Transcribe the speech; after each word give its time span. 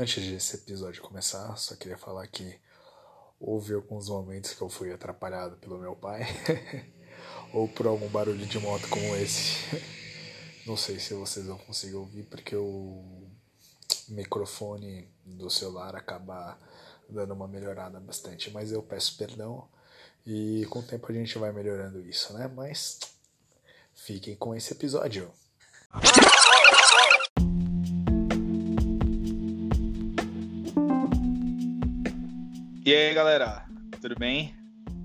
Antes 0.00 0.24
desse 0.24 0.54
episódio 0.54 1.02
começar, 1.02 1.56
só 1.56 1.74
queria 1.74 1.98
falar 1.98 2.24
que 2.28 2.56
houve 3.40 3.74
alguns 3.74 4.08
momentos 4.08 4.54
que 4.54 4.62
eu 4.62 4.68
fui 4.68 4.92
atrapalhado 4.92 5.56
pelo 5.56 5.76
meu 5.76 5.96
pai, 5.96 6.22
ou 7.52 7.66
por 7.66 7.88
algum 7.88 8.06
barulho 8.08 8.46
de 8.46 8.60
moto 8.60 8.88
como 8.88 9.16
esse. 9.16 9.56
Não 10.64 10.76
sei 10.76 11.00
se 11.00 11.14
vocês 11.14 11.46
vão 11.46 11.58
conseguir 11.58 11.96
ouvir, 11.96 12.22
porque 12.26 12.54
o 12.54 13.28
microfone 14.06 15.08
do 15.26 15.50
celular 15.50 15.96
acaba 15.96 16.56
dando 17.08 17.34
uma 17.34 17.48
melhorada 17.48 17.98
bastante, 17.98 18.52
mas 18.52 18.70
eu 18.70 18.84
peço 18.84 19.16
perdão 19.18 19.68
e 20.24 20.64
com 20.70 20.78
o 20.78 20.86
tempo 20.86 21.10
a 21.10 21.14
gente 21.14 21.36
vai 21.38 21.50
melhorando 21.50 22.08
isso, 22.08 22.32
né? 22.34 22.46
Mas 22.46 23.00
fiquem 23.96 24.36
com 24.36 24.54
esse 24.54 24.72
episódio. 24.72 25.28
E 32.88 32.94
aí, 32.94 33.12
galera, 33.12 33.66
tudo 34.00 34.14
bem? 34.18 34.54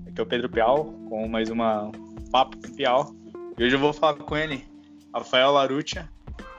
Aqui 0.06 0.18
é 0.18 0.22
o 0.22 0.26
Pedro 0.26 0.48
Pial, 0.48 0.86
com 1.06 1.28
mais 1.28 1.50
uma 1.50 1.92
Papo 2.32 2.56
Pial. 2.74 3.14
E 3.58 3.62
hoje 3.62 3.76
eu 3.76 3.78
vou 3.78 3.92
falar 3.92 4.14
com 4.14 4.34
ele, 4.34 4.64
Rafael 5.12 5.52
Larutia, 5.52 6.08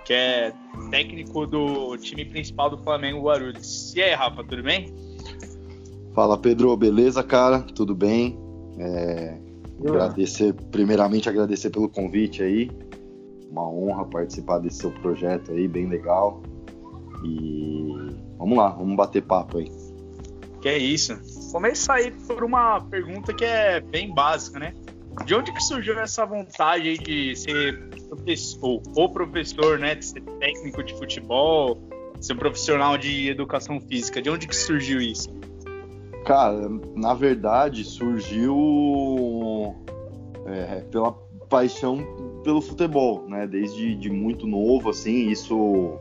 que 0.05 0.13
é 0.13 0.53
técnico 0.91 1.47
do 1.47 1.97
time 1.97 2.25
principal 2.25 2.69
do 2.69 2.77
Flamengo 2.77 3.23
Guarulhos. 3.23 3.95
E 3.95 4.03
aí, 4.03 4.13
Rafa, 4.13 4.43
tudo 4.43 4.61
bem? 4.61 4.93
Fala, 6.13 6.37
Pedro, 6.37 6.77
beleza, 6.77 7.23
cara? 7.23 7.59
Tudo 7.59 7.95
bem? 7.95 8.37
É, 8.77 9.35
agradecer, 9.79 10.53
primeiramente 10.69 11.27
agradecer 11.27 11.71
pelo 11.71 11.89
convite 11.89 12.43
aí. 12.43 12.69
Uma 13.49 13.67
honra 13.67 14.05
participar 14.05 14.59
desse 14.59 14.77
seu 14.77 14.91
projeto 14.91 15.53
aí, 15.53 15.67
bem 15.67 15.87
legal. 15.87 16.43
E 17.23 18.15
vamos 18.37 18.55
lá, 18.55 18.69
vamos 18.69 18.95
bater 18.95 19.23
papo 19.23 19.57
aí. 19.57 19.84
Que 20.65 20.69
é 20.69 20.77
isso. 20.79 21.15
Começa 21.51 21.93
aí 21.93 22.09
por 22.09 22.43
uma 22.43 22.81
pergunta 22.81 23.31
que 23.31 23.45
é 23.45 23.79
bem 23.79 24.11
básica, 24.11 24.57
né? 24.57 24.73
De 25.23 25.35
onde 25.35 25.53
que 25.53 25.61
surgiu 25.61 25.99
essa 25.99 26.25
vontade 26.25 26.97
de 26.97 27.35
ser 27.35 27.87
professor, 28.09 28.81
ou 28.95 29.07
professor, 29.07 29.77
né? 29.77 29.93
De 29.93 30.03
ser 30.03 30.21
técnico 30.39 30.83
de 30.83 30.97
futebol, 30.97 31.79
ser 32.19 32.33
profissional 32.33 32.97
de 32.97 33.29
educação 33.29 33.79
física? 33.79 34.19
De 34.19 34.27
onde 34.27 34.47
que 34.47 34.55
surgiu 34.55 34.99
isso? 34.99 35.29
Cara, 36.25 36.67
na 36.95 37.13
verdade 37.13 37.83
surgiu 37.83 39.75
é, 40.47 40.81
pela 40.89 41.11
paixão 41.47 42.03
pelo 42.43 42.59
futebol, 42.59 43.23
né? 43.27 43.45
Desde 43.45 43.93
de 43.93 44.09
muito 44.09 44.47
novo, 44.47 44.89
assim, 44.89 45.29
isso 45.29 45.99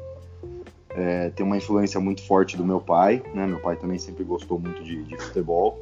é, 0.95 1.31
tem 1.31 1.45
uma 1.45 1.57
influência 1.57 2.01
muito 2.01 2.23
forte 2.23 2.57
do 2.57 2.65
meu 2.65 2.81
pai, 2.81 3.23
né? 3.35 3.47
Meu 3.47 3.59
pai 3.59 3.77
também 3.77 3.99
sempre 3.99 4.23
gostou 4.23 4.59
muito 4.59 4.83
de, 4.83 5.03
de 5.03 5.17
futebol. 5.17 5.81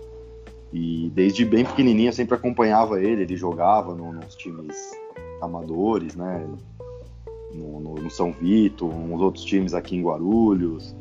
E 0.72 1.10
desde 1.14 1.44
bem 1.44 1.64
pequenininho 1.64 2.08
eu 2.08 2.12
sempre 2.12 2.34
acompanhava 2.34 3.00
ele, 3.00 3.22
ele 3.22 3.36
jogava 3.36 3.94
no, 3.94 4.10
nos 4.12 4.34
times 4.34 4.74
amadores, 5.42 6.16
né? 6.16 6.48
No, 7.55 7.80
no, 7.80 7.94
no, 7.96 8.10
São 8.10 8.33
Vito, 8.33 8.86
nos 8.86 9.20
outros 9.20 9.44
times 9.44 9.74
aqui 9.74 9.96
em 9.96 10.02
Guarulhos. 10.02 10.96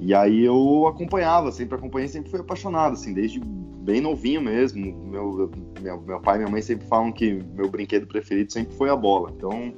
E 0.00 0.12
aí 0.12 0.44
eu 0.44 0.88
acompanhava, 0.88 1.52
sempre 1.52 1.76
acompanhei, 1.76 2.08
sempre 2.08 2.30
fui 2.30 2.40
apaixonado, 2.40 2.94
assim, 2.94 3.14
desde 3.14 3.38
bem 3.38 4.00
novinho 4.00 4.42
mesmo. 4.42 4.84
Meu, 5.04 5.50
meu, 5.80 6.00
meu 6.00 6.20
pai 6.20 6.34
e 6.34 6.38
minha 6.38 6.50
mãe 6.50 6.60
sempre 6.60 6.84
falam 6.88 7.12
que 7.12 7.40
meu 7.54 7.70
brinquedo 7.70 8.08
preferido 8.08 8.52
sempre 8.52 8.74
foi 8.74 8.90
a 8.90 8.96
bola. 8.96 9.32
Então, 9.36 9.72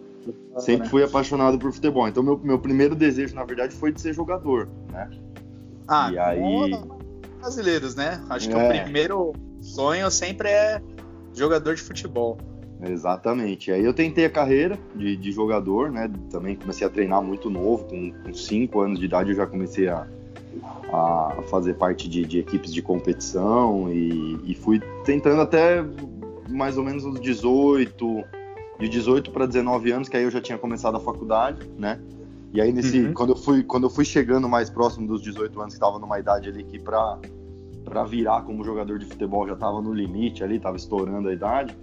sempre 0.59 0.89
fui 0.89 1.03
apaixonado 1.03 1.59
por 1.59 1.73
futebol. 1.73 2.07
Então, 2.09 2.23
meu, 2.23 2.39
meu 2.39 2.59
primeiro 2.59 2.95
desejo, 2.95 3.35
na 3.35 3.45
verdade, 3.45 3.75
foi 3.75 3.93
de 3.93 4.01
ser 4.01 4.13
jogador, 4.13 4.69
né? 4.91 5.11
Ah, 5.89 6.11
e 6.13 6.19
aí... 6.19 6.81
brasileiros, 7.41 7.95
né? 7.95 8.23
Acho 8.29 8.49
que 8.49 8.55
é. 8.55 8.65
o 8.65 8.83
primeiro 8.83 9.33
sonho 9.61 10.11
sempre 10.11 10.49
é 10.49 10.83
jogador 11.33 11.75
de 11.75 11.83
futebol. 11.83 12.39
Exatamente. 12.83 13.73
Aí 13.73 13.85
eu 13.85 13.95
tentei 13.95 14.25
a 14.25 14.31
carreira 14.31 14.79
de, 14.95 15.17
de 15.17 15.33
jogador, 15.33 15.91
né? 15.91 16.11
Também 16.31 16.57
comecei 16.57 16.87
a 16.87 16.91
treinar 16.91 17.23
muito 17.23 17.49
novo, 17.49 17.85
com 17.85 18.33
5 18.33 18.81
anos 18.81 18.99
de 18.99 19.07
idade 19.07 19.31
eu 19.31 19.37
já 19.37 19.47
comecei 19.47 19.89
a, 19.89 20.07
a 20.93 21.43
fazer 21.51 21.75
parte 21.75 22.09
de, 22.09 22.25
de 22.25 22.39
equipes 22.39 22.73
de 22.73 22.83
competição 22.83 23.91
e, 23.91 24.39
e, 24.45 24.55
fui 24.55 24.81
tentando 25.05 25.41
até 25.41 25.85
mais 26.49 26.77
ou 26.77 26.85
menos 26.85 27.05
uns 27.05 27.21
18, 27.21 28.25
de 28.79 28.89
18 28.89 29.31
para 29.31 29.47
19 29.47 29.91
anos, 29.91 30.09
que 30.09 30.17
aí 30.17 30.25
eu 30.25 30.31
já 30.31 30.41
tinha 30.41 30.59
começado 30.59 30.97
a 30.97 31.01
faculdade, 31.01 31.69
né? 31.79 32.01
E 32.53 32.61
aí 32.61 32.73
nesse, 32.73 33.01
uhum. 33.01 33.13
quando 33.13 33.31
eu 33.31 33.37
fui, 33.37 33.63
quando 33.63 33.85
eu 33.85 33.91
fui 33.91 34.05
chegando 34.05 34.49
mais 34.49 34.71
próximo 34.71 35.07
dos 35.07 35.23
18 35.23 35.61
anos, 35.61 35.75
que 35.75 35.79
estava 35.79 35.99
numa 35.99 36.19
idade 36.19 36.49
ali 36.49 36.65
que 36.65 36.79
para 36.79 37.19
para 37.85 38.03
virar 38.03 38.43
como 38.43 38.65
jogador 38.65 38.99
de 38.99 39.07
futebol 39.07 39.47
já 39.47 39.55
estava 39.55 39.81
no 39.81 39.93
limite 39.93 40.43
ali, 40.43 40.57
estava 40.57 40.77
estourando 40.77 41.29
a 41.29 41.33
idade, 41.33 41.77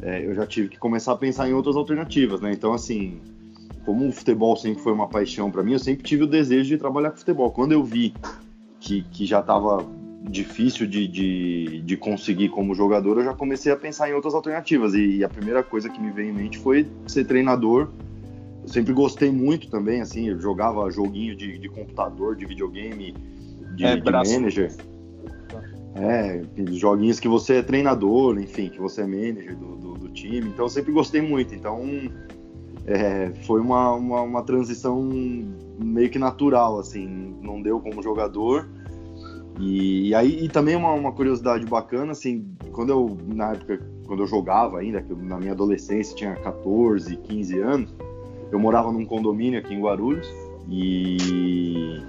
é, 0.00 0.24
eu 0.24 0.32
já 0.36 0.46
tive 0.46 0.68
que 0.68 0.78
começar 0.78 1.12
a 1.12 1.16
pensar 1.16 1.48
em 1.48 1.52
outras 1.52 1.74
alternativas, 1.74 2.40
né? 2.40 2.52
Então 2.52 2.72
assim, 2.72 3.20
como 3.84 4.06
o 4.06 4.12
futebol 4.12 4.56
sempre 4.56 4.80
foi 4.80 4.92
uma 4.92 5.08
paixão 5.08 5.50
para 5.50 5.62
mim, 5.62 5.72
eu 5.72 5.78
sempre 5.80 6.04
tive 6.04 6.22
o 6.22 6.26
desejo 6.28 6.68
de 6.68 6.78
trabalhar 6.78 7.10
com 7.10 7.16
futebol. 7.16 7.50
Quando 7.50 7.72
eu 7.72 7.82
vi 7.82 8.14
que, 8.78 9.02
que 9.02 9.26
já 9.26 9.40
estava 9.40 9.84
difícil 10.30 10.86
de, 10.86 11.08
de, 11.08 11.82
de, 11.82 11.96
conseguir 11.96 12.48
como 12.48 12.74
jogador, 12.74 13.18
eu 13.18 13.24
já 13.24 13.34
comecei 13.34 13.72
a 13.72 13.76
pensar 13.76 14.08
em 14.08 14.12
outras 14.12 14.34
alternativas. 14.34 14.94
E, 14.94 15.16
e, 15.16 15.24
a 15.24 15.28
primeira 15.28 15.62
coisa 15.62 15.88
que 15.88 16.00
me 16.00 16.10
veio 16.10 16.30
em 16.30 16.32
mente 16.32 16.58
foi 16.58 16.86
ser 17.06 17.24
treinador. 17.24 17.88
Eu 18.62 18.68
sempre 18.68 18.92
gostei 18.92 19.30
muito 19.30 19.68
também, 19.68 20.00
assim, 20.00 20.28
eu 20.28 20.40
jogava 20.40 20.88
joguinho 20.90 21.34
de, 21.34 21.58
de 21.58 21.68
computador, 21.68 22.36
de 22.36 22.46
videogame, 22.46 23.14
de, 23.74 23.84
é, 23.84 23.96
de 23.96 24.10
manager. 24.10 24.72
É, 25.94 26.40
joguinhos 26.70 27.18
que 27.18 27.28
você 27.28 27.56
é 27.56 27.62
treinador, 27.62 28.38
enfim, 28.38 28.68
que 28.68 28.80
você 28.80 29.02
é 29.02 29.06
manager 29.06 29.56
do, 29.56 29.76
do, 29.76 29.94
do 29.94 30.08
time. 30.10 30.48
Então 30.48 30.66
eu 30.66 30.70
sempre 30.70 30.92
gostei 30.92 31.20
muito. 31.20 31.54
Então 31.54 31.82
é, 32.86 33.32
foi 33.42 33.60
uma, 33.60 33.92
uma, 33.94 34.22
uma 34.22 34.42
transição 34.42 35.02
meio 35.78 36.08
que 36.08 36.18
natural, 36.18 36.78
assim, 36.78 37.36
não 37.42 37.60
deu 37.60 37.80
como 37.80 38.00
jogador 38.00 38.68
e, 39.58 40.08
e 40.08 40.14
aí 40.14 40.44
e 40.44 40.48
também 40.48 40.76
uma, 40.76 40.92
uma, 40.92 41.12
curiosidade 41.12 41.64
bacana, 41.66 42.12
assim, 42.12 42.46
quando 42.72 42.90
eu, 42.90 43.18
na 43.26 43.52
época, 43.52 43.80
quando 44.06 44.22
eu 44.22 44.26
jogava 44.26 44.78
ainda, 44.78 45.04
na 45.20 45.38
minha 45.38 45.52
adolescência 45.52 46.16
tinha 46.16 46.34
14, 46.36 47.16
15 47.16 47.58
anos, 47.58 47.94
eu 48.50 48.58
morava 48.58 48.92
num 48.92 49.04
condomínio 49.04 49.58
aqui 49.58 49.74
em 49.74 49.80
Guarulhos 49.80 50.28
e, 50.68 52.02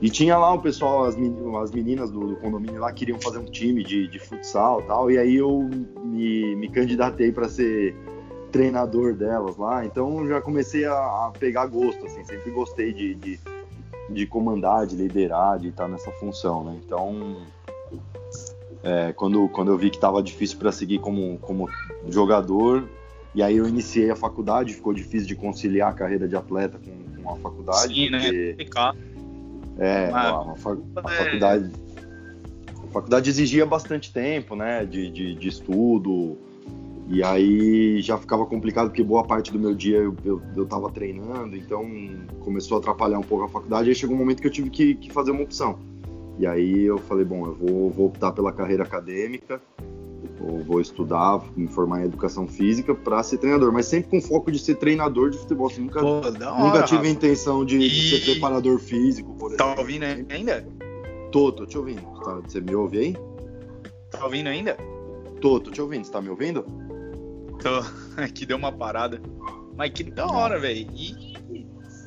e 0.00 0.10
tinha 0.10 0.36
lá 0.38 0.52
o 0.52 0.60
pessoal, 0.60 1.04
as, 1.04 1.16
as 1.62 1.70
meninas 1.72 2.10
do, 2.10 2.20
do, 2.20 2.36
condomínio 2.36 2.80
lá 2.80 2.92
queriam 2.92 3.20
fazer 3.20 3.38
um 3.38 3.44
time 3.44 3.82
de, 3.84 4.08
de 4.08 4.18
futsal 4.18 4.80
e 4.80 4.84
tal, 4.84 5.10
e 5.10 5.18
aí 5.18 5.36
eu 5.36 5.68
me, 6.04 6.56
me 6.56 6.68
candidatei 6.68 7.32
para 7.32 7.48
ser 7.48 7.94
treinador 8.50 9.14
delas 9.14 9.56
lá, 9.56 9.84
então 9.84 10.26
já 10.26 10.40
comecei 10.40 10.84
a, 10.84 10.92
a 10.92 11.32
pegar 11.38 11.66
gosto, 11.66 12.04
assim, 12.06 12.24
sempre 12.24 12.50
gostei 12.50 12.92
de, 12.92 13.14
de 13.14 13.40
de 14.10 14.26
comandar, 14.26 14.86
de 14.86 14.96
liderar, 14.96 15.58
de 15.58 15.68
estar 15.68 15.88
nessa 15.88 16.10
função, 16.12 16.64
né? 16.64 16.78
Então, 16.84 17.36
é, 18.82 19.12
quando, 19.12 19.48
quando 19.48 19.70
eu 19.70 19.78
vi 19.78 19.90
que 19.90 19.96
estava 19.96 20.22
difícil 20.22 20.58
para 20.58 20.72
seguir 20.72 20.98
como, 20.98 21.38
como 21.38 21.68
jogador, 22.08 22.88
e 23.34 23.42
aí 23.42 23.56
eu 23.56 23.68
iniciei 23.68 24.10
a 24.10 24.16
faculdade, 24.16 24.74
ficou 24.74 24.92
difícil 24.92 25.28
de 25.28 25.36
conciliar 25.36 25.90
a 25.90 25.94
carreira 25.94 26.26
de 26.26 26.34
atleta 26.34 26.78
com, 26.78 27.22
com 27.22 27.32
a 27.32 27.36
faculdade. 27.36 27.94
Sim, 27.94 28.10
né? 28.10 28.18
porque, 28.18 28.56
né? 28.58 28.94
É, 29.78 30.10
a, 30.12 30.30
a, 30.30 30.52
a, 30.52 30.56
faculdade, 30.56 31.72
a 32.84 32.92
faculdade 32.92 33.30
exigia 33.30 33.64
bastante 33.64 34.12
tempo, 34.12 34.56
né? 34.56 34.84
De, 34.84 35.10
de, 35.10 35.34
de 35.34 35.48
estudo, 35.48 36.36
e 37.10 37.24
aí 37.24 38.00
já 38.00 38.16
ficava 38.16 38.46
complicado 38.46 38.86
porque 38.86 39.02
boa 39.02 39.24
parte 39.24 39.52
do 39.52 39.58
meu 39.58 39.74
dia 39.74 39.98
eu, 39.98 40.14
eu, 40.24 40.40
eu 40.56 40.64
tava 40.64 40.88
treinando, 40.92 41.56
então 41.56 41.84
começou 42.38 42.76
a 42.76 42.80
atrapalhar 42.80 43.18
um 43.18 43.22
pouco 43.22 43.44
a 43.44 43.48
faculdade. 43.48 43.88
Aí 43.88 43.94
chegou 43.96 44.14
um 44.14 44.18
momento 44.18 44.40
que 44.40 44.46
eu 44.46 44.52
tive 44.52 44.70
que, 44.70 44.94
que 44.94 45.12
fazer 45.12 45.32
uma 45.32 45.42
opção. 45.42 45.76
E 46.38 46.46
aí 46.46 46.82
eu 46.84 46.98
falei, 46.98 47.24
bom, 47.24 47.44
eu 47.46 47.54
vou, 47.54 47.90
vou 47.90 48.06
optar 48.06 48.30
pela 48.30 48.52
carreira 48.52 48.84
acadêmica, 48.84 49.60
ou 50.40 50.60
vou 50.60 50.80
estudar, 50.80 51.42
me 51.56 51.66
formar 51.66 52.02
em 52.02 52.04
educação 52.04 52.46
física 52.46 52.94
para 52.94 53.20
ser 53.24 53.38
treinador, 53.38 53.72
mas 53.72 53.86
sempre 53.86 54.08
com 54.08 54.20
foco 54.20 54.52
de 54.52 54.60
ser 54.60 54.76
treinador 54.76 55.30
de 55.30 55.38
futebol. 55.38 55.66
Assim, 55.66 55.82
nunca, 55.82 56.00
Pô, 56.00 56.06
hora, 56.06 56.30
nunca 56.30 56.84
tive 56.84 57.08
a 57.08 57.10
intenção 57.10 57.64
de, 57.64 57.76
e... 57.76 57.88
de, 57.88 58.20
ser 58.20 58.32
preparador 58.32 58.78
físico, 58.78 59.34
por 59.34 59.50
tá 59.56 59.64
exemplo. 59.64 59.80
Ouvindo 59.82 60.04
ainda? 60.04 60.64
Tô, 61.32 61.50
tô 61.50 61.66
te 61.66 61.76
ouvindo. 61.76 62.02
Tá, 62.24 62.34
você 62.36 62.60
me 62.60 62.72
ouve 62.72 62.98
aí? 62.98 63.16
Tá 64.12 64.24
ouvindo 64.24 64.48
ainda? 64.48 64.76
Tô, 65.40 65.58
tô 65.58 65.72
te 65.72 65.82
ouvindo. 65.82 66.04
Você 66.04 66.12
tá 66.12 66.22
me 66.22 66.28
ouvindo? 66.28 66.64
Tô, 67.62 67.80
aqui 68.20 68.44
deu 68.46 68.56
uma 68.56 68.72
parada. 68.72 69.20
Mas 69.76 69.90
que 69.90 70.04
da 70.04 70.26
hora, 70.26 70.58
velho. 70.58 70.90
E 70.94 71.36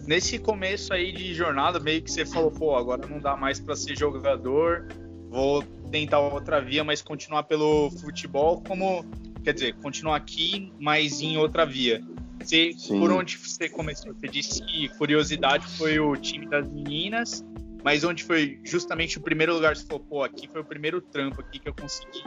nesse 0.06 0.38
começo 0.38 0.94
aí 0.94 1.12
de 1.12 1.34
jornada, 1.34 1.80
meio 1.80 2.02
que 2.02 2.12
você 2.12 2.26
falou, 2.26 2.52
pô, 2.52 2.76
agora 2.76 3.08
não 3.08 3.20
dá 3.20 3.36
mais 3.36 3.60
para 3.60 3.76
ser 3.76 3.98
jogador, 3.98 4.88
vou 5.30 5.64
tentar 5.92 6.20
outra 6.20 6.62
via, 6.62 6.84
mas 6.84 7.02
continuar 7.02 7.44
pelo 7.44 7.90
futebol, 7.92 8.62
como, 8.68 9.06
quer 9.44 9.54
dizer, 9.54 9.76
continuar 9.76 10.18
aqui, 10.18 10.72
mas 10.80 11.22
em 11.22 11.38
outra 11.38 11.66
via. 11.66 12.04
Você, 12.40 12.72
por 12.88 13.12
onde 13.12 13.38
você 13.38 13.70
começou? 13.70 14.14
Você 14.14 14.28
disse 14.28 14.64
que 14.66 14.90
curiosidade 14.98 15.66
foi 15.78 16.00
o 16.00 16.16
time 16.18 16.46
das 16.46 16.68
meninas, 16.68 17.46
mas 17.84 18.04
onde 18.04 18.24
foi 18.24 18.60
justamente 18.64 19.18
o 19.18 19.22
primeiro 19.22 19.54
lugar 19.54 19.74
que 19.74 19.80
você 19.80 19.86
falou, 19.86 20.04
pô, 20.04 20.24
aqui 20.24 20.48
foi 20.48 20.62
o 20.62 20.66
primeiro 20.66 21.00
trampo 21.00 21.40
aqui 21.42 21.60
que 21.60 21.70
eu 21.70 21.74
consegui. 21.74 22.22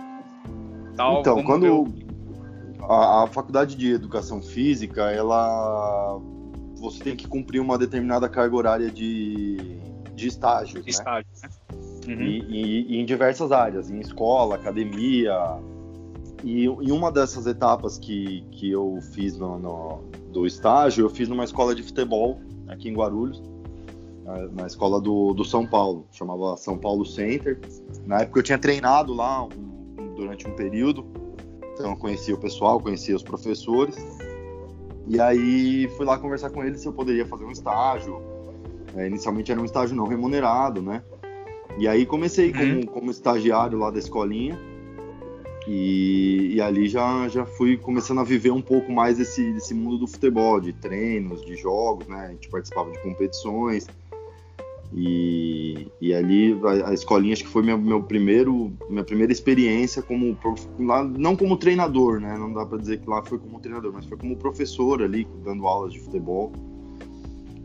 Tal, 0.97 1.21
então, 1.21 1.45
quando 1.45 1.87
a, 2.83 3.25
a, 3.25 3.27
faculdade 3.27 3.77
de 3.77 3.93
educação 3.93 4.43
física, 4.43 5.11
ela 5.11 6.21
você 6.77 7.03
tem 7.03 7.17
que 7.17 7.27
cumprir 7.27 7.61
uma 7.61 7.79
determinada 7.79 8.29
carga 8.29 8.55
horária 8.55 8.91
de, 8.91 9.79
de 10.15 10.29
estágios, 10.29 10.85
de 10.85 10.87
né? 10.87 10.91
Estágio, 10.91 11.27
né? 11.43 11.49
Uhum. 12.07 12.23
E, 12.23 12.41
e, 12.41 12.93
e, 12.93 13.01
em 13.01 13.05
diversas 13.05 13.51
áreas, 13.51 13.91
em 13.91 13.99
escola, 14.01 14.55
academia. 14.55 15.35
E 16.45 16.67
em 16.67 16.93
uma 16.93 17.11
dessas 17.11 17.47
etapas 17.47 17.99
que, 17.99 18.43
que 18.53 18.71
eu 18.71 18.99
fiz 19.13 19.37
no, 19.37 19.59
no, 19.59 20.05
do 20.31 20.47
estágio, 20.47 21.07
eu 21.07 21.11
fiz 21.11 21.29
numa 21.29 21.45
escola 21.45 21.75
de 21.75 21.83
futebol 21.83 22.41
aqui 22.69 22.89
em 22.89 22.95
Guarulhos, 22.95 23.43
na, 24.25 24.39
na 24.49 24.67
escola 24.67 25.01
do, 25.01 25.33
do 25.33 25.45
São 25.45 25.67
Paulo, 25.67 26.07
chamava 26.13 26.57
São 26.57 26.79
Paulo 26.79 27.05
Center. 27.05 27.59
Na 28.05 28.21
época 28.21 28.41
eu 28.41 28.43
tinha 28.43 28.59
treinado 28.59 29.13
lá 29.15 29.45
um, 29.45 30.15
durante 30.15 30.47
um 30.47 30.55
período, 30.55 31.05
então 31.77 31.91
eu 31.91 31.97
conhecia 31.97 32.35
o 32.35 32.39
pessoal, 32.39 32.81
conhecia 32.81 33.15
os 33.15 33.23
professores. 33.23 33.97
E 35.07 35.21
aí 35.21 35.89
fui 35.97 36.07
lá 36.07 36.19
conversar 36.19 36.49
com 36.51 36.65
eles 36.65 36.81
se 36.81 36.89
eu 36.89 36.93
poderia 36.93 37.27
fazer 37.27 37.45
um 37.45 37.51
estágio. 37.51 38.21
É, 38.97 39.07
inicialmente 39.07 39.53
era 39.53 39.61
um 39.61 39.65
estágio 39.65 39.95
não 39.95 40.07
remunerado, 40.07 40.81
né? 40.81 41.03
E 41.79 41.87
aí 41.87 42.07
comecei 42.07 42.51
uhum. 42.51 42.81
como, 42.81 42.87
como 42.87 43.11
estagiário 43.11 43.79
lá 43.79 43.91
da 43.91 43.99
escolinha. 43.99 44.59
E, 45.69 46.55
e, 46.55 46.61
ali 46.61 46.89
já, 46.89 47.29
já 47.29 47.45
fui 47.45 47.77
começando 47.77 48.21
a 48.21 48.25
viver 48.25 48.53
um 48.53 48.63
pouco 48.63 48.91
mais 48.91 49.19
desse, 49.19 49.53
desse 49.53 49.75
mundo 49.75 49.99
do 49.99 50.07
futebol, 50.07 50.61
de 50.61 50.73
treinos, 50.73 51.45
de 51.45 51.57
jogos, 51.57 52.07
né? 52.07 52.27
A 52.27 52.31
gente 52.31 52.49
participava 52.49 52.91
de 52.91 52.99
competições. 53.03 53.87
E, 54.97 55.89
e 56.01 56.15
ali 56.15 56.59
a, 56.65 56.89
a 56.89 56.95
escolinha 56.95 57.35
acho 57.35 57.45
que 57.45 57.51
foi 57.51 57.63
minha, 57.63 57.77
meu 57.77 58.03
primeiro, 58.03 58.73
minha 58.89 59.05
primeira 59.05 59.31
experiência 59.31 60.01
como 60.01 60.37
lá, 60.79 61.05
não 61.05 61.37
como 61.37 61.59
treinador, 61.59 62.19
né? 62.19 62.35
Não 62.39 62.51
dá 62.51 62.65
para 62.65 62.79
dizer 62.79 63.01
que 63.01 63.11
lá 63.11 63.23
foi 63.23 63.39
como 63.39 63.61
treinador, 63.61 63.93
mas 63.93 64.07
foi 64.07 64.17
como 64.17 64.35
professor 64.37 65.03
ali 65.03 65.29
dando 65.45 65.67
aulas 65.67 65.93
de 65.93 66.01
futebol. 66.01 66.51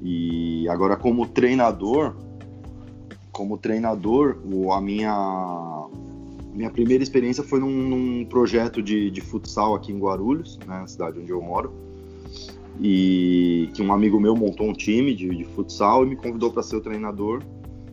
E 0.02 0.68
agora 0.68 0.98
como 0.98 1.26
treinador, 1.26 2.18
como 3.32 3.58
treinador, 3.58 4.38
a 4.74 4.82
minha 4.82 5.88
minha 6.54 6.70
primeira 6.70 7.02
experiência 7.02 7.44
foi 7.44 7.62
num, 7.62 7.72
num 7.72 8.26
projeto 8.26 8.84
de, 8.84 9.10
de, 9.10 9.22
futsal 9.22 9.74
aqui 9.74 9.94
em 9.94 9.98
Guarulhos, 9.98 10.60
né, 10.68 10.82
na 10.82 10.88
cidade 10.88 11.18
onde 11.18 11.32
eu 11.32 11.42
moro, 11.42 11.74
e 12.82 13.70
que 13.76 13.82
um 13.82 13.94
amigo 13.94 14.20
meu 14.20 14.36
montou 14.36 14.68
um 14.68 14.74
time 14.74 15.14
de, 15.14 15.30
de 15.30 15.44
futsal 15.46 16.04
e 16.04 16.10
me 16.10 16.16
convidou 16.16 16.52
para 16.52 16.64
ser 16.64 16.78
o 16.78 16.82
treinador. 16.82 17.44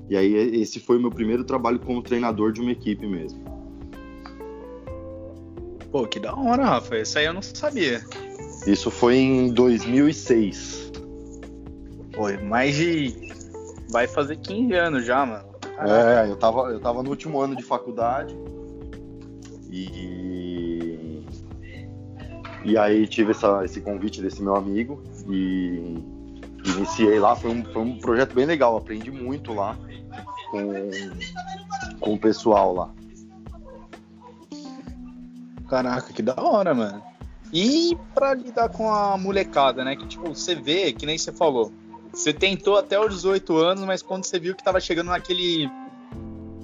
E 0.08 0.16
aí 0.16 0.34
esse 0.34 0.80
foi 0.80 0.96
o 0.96 1.00
meu 1.00 1.10
primeiro 1.10 1.44
trabalho 1.44 1.78
como 1.78 2.02
treinador 2.02 2.52
de 2.52 2.60
uma 2.60 2.72
equipe 2.72 3.06
mesmo. 3.06 3.38
Pô, 5.92 6.06
que 6.06 6.18
da 6.18 6.34
hora, 6.34 6.64
Rafa. 6.64 6.98
Isso 6.98 7.18
aí 7.18 7.26
eu 7.26 7.34
não 7.34 7.42
sabia. 7.42 8.02
Isso 8.66 8.90
foi 8.90 9.16
em 9.16 9.52
2006. 9.52 10.92
Foi 12.14 12.36
mais 12.38 12.74
de 12.74 13.28
vai 13.90 14.06
fazer 14.06 14.36
15 14.36 14.74
anos 14.74 15.04
já, 15.04 15.24
mano. 15.24 15.44
Caraca. 15.76 16.26
É, 16.26 16.30
eu 16.30 16.36
tava, 16.36 16.60
eu 16.70 16.80
tava 16.80 17.02
no 17.02 17.10
último 17.10 17.40
ano 17.40 17.54
de 17.54 17.62
faculdade 17.62 18.36
e. 19.70 20.17
E 22.68 22.76
aí 22.76 23.06
tive 23.06 23.30
essa, 23.30 23.64
esse 23.64 23.80
convite 23.80 24.20
desse 24.20 24.42
meu 24.42 24.54
amigo 24.54 25.02
e 25.26 25.94
iniciei 26.66 27.18
lá. 27.18 27.34
Foi 27.34 27.50
um, 27.50 27.64
foi 27.64 27.80
um 27.80 27.98
projeto 27.98 28.34
bem 28.34 28.44
legal, 28.44 28.76
aprendi 28.76 29.10
muito 29.10 29.54
lá 29.54 29.74
com, 30.50 30.90
com 31.98 32.14
o 32.14 32.18
pessoal 32.18 32.74
lá. 32.74 32.90
Caraca, 35.66 36.12
que 36.12 36.20
da 36.20 36.34
hora, 36.36 36.74
mano. 36.74 37.02
E 37.54 37.96
pra 38.14 38.34
lidar 38.34 38.68
com 38.68 38.92
a 38.92 39.16
molecada, 39.16 39.82
né? 39.82 39.96
Que 39.96 40.06
tipo, 40.06 40.28
você 40.34 40.54
vê, 40.54 40.92
que 40.92 41.06
nem 41.06 41.16
você 41.16 41.32
falou, 41.32 41.72
você 42.12 42.34
tentou 42.34 42.76
até 42.76 43.00
os 43.00 43.14
18 43.14 43.56
anos, 43.56 43.84
mas 43.84 44.02
quando 44.02 44.24
você 44.24 44.38
viu 44.38 44.54
que 44.54 44.62
tava 44.62 44.78
chegando 44.78 45.08
naquele. 45.08 45.70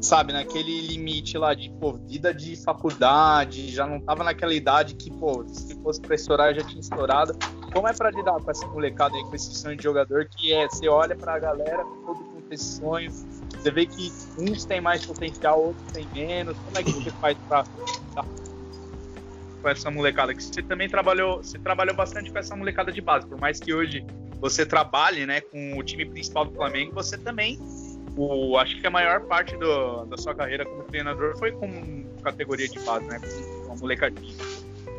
Sabe, 0.05 0.35
naquele 0.35 0.83
limite 0.83 1.39
lá 1.39 1.55
de 1.55 1.71
pô, 1.81 1.95
vida 1.95 2.33
de 2.35 2.63
faculdade, 2.63 3.71
já 3.71 3.87
não 3.87 3.99
tava 3.99 4.23
naquela 4.23 4.53
idade 4.53 4.95
que, 4.97 5.11
pô, 5.11 5.43
se 5.49 5.75
fosse 5.83 5.99
pra 5.99 6.15
estourar 6.15 6.55
já 6.55 6.63
tinha 6.63 6.79
estourado. 6.79 7.35
Como 7.73 7.89
é 7.89 7.93
pra 7.95 8.11
lidar 8.11 8.35
com 8.35 8.51
essa 8.51 8.67
molecada 8.67 9.17
aí, 9.17 9.23
com 9.23 9.35
esse 9.35 9.55
sonho 9.55 9.75
de 9.75 9.83
jogador 9.83 10.29
que 10.29 10.53
é, 10.53 10.69
você 10.69 10.89
olha 10.89 11.17
pra 11.17 11.39
galera, 11.39 11.83
todo 12.05 12.19
com 12.19 12.43
esse 12.51 12.77
sonho, 12.77 13.11
você 13.11 13.71
vê 13.71 13.87
que 13.87 14.13
uns 14.39 14.67
têm 14.67 14.79
mais 14.79 15.07
potencial, 15.07 15.69
outros 15.69 15.91
têm 15.91 16.07
menos. 16.13 16.59
Como 16.59 16.77
é 16.77 16.83
que 16.83 16.93
você 16.93 17.11
faz 17.13 17.39
pra, 17.49 17.65
pra 18.13 18.25
com 19.63 19.69
essa 19.71 19.91
molecada? 19.91 20.35
Que 20.35 20.45
você 20.45 20.63
também 20.63 20.87
trabalhou, 20.87 21.39
você 21.39 21.59
trabalhou 21.59 21.97
bastante 21.97 22.31
com 22.31 22.39
essa 22.39 22.55
molecada 22.55 22.93
de 22.93 23.01
base, 23.01 23.27
por 23.27 23.41
mais 23.41 23.59
que 23.59 23.73
hoje 23.73 24.05
você 24.39 24.67
trabalhe 24.67 25.25
né, 25.25 25.41
com 25.41 25.79
o 25.79 25.83
time 25.83 26.05
principal 26.05 26.45
do 26.45 26.55
Flamengo, 26.55 26.93
você 26.93 27.17
também, 27.17 27.59
o, 28.17 28.57
acho 28.59 28.81
que 28.81 28.87
a 28.87 28.91
maior 28.91 29.21
parte 29.23 29.57
do, 29.57 30.05
da 30.07 30.17
sua 30.17 30.35
carreira 30.35 30.65
como 30.65 30.85
treinador 30.85 31.37
foi 31.39 31.53
com 31.53 32.05
categoria 32.23 32.69
de 32.69 32.79
base, 32.81 33.07
né, 33.07 33.21
com 33.67 33.73
a 33.73 33.77
molecadinha. 33.77 34.35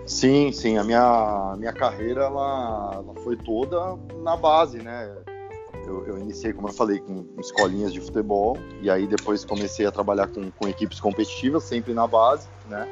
Sim, 0.05 0.51
sim, 0.51 0.77
a 0.77 0.83
minha, 0.83 1.55
minha 1.57 1.73
carreira 1.73 2.25
ela, 2.25 2.91
ela 2.93 3.15
foi 3.23 3.35
toda 3.35 3.97
na 4.21 4.37
base, 4.37 4.77
né? 4.77 5.11
Eu, 5.87 6.05
eu, 6.05 6.17
iniciei, 6.17 6.53
como 6.53 6.67
eu 6.67 6.73
falei, 6.73 6.99
com 6.99 7.25
escolinhas 7.39 7.91
de 7.91 8.01
futebol, 8.01 8.57
e 8.81 8.89
aí 8.89 9.07
depois 9.07 9.43
comecei 9.45 9.85
a 9.85 9.91
trabalhar 9.91 10.27
com, 10.27 10.51
com 10.51 10.67
equipes 10.67 10.99
competitivas, 10.99 11.63
sempre 11.63 11.93
na 11.93 12.07
base, 12.07 12.47
né? 12.67 12.87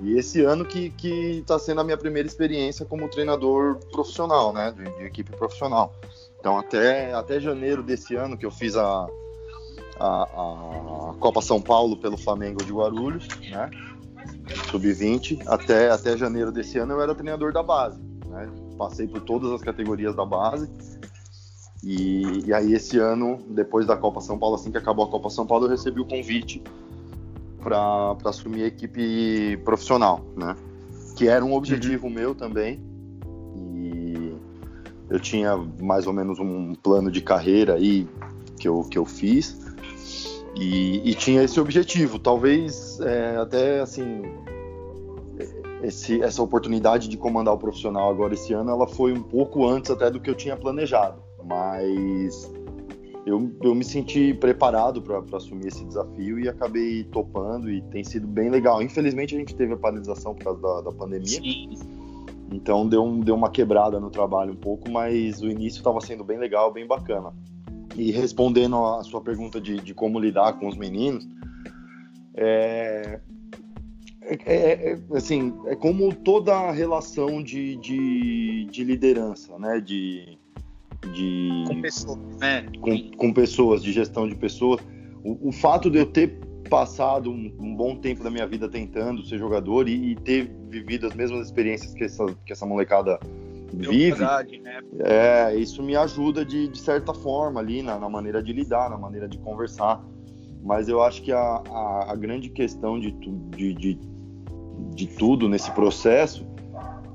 E 0.00 0.16
esse 0.16 0.42
ano 0.44 0.64
que 0.64 0.92
está 1.40 1.58
sendo 1.58 1.80
a 1.80 1.84
minha 1.84 1.96
primeira 1.96 2.28
experiência 2.28 2.86
como 2.86 3.08
treinador 3.08 3.76
profissional, 3.90 4.52
né, 4.52 4.72
de, 4.72 4.84
de, 4.96 5.04
equipe 5.04 5.32
profissional. 5.32 5.92
Então 6.38 6.56
até, 6.56 7.12
até 7.12 7.40
janeiro 7.40 7.82
desse 7.82 8.14
ano 8.14 8.38
que 8.38 8.46
eu 8.46 8.50
fiz 8.50 8.76
a, 8.76 9.08
a, 9.98 10.22
a 10.22 11.14
Copa 11.18 11.40
São 11.40 11.60
Paulo 11.60 11.96
pelo 11.96 12.16
Flamengo 12.16 12.64
de 12.64 12.72
Guarulhos, 12.72 13.26
né, 13.50 13.70
sub-20, 14.70 15.42
até, 15.46 15.90
até 15.90 16.16
janeiro 16.16 16.52
desse 16.52 16.78
ano 16.78 16.94
eu 16.94 17.00
era 17.00 17.14
treinador 17.14 17.52
da 17.52 17.62
base, 17.62 18.00
né, 18.26 18.48
passei 18.76 19.06
por 19.06 19.20
todas 19.20 19.50
as 19.52 19.62
categorias 19.62 20.14
da 20.14 20.24
base. 20.24 20.68
E, 21.82 22.44
e 22.46 22.52
aí 22.52 22.72
esse 22.72 22.98
ano, 22.98 23.38
depois 23.50 23.86
da 23.86 23.96
Copa 23.96 24.20
São 24.20 24.38
Paulo, 24.38 24.56
assim 24.56 24.70
que 24.70 24.78
acabou 24.78 25.04
a 25.04 25.08
Copa 25.08 25.30
São 25.30 25.46
Paulo, 25.46 25.66
eu 25.66 25.70
recebi 25.70 26.00
o 26.00 26.04
convite 26.04 26.62
para 27.60 28.16
assumir 28.24 28.64
a 28.64 28.66
equipe 28.66 29.56
profissional, 29.64 30.24
né? 30.36 30.56
Que 31.16 31.28
era 31.28 31.44
um 31.44 31.54
objetivo 31.54 32.06
uhum. 32.06 32.12
meu 32.12 32.34
também. 32.34 32.80
E 33.56 34.34
eu 35.10 35.20
tinha 35.20 35.56
mais 35.80 36.06
ou 36.06 36.12
menos 36.12 36.38
um 36.38 36.74
plano 36.74 37.10
de 37.10 37.20
carreira 37.20 37.74
aí 37.74 38.08
que 38.58 38.68
eu, 38.68 38.82
que 38.82 38.98
eu 38.98 39.04
fiz. 39.04 39.58
E, 40.56 41.10
e 41.10 41.14
tinha 41.14 41.42
esse 41.42 41.60
objetivo. 41.60 42.18
Talvez 42.18 42.98
é, 43.00 43.36
até 43.36 43.80
assim. 43.80 44.22
Esse, 45.82 46.20
essa 46.20 46.42
oportunidade 46.42 47.08
de 47.08 47.16
comandar 47.16 47.54
o 47.54 47.58
profissional 47.58 48.10
agora 48.10 48.34
esse 48.34 48.52
ano, 48.52 48.68
ela 48.68 48.88
foi 48.88 49.12
um 49.12 49.22
pouco 49.22 49.64
antes 49.64 49.92
até 49.92 50.10
do 50.10 50.18
que 50.18 50.28
eu 50.28 50.34
tinha 50.34 50.56
planejado. 50.56 51.22
Mas 51.44 52.50
eu, 53.28 53.52
eu 53.62 53.74
me 53.74 53.84
senti 53.84 54.32
preparado 54.32 55.02
para 55.02 55.22
assumir 55.36 55.68
esse 55.68 55.84
desafio 55.84 56.40
e 56.40 56.48
acabei 56.48 57.04
topando 57.04 57.70
e 57.70 57.82
tem 57.82 58.02
sido 58.02 58.26
bem 58.26 58.48
legal. 58.50 58.82
Infelizmente 58.82 59.36
a 59.36 59.38
gente 59.38 59.54
teve 59.54 59.74
a 59.74 59.76
paralisação 59.76 60.34
por 60.34 60.44
causa 60.44 60.60
da, 60.60 60.80
da 60.80 60.92
pandemia. 60.92 61.28
Sim. 61.28 61.68
Então 62.50 62.88
deu, 62.88 63.04
um, 63.04 63.20
deu 63.20 63.34
uma 63.34 63.50
quebrada 63.50 64.00
no 64.00 64.10
trabalho 64.10 64.52
um 64.52 64.56
pouco, 64.56 64.90
mas 64.90 65.42
o 65.42 65.48
início 65.48 65.78
estava 65.78 66.00
sendo 66.00 66.24
bem 66.24 66.38
legal, 66.38 66.72
bem 66.72 66.86
bacana. 66.86 67.32
E 67.98 68.12
respondendo 68.12 68.76
a 68.76 69.02
sua 69.02 69.20
pergunta 69.20 69.60
de, 69.60 69.80
de 69.80 69.92
como 69.92 70.20
lidar 70.20 70.52
com 70.52 70.68
os 70.68 70.76
meninos, 70.76 71.28
é, 72.36 73.18
é, 74.22 74.36
é, 74.46 74.92
é, 74.92 75.16
assim, 75.16 75.52
é 75.66 75.74
como 75.74 76.14
toda 76.14 76.70
relação 76.70 77.42
de, 77.42 77.74
de, 77.76 78.66
de 78.70 78.84
liderança, 78.84 79.58
né? 79.58 79.80
De, 79.80 80.38
de 81.12 81.64
com 81.66 81.82
pessoas, 81.82 82.18
né? 82.38 82.66
com, 82.80 83.10
com 83.16 83.32
pessoas, 83.32 83.82
de 83.82 83.92
gestão 83.92 84.28
de 84.28 84.36
pessoas. 84.36 84.80
O, 85.24 85.48
o 85.48 85.52
fato 85.52 85.90
de 85.90 85.98
eu 85.98 86.06
ter 86.06 86.38
passado 86.70 87.32
um, 87.32 87.52
um, 87.58 87.74
bom 87.74 87.96
tempo 87.96 88.22
da 88.22 88.30
minha 88.30 88.46
vida 88.46 88.68
tentando 88.68 89.24
ser 89.24 89.38
jogador 89.38 89.88
e, 89.88 90.12
e, 90.12 90.14
ter 90.14 90.48
vivido 90.68 91.08
as 91.08 91.14
mesmas 91.14 91.46
experiências 91.46 91.94
que 91.94 92.04
essa, 92.04 92.26
que 92.46 92.52
essa 92.52 92.64
molecada 92.64 93.18
vive, 93.72 94.12
verdade, 94.12 94.58
né? 94.60 94.80
é, 95.00 95.54
isso 95.56 95.82
me 95.82 95.96
ajuda 95.96 96.44
de, 96.44 96.68
de 96.68 96.78
certa 96.78 97.12
forma 97.12 97.60
ali 97.60 97.82
na, 97.82 97.98
na, 97.98 98.08
maneira 98.08 98.42
de 98.42 98.52
lidar, 98.52 98.90
na 98.90 98.96
maneira 98.96 99.28
de 99.28 99.38
conversar. 99.38 100.04
Mas 100.62 100.88
eu 100.88 101.02
acho 101.02 101.22
que 101.22 101.32
a, 101.32 101.38
a, 101.38 102.12
a 102.12 102.16
grande 102.16 102.48
questão 102.48 102.98
de, 102.98 103.12
de, 103.12 103.74
de, 103.74 103.98
de 104.94 105.06
tudo 105.06 105.48
nesse 105.48 105.70
processo 105.72 106.46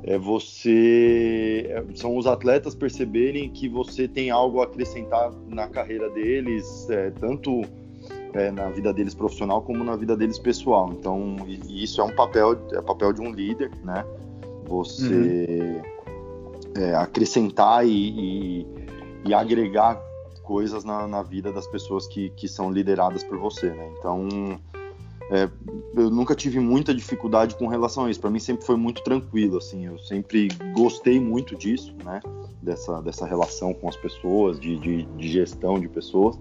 é 0.03 0.17
você 0.17 1.65
é, 1.69 1.83
são 1.95 2.17
os 2.17 2.27
atletas 2.27 2.75
perceberem 2.75 3.49
que 3.49 3.69
você 3.69 4.07
tem 4.07 4.29
algo 4.29 4.61
a 4.61 4.65
acrescentar 4.65 5.31
na 5.47 5.67
carreira 5.67 6.09
deles, 6.09 6.89
é, 6.89 7.09
tanto 7.11 7.61
é, 8.33 8.51
na 8.51 8.69
vida 8.69 8.93
deles 8.93 9.13
profissional 9.13 9.61
como 9.61 9.83
na 9.83 9.95
vida 9.95 10.15
deles 10.15 10.39
pessoal. 10.39 10.91
Então, 10.91 11.37
isso 11.69 12.01
é 12.01 12.03
um 12.03 12.13
papel, 12.15 12.57
é 12.73 12.81
papel 12.81 13.13
de 13.13 13.21
um 13.21 13.31
líder, 13.31 13.71
né? 13.83 14.03
Você 14.67 15.81
uhum. 15.85 15.92
É, 16.75 16.95
acrescentar 16.95 17.85
e, 17.85 17.91
e, 17.91 18.67
e, 19.25 19.33
agregar 19.33 20.01
coisas 20.43 20.83
na, 20.83 21.07
na, 21.07 21.23
vida 21.23 21.51
das 21.51 21.67
pessoas 21.67 22.07
que, 22.07 22.29
que 22.31 22.47
são 22.47 22.71
lideradas 22.71 23.23
por 23.23 23.37
você, 23.37 23.69
né? 23.69 23.91
Então, 23.97 24.27
é, 25.29 25.49
eu 25.95 26.09
nunca 26.09 26.35
tive 26.35 26.59
muita 26.59 26.93
dificuldade 26.93 27.55
com 27.55 27.67
relação 27.67 28.05
a 28.05 28.11
isso. 28.11 28.19
Para 28.19 28.29
mim 28.29 28.39
sempre 28.39 28.65
foi 28.65 28.75
muito 28.75 29.03
tranquilo, 29.03 29.57
assim. 29.57 29.85
Eu 29.85 29.97
sempre 29.99 30.49
gostei 30.73 31.19
muito 31.19 31.55
disso, 31.55 31.95
né? 32.03 32.19
Dessa, 32.61 33.01
dessa 33.01 33.25
relação 33.25 33.73
com 33.73 33.87
as 33.87 33.95
pessoas, 33.95 34.59
de, 34.59 34.77
de, 34.79 35.03
de 35.03 35.27
gestão 35.27 35.79
de 35.79 35.87
pessoas. 35.87 36.37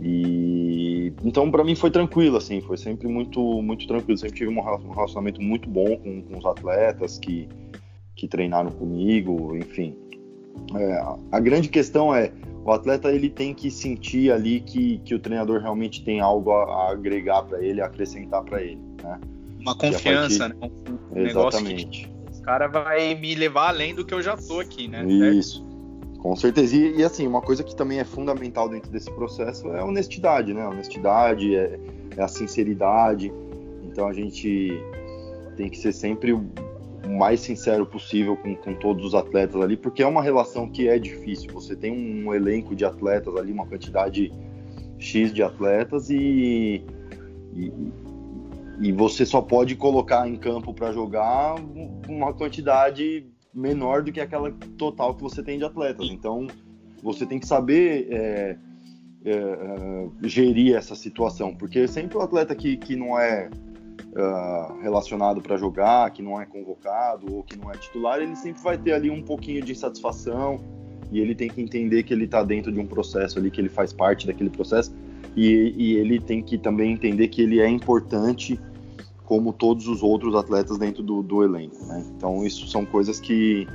E 0.00 1.12
então 1.22 1.50
para 1.50 1.62
mim 1.62 1.74
foi 1.74 1.90
tranquilo, 1.90 2.36
assim. 2.36 2.60
Foi 2.60 2.76
sempre 2.76 3.06
muito 3.06 3.40
muito 3.62 3.86
tranquilo. 3.86 4.18
Sempre 4.18 4.38
tive 4.38 4.50
um 4.50 4.60
relacionamento 4.60 5.40
muito 5.42 5.68
bom 5.68 5.96
com, 5.96 6.22
com 6.22 6.38
os 6.38 6.46
atletas 6.46 7.18
que 7.18 7.48
que 8.14 8.28
treinaram 8.28 8.70
comigo, 8.70 9.56
enfim. 9.56 9.96
É, 10.76 11.04
a 11.32 11.40
grande 11.40 11.68
questão 11.68 12.14
é 12.14 12.32
o 12.64 12.70
atleta 12.72 13.12
ele 13.12 13.28
tem 13.28 13.52
que 13.52 13.70
sentir 13.70 14.32
ali 14.32 14.60
que, 14.60 14.98
que 15.04 15.14
o 15.14 15.18
treinador 15.18 15.60
realmente 15.60 16.02
tem 16.02 16.20
algo 16.20 16.50
a, 16.50 16.64
a 16.64 16.92
agregar 16.92 17.42
para 17.42 17.62
ele, 17.62 17.80
a 17.82 17.86
acrescentar 17.86 18.42
para 18.42 18.62
ele, 18.62 18.80
né? 19.02 19.20
Uma 19.60 19.74
confiança, 19.76 20.48
partir... 20.48 20.60
né? 20.60 20.70
Um 21.12 21.26
Exatamente. 21.26 22.10
esse 22.30 22.42
cara 22.42 22.66
vai 22.66 23.14
me 23.14 23.34
levar 23.34 23.68
além 23.68 23.94
do 23.94 24.04
que 24.04 24.14
eu 24.14 24.22
já 24.22 24.36
tô 24.36 24.60
aqui, 24.60 24.88
né? 24.88 25.04
Isso. 25.04 25.64
Com 26.18 26.34
certeza. 26.34 26.74
E, 26.74 26.96
e, 26.96 27.04
assim, 27.04 27.26
uma 27.26 27.42
coisa 27.42 27.62
que 27.62 27.76
também 27.76 27.98
é 27.98 28.04
fundamental 28.04 28.66
dentro 28.66 28.90
desse 28.90 29.10
processo 29.10 29.68
é 29.68 29.80
a 29.80 29.84
honestidade, 29.84 30.54
né? 30.54 30.62
A 30.62 30.70
honestidade, 30.70 31.54
é, 31.54 31.78
é 32.16 32.22
a 32.22 32.28
sinceridade. 32.28 33.30
Então 33.82 34.08
a 34.08 34.12
gente 34.14 34.72
tem 35.54 35.68
que 35.68 35.76
ser 35.76 35.92
sempre 35.92 36.32
o 36.32 36.46
mais 37.06 37.40
sincero 37.40 37.86
possível 37.86 38.36
com, 38.36 38.54
com, 38.56 38.74
todos 38.74 39.04
os 39.04 39.14
atletas 39.14 39.60
ali, 39.60 39.76
porque 39.76 40.02
é 40.02 40.06
uma 40.06 40.22
relação 40.22 40.68
que 40.68 40.88
é 40.88 40.98
difícil. 40.98 41.50
Você 41.52 41.76
tem 41.76 41.92
um 41.92 42.34
elenco 42.34 42.74
de 42.74 42.84
atletas 42.84 43.34
ali, 43.36 43.52
uma 43.52 43.66
quantidade 43.66 44.32
X 44.98 45.32
de 45.32 45.42
atletas 45.42 46.10
e, 46.10 46.82
e, 47.52 47.72
e 48.80 48.92
você 48.92 49.26
só 49.26 49.40
pode 49.40 49.76
colocar 49.76 50.28
em 50.28 50.36
campo 50.36 50.72
para 50.72 50.92
jogar 50.92 51.56
uma 52.08 52.32
quantidade 52.32 53.26
menor 53.52 54.02
do 54.02 54.10
que 54.10 54.20
aquela 54.20 54.50
total 54.76 55.14
que 55.14 55.22
você 55.22 55.42
tem 55.42 55.58
de 55.58 55.64
atletas. 55.64 56.08
Então 56.10 56.46
você 57.02 57.26
tem 57.26 57.38
que 57.38 57.46
saber 57.46 58.08
é, 58.10 58.56
é, 59.24 59.32
é 59.32 60.08
gerir 60.28 60.74
essa 60.74 60.94
situação, 60.94 61.54
porque 61.54 61.86
sempre 61.86 62.16
o 62.16 62.20
atleta 62.20 62.54
que, 62.54 62.76
que 62.76 62.96
não 62.96 63.18
é 63.18 63.50
uh, 64.16 64.80
relacionado 64.80 65.40
para 65.40 65.56
jogar, 65.56 66.10
que 66.10 66.22
não 66.22 66.40
é 66.40 66.46
convocado 66.46 67.32
ou 67.34 67.42
que 67.42 67.56
não 67.56 67.70
é 67.70 67.76
titular, 67.76 68.20
ele 68.20 68.36
sempre 68.36 68.62
vai 68.62 68.78
ter 68.78 68.92
ali 68.92 69.10
um 69.10 69.22
pouquinho 69.22 69.62
de 69.62 69.72
insatisfação 69.72 70.60
e 71.10 71.20
ele 71.20 71.34
tem 71.34 71.48
que 71.48 71.60
entender 71.60 72.02
que 72.02 72.12
ele 72.12 72.24
está 72.24 72.42
dentro 72.42 72.72
de 72.72 72.80
um 72.80 72.86
processo 72.86 73.38
ali, 73.38 73.50
que 73.50 73.60
ele 73.60 73.68
faz 73.68 73.92
parte 73.92 74.26
daquele 74.26 74.50
processo 74.50 74.94
e, 75.36 75.74
e 75.76 75.96
ele 75.96 76.20
tem 76.20 76.42
que 76.42 76.56
também 76.56 76.92
entender 76.92 77.28
que 77.28 77.42
ele 77.42 77.60
é 77.60 77.68
importante 77.68 78.58
como 79.24 79.52
todos 79.52 79.88
os 79.88 80.02
outros 80.02 80.34
atletas 80.34 80.78
dentro 80.78 81.02
do, 81.02 81.22
do 81.22 81.42
elenco. 81.42 81.84
Né? 81.86 82.04
Então, 82.16 82.44
isso 82.44 82.66
são 82.68 82.84
coisas 82.84 83.18
que, 83.18 83.66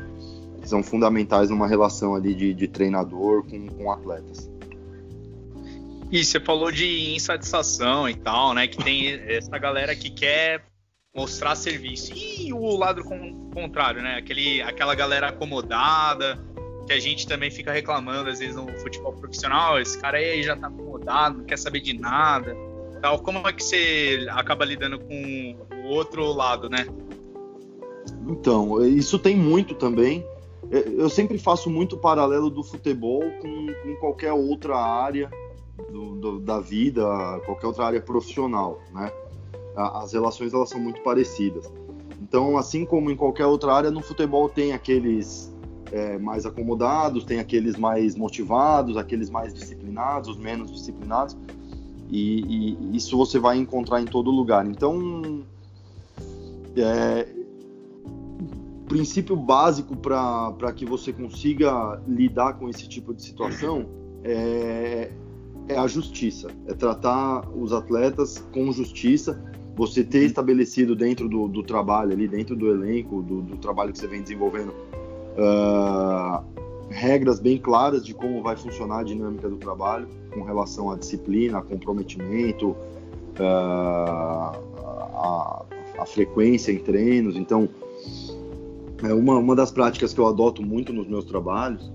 que, 0.61 0.69
são 0.69 0.83
fundamentais 0.83 1.49
numa 1.49 1.67
relação 1.67 2.13
ali 2.15 2.35
de, 2.35 2.53
de 2.53 2.67
treinador 2.67 3.43
com, 3.43 3.67
com 3.67 3.91
atletas. 3.91 4.49
E 6.11 6.25
você 6.25 6.39
falou 6.39 6.71
de 6.71 7.13
insatisfação 7.13 8.09
e 8.09 8.15
tal, 8.15 8.53
né? 8.53 8.67
Que 8.67 8.77
tem 8.77 9.13
essa 9.29 9.55
galera 9.57 9.95
que 9.95 10.09
quer 10.09 10.63
mostrar 11.15 11.55
serviço. 11.55 12.11
E 12.15 12.51
o 12.51 12.77
lado 12.77 13.03
contrário, 13.53 14.01
né? 14.01 14.17
Aquele, 14.17 14.61
aquela 14.61 14.95
galera 14.95 15.27
acomodada, 15.27 16.43
que 16.87 16.93
a 16.93 16.99
gente 16.99 17.27
também 17.27 17.51
fica 17.51 17.71
reclamando, 17.71 18.29
às 18.29 18.39
vezes, 18.39 18.55
no 18.55 18.67
futebol 18.79 19.13
profissional. 19.13 19.79
Esse 19.79 19.99
cara 19.99 20.17
aí 20.17 20.41
já 20.41 20.55
tá 20.55 20.67
acomodado, 20.67 21.39
não 21.39 21.45
quer 21.45 21.57
saber 21.57 21.81
de 21.81 21.93
nada. 21.93 22.55
Tal. 23.01 23.19
Como 23.19 23.47
é 23.47 23.53
que 23.53 23.63
você 23.63 24.27
acaba 24.31 24.65
lidando 24.65 24.99
com 24.99 25.55
o 25.83 25.87
outro 25.89 26.33
lado, 26.33 26.69
né? 26.69 26.87
Então, 28.27 28.83
isso 28.83 29.19
tem 29.19 29.35
muito 29.35 29.75
também. 29.75 30.25
Eu 30.71 31.09
sempre 31.09 31.37
faço 31.37 31.69
muito 31.69 31.97
paralelo 31.97 32.49
do 32.49 32.63
futebol 32.63 33.21
com, 33.41 33.67
com 33.67 33.95
qualquer 33.97 34.33
outra 34.33 34.75
área 34.75 35.29
do, 35.91 36.15
do, 36.15 36.39
da 36.39 36.59
vida, 36.59 37.03
qualquer 37.45 37.67
outra 37.67 37.85
área 37.85 38.01
profissional, 38.01 38.79
né? 38.93 39.11
As 39.75 40.13
relações 40.13 40.53
elas 40.53 40.69
são 40.69 40.79
muito 40.79 41.01
parecidas. 41.01 41.71
Então, 42.21 42.57
assim 42.57 42.85
como 42.85 43.09
em 43.09 43.15
qualquer 43.15 43.45
outra 43.45 43.73
área, 43.73 43.91
no 43.91 44.01
futebol 44.01 44.49
tem 44.49 44.73
aqueles 44.73 45.53
é, 45.91 46.17
mais 46.17 46.45
acomodados, 46.45 47.23
tem 47.23 47.39
aqueles 47.39 47.77
mais 47.77 48.15
motivados, 48.15 48.97
aqueles 48.97 49.29
mais 49.29 49.53
disciplinados, 49.53 50.29
os 50.29 50.37
menos 50.37 50.71
disciplinados, 50.71 51.37
e, 52.09 52.75
e 52.91 52.97
isso 52.97 53.17
você 53.17 53.39
vai 53.39 53.57
encontrar 53.57 54.01
em 54.01 54.05
todo 54.05 54.29
lugar. 54.29 54.65
Então, 54.67 55.43
é, 56.75 57.27
princípio 58.87 59.35
básico 59.35 59.95
para 59.95 60.73
que 60.75 60.85
você 60.85 61.13
consiga 61.13 62.01
lidar 62.07 62.53
com 62.53 62.67
esse 62.67 62.87
tipo 62.87 63.13
de 63.13 63.21
situação 63.21 63.85
é, 64.23 65.11
é 65.69 65.77
a 65.77 65.85
justiça, 65.85 66.49
é 66.67 66.73
tratar 66.73 67.47
os 67.55 67.71
atletas 67.71 68.43
com 68.51 68.71
justiça, 68.71 69.39
você 69.75 70.03
ter 70.03 70.23
estabelecido 70.25 70.95
dentro 70.95 71.29
do, 71.29 71.47
do 71.47 71.61
trabalho 71.61 72.11
ali, 72.11 72.27
dentro 72.27 72.55
do 72.55 72.69
elenco, 72.69 73.21
do, 73.21 73.41
do 73.43 73.55
trabalho 73.57 73.93
que 73.93 73.99
você 73.99 74.07
vem 74.07 74.23
desenvolvendo, 74.23 74.73
uh, 75.37 76.43
regras 76.89 77.39
bem 77.39 77.59
claras 77.59 78.03
de 78.03 78.15
como 78.15 78.41
vai 78.41 78.57
funcionar 78.57 79.01
a 79.01 79.03
dinâmica 79.03 79.47
do 79.47 79.57
trabalho 79.57 80.07
com 80.33 80.41
relação 80.41 80.89
à 80.91 80.97
disciplina, 80.97 81.61
comprometimento, 81.61 82.71
uh, 83.39 84.57
a, 85.13 85.65
a, 85.99 86.05
frequência 86.05 86.71
em 86.71 86.79
treinos. 86.79 87.35
Então, 87.35 87.69
é 89.03 89.13
uma, 89.13 89.37
uma 89.37 89.55
das 89.55 89.71
práticas 89.71 90.15
que 90.15 90.19
eu 90.19 90.25
adoto 90.25 90.63
muito 90.63 90.91
nos 90.91 91.07
meus 91.07 91.25
trabalhos 91.25 91.91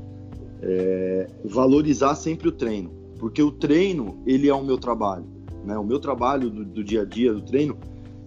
é 0.62 1.28
valorizar 1.44 2.14
sempre 2.14 2.48
o 2.48 2.52
treino 2.52 3.03
porque 3.24 3.42
o 3.42 3.50
treino 3.50 4.22
ele 4.26 4.50
é 4.50 4.54
o 4.54 4.62
meu 4.62 4.76
trabalho, 4.76 5.24
né? 5.64 5.78
O 5.78 5.82
meu 5.82 5.98
trabalho 5.98 6.50
do, 6.50 6.62
do 6.62 6.84
dia 6.84 7.00
a 7.00 7.04
dia 7.06 7.32
do 7.32 7.40
treino, 7.40 7.74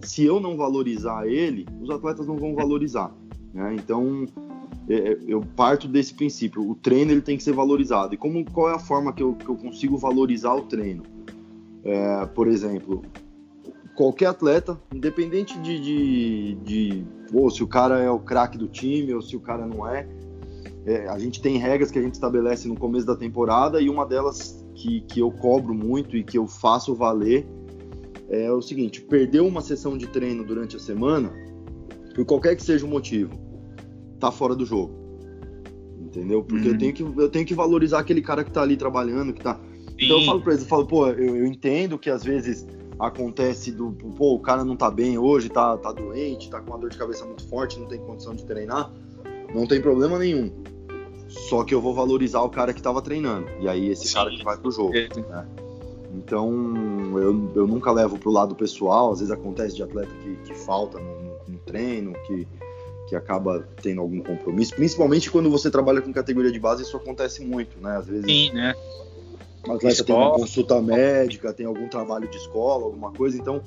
se 0.00 0.24
eu 0.24 0.40
não 0.40 0.56
valorizar 0.56 1.24
ele, 1.24 1.68
os 1.80 1.88
atletas 1.88 2.26
não 2.26 2.36
vão 2.36 2.52
valorizar, 2.52 3.14
né? 3.54 3.76
Então 3.76 4.26
é, 4.88 5.12
é, 5.12 5.18
eu 5.28 5.40
parto 5.54 5.86
desse 5.86 6.12
princípio, 6.12 6.68
o 6.68 6.74
treino 6.74 7.12
ele 7.12 7.20
tem 7.20 7.36
que 7.36 7.44
ser 7.44 7.52
valorizado. 7.52 8.12
E 8.12 8.16
como 8.16 8.44
qual 8.50 8.70
é 8.70 8.74
a 8.74 8.78
forma 8.80 9.12
que 9.12 9.22
eu, 9.22 9.34
que 9.34 9.48
eu 9.48 9.54
consigo 9.54 9.96
valorizar 9.96 10.52
o 10.54 10.62
treino? 10.62 11.04
É, 11.84 12.26
por 12.26 12.48
exemplo, 12.48 13.02
qualquer 13.94 14.26
atleta, 14.26 14.80
independente 14.92 15.56
de, 15.60 15.78
de, 15.78 16.54
de 16.64 17.04
ou 17.32 17.48
se 17.52 17.62
o 17.62 17.68
cara 17.68 18.00
é 18.00 18.10
o 18.10 18.18
craque 18.18 18.58
do 18.58 18.66
time 18.66 19.14
ou 19.14 19.22
se 19.22 19.36
o 19.36 19.40
cara 19.40 19.64
não 19.64 19.86
é, 19.86 20.08
é, 20.84 21.06
a 21.06 21.20
gente 21.20 21.40
tem 21.40 21.56
regras 21.56 21.92
que 21.92 22.00
a 22.00 22.02
gente 22.02 22.14
estabelece 22.14 22.66
no 22.66 22.74
começo 22.74 23.06
da 23.06 23.14
temporada 23.14 23.80
e 23.80 23.88
uma 23.88 24.04
delas 24.04 24.57
que, 24.78 25.00
que 25.00 25.20
eu 25.20 25.30
cobro 25.30 25.74
muito 25.74 26.16
e 26.16 26.22
que 26.22 26.38
eu 26.38 26.46
faço 26.46 26.94
valer 26.94 27.46
é 28.30 28.50
o 28.52 28.62
seguinte: 28.62 29.00
perdeu 29.00 29.46
uma 29.46 29.60
sessão 29.60 29.98
de 29.98 30.06
treino 30.06 30.44
durante 30.44 30.76
a 30.76 30.78
semana, 30.78 31.32
por 32.14 32.24
qualquer 32.24 32.54
que 32.54 32.62
seja 32.62 32.86
o 32.86 32.88
motivo, 32.88 33.32
tá 34.20 34.30
fora 34.30 34.54
do 34.54 34.64
jogo. 34.64 34.96
Entendeu? 35.98 36.42
Porque 36.42 36.68
uhum. 36.68 36.74
eu, 36.74 36.78
tenho 36.78 36.94
que, 36.94 37.02
eu 37.02 37.28
tenho 37.28 37.44
que 37.44 37.54
valorizar 37.54 37.98
aquele 37.98 38.22
cara 38.22 38.44
que 38.44 38.50
tá 38.50 38.62
ali 38.62 38.76
trabalhando, 38.76 39.32
que 39.32 39.42
tá. 39.42 39.54
Sim. 39.54 40.04
Então 40.04 40.20
eu 40.20 40.24
falo 40.24 40.40
pra 40.40 40.52
eles, 40.52 40.62
eu 40.62 40.68
falo, 40.68 40.86
pô, 40.86 41.08
eu, 41.08 41.36
eu 41.36 41.46
entendo 41.46 41.98
que 41.98 42.08
às 42.08 42.22
vezes 42.22 42.66
acontece 43.00 43.72
do, 43.72 43.92
pô, 43.92 44.34
o 44.34 44.40
cara 44.40 44.64
não 44.64 44.76
tá 44.76 44.90
bem 44.90 45.18
hoje, 45.18 45.48
tá, 45.48 45.76
tá 45.76 45.92
doente, 45.92 46.48
tá 46.48 46.60
com 46.60 46.70
uma 46.70 46.78
dor 46.78 46.90
de 46.90 46.96
cabeça 46.96 47.24
muito 47.24 47.46
forte, 47.48 47.78
não 47.78 47.86
tem 47.86 47.98
condição 48.00 48.34
de 48.34 48.44
treinar, 48.44 48.92
não 49.52 49.66
tem 49.66 49.80
problema 49.80 50.18
nenhum. 50.18 50.52
Só 51.48 51.64
que 51.64 51.74
eu 51.74 51.80
vou 51.80 51.94
valorizar 51.94 52.42
o 52.42 52.50
cara 52.50 52.72
que 52.72 52.80
estava 52.80 53.00
treinando. 53.00 53.48
E 53.60 53.68
aí 53.68 53.88
esse 53.88 54.08
Sim. 54.08 54.14
cara 54.14 54.30
que 54.30 54.44
vai 54.44 54.56
pro 54.56 54.70
jogo. 54.70 54.92
Né? 54.92 55.46
Então 56.14 56.50
eu, 57.14 57.52
eu 57.54 57.66
nunca 57.66 57.90
levo 57.90 58.18
pro 58.18 58.30
lado 58.30 58.54
pessoal. 58.54 59.12
Às 59.12 59.20
vezes 59.20 59.32
acontece 59.32 59.76
de 59.76 59.82
atleta 59.82 60.10
que, 60.22 60.36
que 60.36 60.54
falta 60.54 60.98
no, 60.98 61.38
no 61.48 61.58
treino, 61.60 62.12
que, 62.26 62.46
que 63.08 63.16
acaba 63.16 63.66
tendo 63.80 64.00
algum 64.00 64.20
compromisso. 64.20 64.74
Principalmente 64.74 65.30
quando 65.30 65.50
você 65.50 65.70
trabalha 65.70 66.02
com 66.02 66.12
categoria 66.12 66.52
de 66.52 66.58
base, 66.58 66.82
isso 66.82 66.96
acontece 66.96 67.44
muito, 67.44 67.78
né? 67.80 67.96
Às 67.96 68.06
vezes. 68.06 68.26
Sim, 68.26 68.52
né? 68.52 68.74
O 69.66 69.72
atleta 69.72 69.88
escola. 69.88 70.20
tem 70.20 70.28
uma 70.28 70.38
consulta 70.38 70.80
médica, 70.80 71.52
tem 71.52 71.66
algum 71.66 71.88
trabalho 71.88 72.28
de 72.28 72.36
escola, 72.36 72.84
alguma 72.84 73.10
coisa. 73.10 73.38
Então 73.38 73.62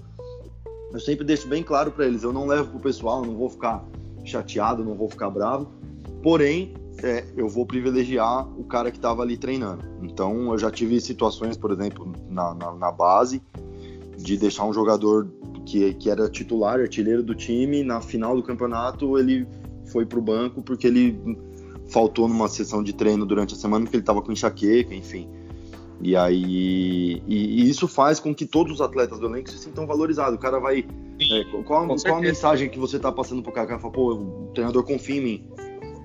eu 0.93 1.00
sempre 1.00 1.25
deixo 1.25 1.47
bem 1.47 1.63
claro 1.63 1.91
para 1.91 2.05
eles: 2.05 2.21
eu 2.23 2.33
não 2.33 2.45
levo 2.45 2.69
pro 2.69 2.79
pessoal, 2.79 3.23
não 3.25 3.35
vou 3.35 3.50
ficar 3.50 3.83
chateado, 4.23 4.83
não 4.83 4.93
vou 4.93 5.09
ficar 5.09 5.29
bravo. 5.29 5.71
Porém, 6.21 6.73
é, 7.03 7.25
eu 7.36 7.48
vou 7.48 7.65
privilegiar 7.65 8.48
o 8.60 8.63
cara 8.63 8.91
que 8.91 8.98
estava 8.98 9.22
ali 9.22 9.38
treinando. 9.38 9.84
Então, 10.01 10.51
eu 10.51 10.58
já 10.58 10.70
tive 10.70 11.00
situações, 11.01 11.58
por 11.58 11.72
exemplo, 11.72 12.12
na, 12.29 12.53
na, 12.53 12.72
na, 12.74 12.91
base, 12.91 13.41
de 14.17 14.38
deixar 14.38 14.65
um 14.65 14.74
jogador 14.74 15.27
que, 15.65 15.93
que 15.96 16.10
era 16.10 16.29
titular, 16.29 16.79
artilheiro 16.79 17.24
do 17.24 17.36
time, 17.36 17.84
na 17.84 18.01
final 18.01 18.36
do 18.36 18.43
campeonato 18.43 19.17
ele 19.17 19.48
foi 19.86 20.05
para 20.05 20.20
o 20.20 20.22
banco 20.22 20.62
porque 20.62 20.88
ele 20.88 21.20
faltou 21.89 22.27
numa 22.27 22.48
sessão 22.48 22.81
de 22.81 22.93
treino 22.93 23.25
durante 23.25 23.53
a 23.53 23.58
semana 23.58 23.84
porque 23.84 23.98
ele 23.98 24.03
estava 24.03 24.22
com 24.22 24.31
enxaqueca, 24.31 24.93
enfim. 24.93 25.27
E 26.03 26.15
aí, 26.15 27.22
e, 27.27 27.63
e, 27.63 27.70
isso 27.70 27.88
faz 27.88 28.20
com 28.20 28.34
que 28.34 28.46
todos 28.46 28.74
os 28.74 28.81
atletas 28.81 29.20
do 29.20 29.27
elenco 29.27 29.51
se 29.51 29.60
sintam 29.60 29.86
valorizados. 29.86 30.34
O 30.34 30.39
cara 30.39 30.60
vai. 30.60 30.84
É, 31.20 31.43
qual, 31.63 31.86
qual 31.86 32.17
a 32.17 32.20
mensagem 32.20 32.70
que 32.70 32.79
você 32.79 32.98
está 32.98 33.12
passando 33.12 33.43
pro 33.43 33.51
cara? 33.51 33.65
O 33.65 33.70
cara 33.70 33.79
fala, 33.79 33.93
pô, 33.93 34.13
o 34.13 34.51
treinador 34.53 34.84
confia 34.84 35.17
em 35.17 35.24
mim. 35.24 35.50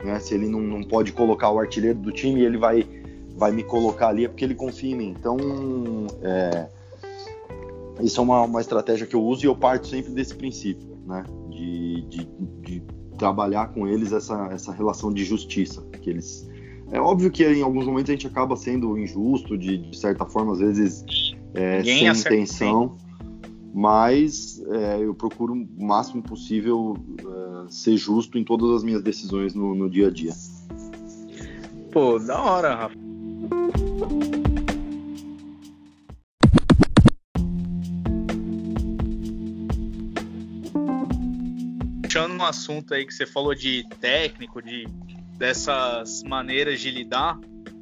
Né? 0.05 0.19
Se 0.21 0.35
ele 0.35 0.49
não, 0.49 0.61
não 0.61 0.83
pode 0.83 1.13
colocar 1.13 1.51
o 1.51 1.59
artilheiro 1.59 1.99
do 1.99 2.13
time, 2.13 2.43
ele 2.43 2.59
vai, 2.59 2.87
vai 3.37 3.53
me 3.53 3.63
colocar 3.63 4.09
ali, 4.09 4.25
é 4.25 4.29
porque 4.29 4.45
ele 4.45 4.55
confia 4.55 4.93
em 4.93 4.97
mim. 4.97 5.17
Então, 5.19 5.37
é, 6.23 6.69
isso 8.01 8.21
é 8.21 8.23
uma, 8.23 8.43
uma 8.43 8.61
estratégia 8.61 9.07
que 9.07 9.17
eu 9.17 9.23
uso 9.23 9.45
e 9.45 9.47
eu 9.47 9.57
parto 9.57 9.87
sempre 9.87 10.13
desse 10.13 10.35
princípio, 10.35 10.99
né? 11.07 11.25
De, 11.51 12.03
de, 12.03 12.29
de 12.63 12.83
trabalhar 13.17 13.69
com 13.69 13.89
eles 13.89 14.13
essa, 14.13 14.49
essa 14.53 14.73
relação 14.73 15.13
de 15.13 15.25
justiça, 15.25 15.83
que 16.03 16.11
eles 16.11 16.49
é 16.91 17.01
óbvio 17.01 17.31
que 17.31 17.45
em 17.45 17.63
alguns 17.63 17.85
momentos 17.85 18.11
a 18.11 18.13
gente 18.13 18.27
acaba 18.27 18.57
sendo 18.57 18.97
injusto, 18.97 19.59
de, 19.59 19.79
de 19.79 19.99
certa 19.99 20.25
forma, 20.25 20.53
às 20.53 20.61
vezes 20.61 21.05
é, 21.53 21.83
sem 21.83 22.07
intenção, 22.07 22.97
mas 23.75 24.63
é, 24.69 25.03
eu 25.03 25.15
procuro 25.15 25.53
o 25.55 25.85
máximo 25.85 26.23
possível 26.23 26.97
é, 27.19 27.46
ser 27.71 27.97
justo 27.97 28.39
em 28.39 28.45
todas 28.45 28.71
as 28.71 28.85
minhas 28.85 29.03
decisões 29.03 29.55
no, 29.55 29.75
no 29.75 29.89
dia 29.89 30.09
a 30.09 30.11
dia. 30.11 30.33
Pô, 31.93 32.19
da 32.19 32.41
hora, 32.41 32.75
Rafa. 32.75 32.97
Puxando 42.03 42.33
um 42.33 42.45
assunto 42.45 42.95
aí 42.95 43.07
que 43.07 43.13
você 43.13 43.27
falou 43.27 43.55
de 43.55 43.85
técnico, 44.01 44.63
de 44.63 44.87
dessas 45.37 46.23
maneiras 46.23 46.81
de 46.81 46.91
lidar, 46.91 47.39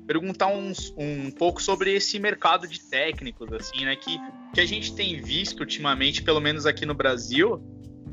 perguntar 0.06 0.48
uns, 0.48 0.92
um 0.96 1.30
pouco 1.30 1.62
sobre 1.62 1.92
esse 1.92 2.18
mercado 2.18 2.66
de 2.66 2.80
técnicos, 2.80 3.52
assim, 3.52 3.84
né? 3.84 3.96
Que, 3.96 4.18
que 4.52 4.60
a 4.60 4.66
gente 4.66 4.94
tem 4.94 5.20
visto 5.20 5.60
ultimamente, 5.60 6.22
pelo 6.22 6.40
menos 6.40 6.66
aqui 6.66 6.84
no 6.84 6.94
Brasil, 6.94 7.62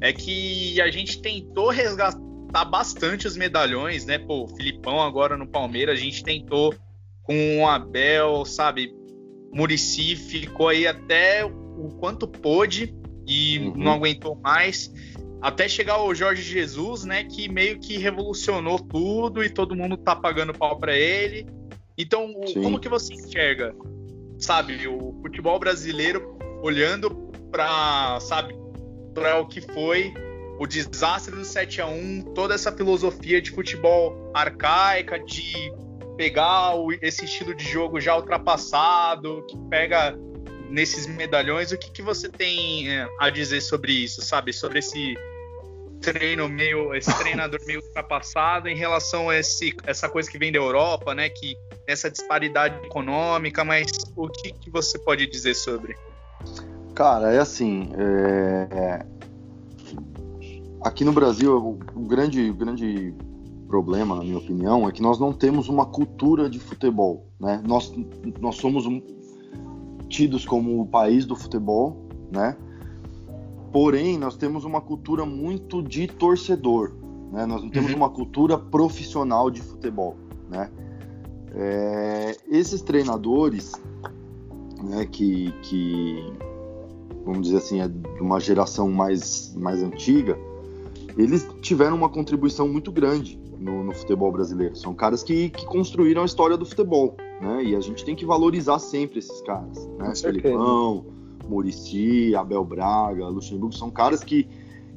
é 0.02 0.12
que 0.12 0.82
a 0.82 0.90
gente 0.90 1.22
tentou 1.22 1.70
resgatar 1.70 2.66
bastante 2.66 3.28
os 3.28 3.38
medalhões, 3.38 4.06
né? 4.06 4.18
Pô, 4.18 4.44
o 4.44 4.48
Filipão 4.48 5.02
agora 5.02 5.38
no 5.38 5.48
Palmeiras, 5.48 6.00
a 6.00 6.02
gente 6.02 6.24
tentou 6.24 6.76
com 7.22 7.60
o 7.60 7.68
Abel, 7.68 8.44
sabe? 8.44 8.94
Murici 9.54 10.16
ficou 10.16 10.70
aí 10.70 10.88
até 10.88 11.46
o 11.46 11.96
quanto 12.00 12.28
pôde 12.28 12.96
e 13.28 13.60
uhum. 13.60 13.74
não 13.78 13.92
aguentou 13.94 14.36
mais 14.36 14.92
até 15.42 15.68
chegar 15.68 16.02
o 16.04 16.14
Jorge 16.14 16.44
Jesus, 16.44 17.04
né, 17.04 17.24
que 17.24 17.50
meio 17.50 17.80
que 17.80 17.98
revolucionou 17.98 18.78
tudo 18.78 19.44
e 19.44 19.50
todo 19.50 19.76
mundo 19.76 19.98
tá 19.98 20.16
pagando 20.16 20.54
pau 20.54 20.78
para 20.78 20.96
ele. 20.96 21.48
Então, 21.98 22.32
Sim. 22.46 22.62
como 22.62 22.80
que 22.80 22.88
você 22.88 23.16
enxerga, 23.16 23.74
sabe, 24.38 24.88
o 24.88 25.20
futebol 25.22 25.60
brasileiro 25.60 26.38
olhando 26.62 27.10
para, 27.52 28.20
sabe, 28.20 28.54
para 29.14 29.40
o 29.40 29.48
que 29.48 29.62
foi 29.62 30.14
o 30.60 30.68
desastre 30.68 31.36
do 31.36 31.44
7 31.44 31.82
a 31.82 31.88
1, 31.88 32.34
toda 32.36 32.54
essa 32.54 32.72
filosofia 32.72 33.42
de 33.42 33.50
futebol 33.52 34.32
arcaica, 34.34 35.18
de 35.18 35.74
pegar 36.16 36.74
esse 37.02 37.26
estilo 37.26 37.56
de 37.56 37.68
jogo 37.68 38.00
já 38.00 38.16
ultrapassado, 38.16 39.44
que 39.50 39.58
pega 39.70 40.16
nesses 40.70 41.08
medalhões, 41.08 41.72
o 41.72 41.78
que, 41.78 41.90
que 41.90 42.02
você 42.02 42.30
tem 42.30 42.90
é, 42.90 43.08
a 43.20 43.30
dizer 43.30 43.62
sobre 43.62 43.92
isso, 43.92 44.22
sabe? 44.22 44.54
Sobre 44.54 44.80
esse 44.80 45.18
treino 46.00 46.48
meio, 46.48 46.94
esse 46.94 47.12
treinador 47.18 47.60
meio 47.66 47.82
ultrapassado 47.82 48.70
em 48.70 48.76
relação 48.76 49.30
a 49.30 49.38
esse, 49.38 49.76
essa 49.84 50.08
coisa 50.10 50.30
que 50.30 50.38
vem 50.38 50.52
da 50.52 50.60
Europa, 50.60 51.14
né? 51.14 51.28
Que 51.30 51.56
essa 51.88 52.10
disparidade 52.10 52.86
econômica, 52.86 53.64
mas 53.64 53.92
o 54.16 54.30
que, 54.30 54.52
que 54.54 54.70
você 54.70 54.98
pode 55.00 55.26
dizer 55.28 55.56
sobre? 55.56 55.96
Cara, 56.94 57.34
é 57.34 57.40
assim, 57.40 57.90
é... 57.98 58.68
é 58.72 59.06
aqui 60.84 61.06
no 61.06 61.14
Brasil 61.14 61.78
o 61.96 62.02
grande, 62.02 62.50
o 62.50 62.54
grande 62.54 63.14
problema, 63.68 64.16
na 64.16 64.24
minha 64.24 64.38
opinião, 64.38 64.88
é 64.88 64.92
que 64.92 65.02
nós 65.02 65.20
não 65.20 65.32
temos 65.32 65.70
uma 65.70 65.86
cultura 65.86 66.50
de 66.50 66.60
futebol, 66.60 67.26
né? 67.40 67.62
Nós, 67.66 67.94
nós 68.42 68.58
somos 68.58 68.86
um, 68.86 69.02
tidos 70.10 70.44
como 70.44 70.82
o 70.82 70.86
país 70.86 71.26
do 71.26 71.36
futebol, 71.36 72.06
né? 72.30 72.58
Porém, 73.72 74.18
nós 74.18 74.36
temos 74.36 74.66
uma 74.66 74.82
cultura 74.82 75.26
muito 75.26 75.82
de 75.82 76.06
torcedor, 76.06 76.94
né? 77.32 77.46
Nós 77.46 77.64
não 77.64 77.70
temos 77.70 77.92
uhum. 77.92 77.98
uma 77.98 78.10
cultura 78.10 78.58
profissional 78.58 79.50
de 79.50 79.62
futebol, 79.62 80.18
né? 80.50 80.70
É, 81.54 82.38
esses 82.50 82.82
treinadores, 82.82 83.72
né, 84.84 85.06
que, 85.06 85.54
que, 85.62 86.34
vamos 87.26 87.44
dizer 87.44 87.58
assim, 87.58 87.82
é 87.82 87.88
de 87.88 88.22
uma 88.22 88.40
geração 88.40 88.90
mais, 88.90 89.54
mais 89.56 89.82
antiga, 89.82 90.38
eles 91.18 91.48
tiveram 91.62 91.96
uma 91.96 92.10
contribuição 92.10 92.68
muito 92.68 92.92
grande 92.92 93.40
no, 93.60 93.84
no 93.84 93.92
futebol 93.94 94.32
brasileiro. 94.32 94.76
São 94.76 94.94
caras 94.94 95.24
que, 95.24 95.50
que, 95.50 95.66
construíram 95.66 96.24
a 96.24 96.26
história 96.26 96.58
do 96.58 96.66
futebol, 96.66 97.16
né? 97.40 97.64
E 97.64 97.76
a 97.76 97.80
gente 97.80 98.04
tem 98.04 98.16
que 98.16 98.26
valorizar 98.26 98.80
sempre 98.80 99.20
esses 99.20 99.42
caras, 99.42 99.88
né? 99.98 100.14
Felipão, 100.16 101.06
Murici, 101.48 102.36
Abel 102.36 102.64
Braga, 102.64 103.28
Luxemburgo, 103.28 103.76
são 103.76 103.92
caras 103.92 104.24
que, 104.24 104.48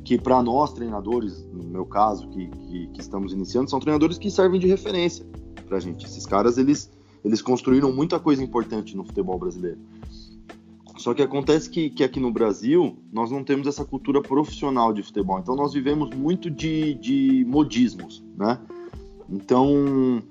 que 0.04 0.16
para 0.16 0.42
nós 0.42 0.72
treinadores, 0.72 1.44
no 1.52 1.64
meu 1.64 1.84
caso, 1.84 2.28
que, 2.28 2.46
que, 2.46 2.86
que, 2.88 3.00
estamos 3.00 3.32
iniciando, 3.32 3.68
são 3.68 3.80
treinadores 3.80 4.18
que 4.18 4.30
servem 4.30 4.60
de 4.60 4.66
referência 4.66 5.26
para 5.66 5.76
a 5.76 5.80
gente. 5.80 6.06
Esses 6.06 6.24
caras, 6.24 6.56
eles, 6.56 6.90
eles 7.24 7.42
construíram 7.42 7.92
muita 7.92 8.18
coisa 8.18 8.42
importante 8.42 8.96
no 8.96 9.04
futebol 9.04 9.38
brasileiro. 9.38 9.78
Só 10.96 11.12
que 11.12 11.22
acontece 11.22 11.68
que, 11.68 11.90
que 11.90 12.04
aqui 12.04 12.20
no 12.20 12.32
Brasil, 12.32 12.96
nós 13.12 13.30
não 13.30 13.42
temos 13.42 13.66
essa 13.66 13.84
cultura 13.84 14.22
profissional 14.22 14.92
de 14.92 15.02
futebol. 15.02 15.38
Então, 15.38 15.56
nós 15.56 15.72
vivemos 15.72 16.10
muito 16.14 16.50
de, 16.50 16.94
de 16.94 17.44
modismos, 17.48 18.24
né? 18.36 18.58
Então, 19.28 20.22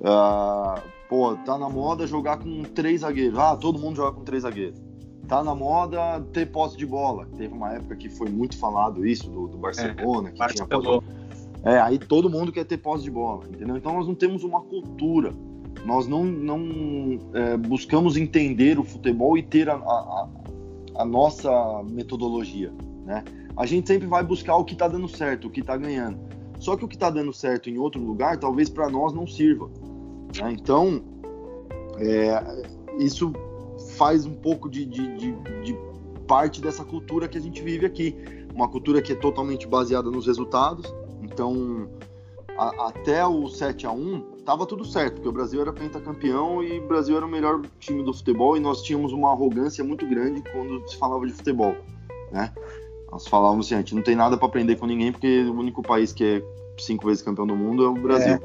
uh, 0.00 0.80
pô, 1.08 1.34
tá 1.36 1.56
na 1.56 1.68
moda 1.68 2.06
jogar 2.06 2.38
com 2.38 2.62
três 2.62 3.00
zagueiros. 3.00 3.38
Ah, 3.38 3.56
todo 3.56 3.78
mundo 3.78 3.96
joga 3.96 4.12
com 4.12 4.24
três 4.24 4.42
zagueiros 4.42 4.86
tá 5.26 5.42
na 5.42 5.54
moda 5.54 6.20
ter 6.32 6.46
posse 6.46 6.76
de 6.76 6.86
bola. 6.86 7.26
Teve 7.36 7.52
uma 7.52 7.74
época 7.74 7.96
que 7.96 8.08
foi 8.08 8.28
muito 8.28 8.56
falado 8.58 9.06
isso 9.06 9.28
do, 9.28 9.48
do 9.48 9.58
Barcelona, 9.58 10.28
é, 10.28 10.32
que 10.32 10.54
tinha 10.54 10.66
posse 10.66 11.04
É, 11.64 11.78
aí 11.80 11.98
todo 11.98 12.30
mundo 12.30 12.52
quer 12.52 12.64
ter 12.64 12.78
posse 12.78 13.04
de 13.04 13.10
bola, 13.10 13.44
entendeu? 13.48 13.76
Então 13.76 13.92
nós 13.92 14.06
não 14.06 14.14
temos 14.14 14.44
uma 14.44 14.60
cultura. 14.62 15.34
Nós 15.86 16.08
não, 16.08 16.24
não 16.24 17.20
é, 17.32 17.56
buscamos 17.56 18.16
entender 18.16 18.76
o 18.76 18.82
futebol 18.82 19.38
e 19.38 19.42
ter 19.42 19.70
a, 19.70 19.74
a, 19.74 20.28
a, 20.96 21.04
nossa 21.04 21.48
metodologia, 21.84 22.72
né? 23.04 23.22
A 23.56 23.64
gente 23.64 23.86
sempre 23.86 24.08
vai 24.08 24.24
buscar 24.24 24.56
o 24.56 24.64
que 24.64 24.72
está 24.72 24.88
dando 24.88 25.08
certo, 25.08 25.46
o 25.46 25.50
que 25.50 25.60
está 25.60 25.76
ganhando. 25.76 26.18
Só 26.58 26.76
que 26.76 26.84
o 26.84 26.88
que 26.88 26.96
está 26.96 27.08
dando 27.08 27.32
certo 27.32 27.70
em 27.70 27.78
outro 27.78 28.02
lugar, 28.02 28.36
talvez 28.36 28.68
para 28.68 28.90
nós 28.90 29.14
não 29.14 29.26
sirva. 29.26 29.70
Né? 30.36 30.52
Então, 30.52 31.02
é, 31.98 32.64
isso 32.98 33.32
faz 33.96 34.26
um 34.26 34.34
pouco 34.34 34.68
de, 34.68 34.84
de, 34.84 35.16
de, 35.16 35.32
de 35.62 35.78
parte 36.26 36.60
dessa 36.60 36.84
cultura 36.84 37.28
que 37.28 37.38
a 37.38 37.40
gente 37.40 37.62
vive 37.62 37.86
aqui. 37.86 38.16
Uma 38.52 38.68
cultura 38.68 39.00
que 39.00 39.12
é 39.12 39.16
totalmente 39.16 39.66
baseada 39.66 40.10
nos 40.10 40.26
resultados. 40.26 40.92
Então, 41.22 41.88
a, 42.56 42.88
até 42.88 43.24
o 43.26 43.48
7 43.48 43.86
a 43.86 43.92
1 43.92 44.36
estava 44.38 44.66
tudo 44.66 44.84
certo, 44.84 45.14
porque 45.14 45.28
o 45.28 45.32
Brasil 45.32 45.60
era 45.60 45.72
pentacampeão 45.72 46.62
e 46.62 46.78
o 46.78 46.86
Brasil 46.86 47.16
era 47.16 47.26
o 47.26 47.28
melhor 47.28 47.62
time 47.78 48.02
do 48.02 48.12
futebol 48.12 48.56
e 48.56 48.60
nós 48.60 48.82
tínhamos 48.82 49.12
uma 49.12 49.30
arrogância 49.32 49.82
muito 49.82 50.06
grande 50.06 50.42
quando 50.52 50.88
se 50.88 50.96
falava 50.96 51.26
de 51.26 51.32
futebol, 51.32 51.74
né? 52.30 52.52
Nós 53.10 53.26
falávamos 53.26 53.66
assim, 53.66 53.74
a 53.74 53.78
gente 53.78 53.94
não 53.94 54.02
tem 54.02 54.16
nada 54.16 54.36
para 54.36 54.46
aprender 54.46 54.76
com 54.76 54.86
ninguém 54.86 55.12
porque 55.12 55.42
o 55.44 55.54
único 55.54 55.82
país 55.82 56.12
que 56.12 56.24
é 56.24 56.42
cinco 56.78 57.06
vezes 57.06 57.22
campeão 57.22 57.46
do 57.46 57.56
mundo 57.56 57.84
é 57.84 57.88
o 57.88 57.94
Brasil. 57.94 58.34
É. 58.34 58.40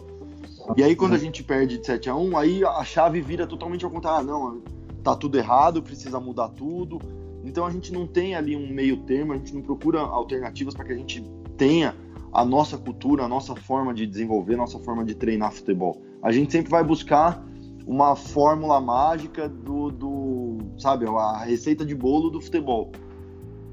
E 0.78 0.84
aí 0.84 0.96
quando 0.96 1.14
a 1.14 1.18
gente 1.18 1.44
perde 1.44 1.78
de 1.78 1.86
7 1.86 2.10
a 2.10 2.16
1 2.16 2.38
aí 2.38 2.64
a 2.64 2.84
chave 2.84 3.22
vira 3.22 3.48
totalmente 3.48 3.84
ao 3.84 3.92
contrário. 3.92 4.22
Ah, 4.22 4.24
não, 4.24 4.62
tá 5.04 5.16
tudo 5.16 5.38
errado, 5.38 5.82
precisa 5.82 6.20
mudar 6.20 6.50
tudo. 6.50 7.00
Então 7.44 7.66
a 7.66 7.72
gente 7.72 7.92
não 7.92 8.06
tem 8.06 8.36
ali 8.36 8.56
um 8.56 8.72
meio 8.72 8.98
termo, 8.98 9.34
a 9.34 9.38
gente 9.38 9.54
não 9.54 9.62
procura 9.62 10.00
alternativas 10.00 10.74
para 10.74 10.86
que 10.86 10.94
a 10.94 10.96
gente 10.96 11.24
tenha 11.58 11.96
a 12.34 12.46
nossa 12.46 12.78
cultura, 12.78 13.24
a 13.24 13.28
nossa 13.28 13.56
forma 13.56 13.94
de 13.94 14.06
desenvolver, 14.06 14.54
a 14.54 14.58
nossa 14.58 14.80
forma 14.80 15.04
de 15.04 15.16
treinar 15.16 15.52
futebol. 15.52 16.02
A 16.22 16.32
gente 16.32 16.52
sempre 16.52 16.70
vai 16.70 16.84
buscar 16.84 17.44
uma 17.86 18.16
fórmula 18.16 18.80
mágica 18.80 19.50
do, 19.50 19.92
do 19.92 20.58
sabe, 20.78 21.06
a 21.06 21.44
receita 21.44 21.86
de 21.86 21.94
bolo 21.94 22.30
do 22.30 22.40
futebol. 22.40 22.92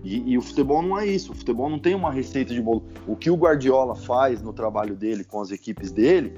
E, 0.02 0.32
e, 0.32 0.38
o 0.38 0.42
futebol 0.42 0.80
não 0.82 0.98
é 0.98 1.06
isso. 1.06 1.32
O 1.32 1.34
futebol 1.34 1.68
não 1.68 1.78
tem 1.78 1.94
uma 1.94 2.10
receita 2.10 2.54
de 2.54 2.62
bolo. 2.62 2.84
O 3.06 3.16
que 3.16 3.30
o 3.30 3.36
Guardiola 3.36 3.94
faz 3.94 4.40
no 4.40 4.52
trabalho 4.52 4.94
dele 4.94 5.24
com 5.24 5.40
as 5.40 5.50
equipes 5.50 5.90
dele, 5.90 6.32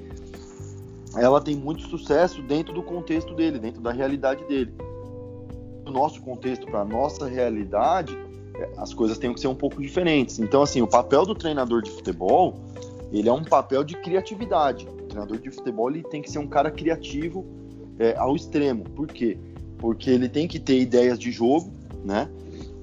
ela 1.15 1.41
tem 1.41 1.55
muito 1.55 1.81
sucesso 1.83 2.41
dentro 2.41 2.73
do 2.73 2.81
contexto 2.81 3.33
dele, 3.33 3.59
dentro 3.59 3.81
da 3.81 3.91
realidade 3.91 4.43
dele. 4.45 4.73
No 5.85 5.91
nosso 5.91 6.21
contexto, 6.21 6.65
para 6.67 6.85
nossa 6.85 7.27
realidade, 7.27 8.17
as 8.77 8.93
coisas 8.93 9.17
têm 9.17 9.33
que 9.33 9.39
ser 9.39 9.47
um 9.47 9.55
pouco 9.55 9.81
diferentes. 9.81 10.39
Então, 10.39 10.61
assim, 10.61 10.81
o 10.81 10.87
papel 10.87 11.25
do 11.25 11.35
treinador 11.35 11.81
de 11.81 11.89
futebol, 11.89 12.59
ele 13.11 13.27
é 13.27 13.33
um 13.33 13.43
papel 13.43 13.83
de 13.83 13.95
criatividade. 13.95 14.87
O 14.87 15.07
treinador 15.07 15.37
de 15.37 15.51
futebol 15.51 15.89
ele 15.89 16.03
tem 16.03 16.21
que 16.21 16.31
ser 16.31 16.39
um 16.39 16.47
cara 16.47 16.71
criativo 16.71 17.45
é, 17.99 18.15
ao 18.17 18.35
extremo. 18.35 18.83
Por 18.83 19.07
quê? 19.07 19.37
Porque 19.77 20.09
ele 20.09 20.29
tem 20.29 20.47
que 20.47 20.59
ter 20.59 20.79
ideias 20.79 21.19
de 21.19 21.31
jogo, 21.31 21.71
né? 22.03 22.29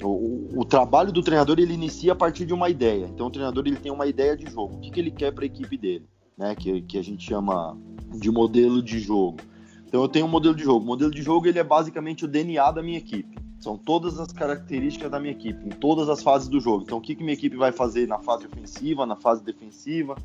O, 0.02 0.60
o, 0.60 0.64
trabalho 0.64 1.10
do 1.10 1.22
treinador 1.22 1.58
ele 1.58 1.74
inicia 1.74 2.12
a 2.12 2.14
partir 2.14 2.46
de 2.46 2.54
uma 2.54 2.68
ideia. 2.68 3.06
Então 3.12 3.26
o 3.26 3.30
treinador 3.30 3.66
ele 3.66 3.76
tem 3.76 3.90
uma 3.90 4.06
ideia 4.06 4.36
de 4.36 4.48
jogo. 4.48 4.76
O 4.76 4.78
que, 4.78 4.90
que 4.92 5.00
ele 5.00 5.10
quer 5.10 5.32
para 5.32 5.42
a 5.42 5.46
equipe 5.46 5.76
dele, 5.76 6.06
né? 6.36 6.54
Que, 6.54 6.82
que 6.82 6.98
a 6.98 7.02
gente 7.02 7.24
chama 7.24 7.76
de 8.14 8.30
modelo 8.30 8.80
de 8.80 9.00
jogo. 9.00 9.38
Então 9.86 10.02
eu 10.02 10.08
tenho 10.08 10.26
um 10.26 10.28
modelo 10.28 10.54
de 10.54 10.62
jogo. 10.62 10.84
O 10.84 10.86
modelo 10.86 11.10
de 11.10 11.22
jogo 11.22 11.48
ele 11.48 11.58
é 11.58 11.64
basicamente 11.64 12.24
o 12.24 12.28
DNA 12.28 12.70
da 12.70 12.82
minha 12.82 12.98
equipe. 12.98 13.47
São 13.58 13.76
todas 13.76 14.20
as 14.20 14.32
características 14.32 15.10
da 15.10 15.18
minha 15.18 15.32
equipe, 15.32 15.66
em 15.66 15.70
todas 15.70 16.08
as 16.08 16.22
fases 16.22 16.48
do 16.48 16.60
jogo. 16.60 16.84
Então 16.84 16.98
o 16.98 17.00
que, 17.00 17.14
que 17.14 17.22
minha 17.22 17.34
equipe 17.34 17.56
vai 17.56 17.72
fazer 17.72 18.06
na 18.06 18.18
fase 18.18 18.46
ofensiva, 18.46 19.04
na 19.04 19.16
fase 19.16 19.42
defensiva, 19.42 20.16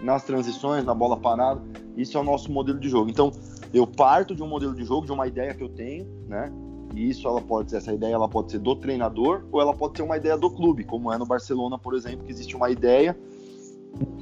nas 0.00 0.24
transições, 0.24 0.84
na 0.84 0.94
bola 0.94 1.16
parada. 1.16 1.62
Isso 1.96 2.18
é 2.18 2.20
o 2.20 2.24
nosso 2.24 2.50
modelo 2.50 2.80
de 2.80 2.88
jogo. 2.88 3.08
Então 3.08 3.30
eu 3.72 3.86
parto 3.86 4.34
de 4.34 4.42
um 4.42 4.48
modelo 4.48 4.74
de 4.74 4.84
jogo, 4.84 5.06
de 5.06 5.12
uma 5.12 5.26
ideia 5.26 5.54
que 5.54 5.62
eu 5.62 5.68
tenho, 5.68 6.06
né? 6.28 6.52
E 6.94 7.08
isso 7.08 7.26
ela 7.26 7.40
pode 7.40 7.70
ser, 7.70 7.78
essa 7.78 7.92
ideia 7.92 8.14
ela 8.14 8.28
pode 8.28 8.50
ser 8.50 8.58
do 8.58 8.76
treinador 8.76 9.44
ou 9.50 9.60
ela 9.60 9.72
pode 9.72 9.96
ser 9.96 10.02
uma 10.02 10.16
ideia 10.16 10.36
do 10.36 10.50
clube, 10.50 10.84
como 10.84 11.10
é 11.12 11.16
no 11.16 11.24
Barcelona, 11.24 11.78
por 11.78 11.94
exemplo, 11.94 12.24
que 12.26 12.32
existe 12.32 12.54
uma 12.54 12.70
ideia 12.70 13.16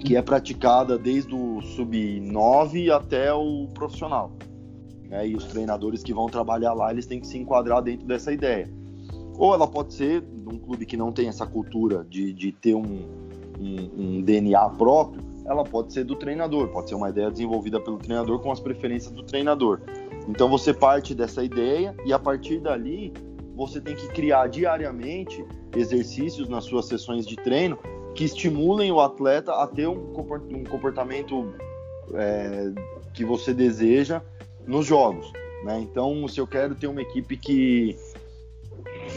que 0.00 0.16
é 0.16 0.22
praticada 0.22 0.98
desde 0.98 1.34
o 1.34 1.60
sub-9 1.62 2.90
até 2.90 3.32
o 3.32 3.66
profissional. 3.74 4.32
Né? 5.10 5.28
E 5.28 5.36
os 5.36 5.44
treinadores 5.44 6.02
que 6.02 6.14
vão 6.14 6.28
trabalhar 6.28 6.72
lá, 6.72 6.90
eles 6.90 7.04
têm 7.04 7.20
que 7.20 7.26
se 7.26 7.36
enquadrar 7.36 7.82
dentro 7.82 8.06
dessa 8.06 8.32
ideia. 8.32 8.70
Ou 9.36 9.52
ela 9.52 9.66
pode 9.66 9.92
ser 9.92 10.22
um 10.46 10.58
clube 10.58 10.86
que 10.86 10.96
não 10.96 11.12
tem 11.12 11.28
essa 11.28 11.46
cultura 11.46 12.06
de, 12.08 12.32
de 12.32 12.52
ter 12.52 12.74
um, 12.74 13.08
um, 13.58 13.90
um 13.96 14.22
DNA 14.22 14.70
próprio, 14.70 15.22
ela 15.44 15.64
pode 15.64 15.92
ser 15.92 16.04
do 16.04 16.14
treinador, 16.14 16.68
pode 16.68 16.88
ser 16.88 16.94
uma 16.94 17.08
ideia 17.08 17.30
desenvolvida 17.30 17.80
pelo 17.80 17.98
treinador 17.98 18.38
com 18.38 18.52
as 18.52 18.60
preferências 18.60 19.12
do 19.12 19.22
treinador. 19.22 19.80
Então 20.28 20.48
você 20.48 20.72
parte 20.72 21.14
dessa 21.14 21.42
ideia 21.42 21.94
e 22.04 22.12
a 22.12 22.18
partir 22.18 22.60
dali 22.60 23.12
você 23.56 23.80
tem 23.80 23.96
que 23.96 24.06
criar 24.08 24.46
diariamente 24.46 25.44
exercícios 25.74 26.48
nas 26.48 26.64
suas 26.64 26.86
sessões 26.86 27.26
de 27.26 27.36
treino 27.36 27.78
que 28.14 28.24
estimulem 28.24 28.92
o 28.92 29.00
atleta 29.00 29.52
a 29.54 29.66
ter 29.66 29.88
um 29.88 30.12
comportamento 30.64 31.52
é, 32.14 32.72
que 33.12 33.24
você 33.24 33.52
deseja 33.52 34.22
nos 34.70 34.86
jogos. 34.86 35.32
Né? 35.64 35.80
Então, 35.80 36.26
se 36.28 36.40
eu 36.40 36.46
quero 36.46 36.74
ter 36.74 36.86
uma 36.86 37.02
equipe 37.02 37.36
que 37.36 37.98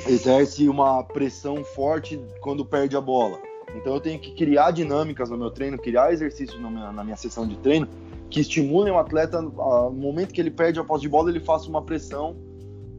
exerce 0.08 0.68
uma 0.68 1.04
pressão 1.04 1.64
forte 1.64 2.20
quando 2.42 2.66
perde 2.66 2.98
a 2.98 3.02
bola, 3.02 3.40
então 3.76 3.94
eu 3.94 4.02
tenho 4.02 4.20
que 4.20 4.32
criar 4.32 4.72
dinâmicas 4.72 5.30
no 5.30 5.38
meu 5.38 5.52
treino, 5.52 5.78
criar 5.78 6.12
exercícios 6.12 6.60
na 6.60 7.04
minha, 7.04 7.16
sessão 7.16 7.48
de 7.48 7.56
treino 7.58 7.88
que 8.30 8.40
estimulem 8.40 8.92
o 8.92 8.98
atleta, 8.98 9.42
no 9.42 9.92
momento 9.92 10.34
que 10.34 10.42
ele 10.42 10.50
perde 10.50 10.80
a 10.80 10.84
posse 10.84 11.04
de 11.04 11.10
bola, 11.10 11.30
ele 11.30 11.40
faça 11.40 11.70
uma 11.70 11.84
pressão 11.84 12.36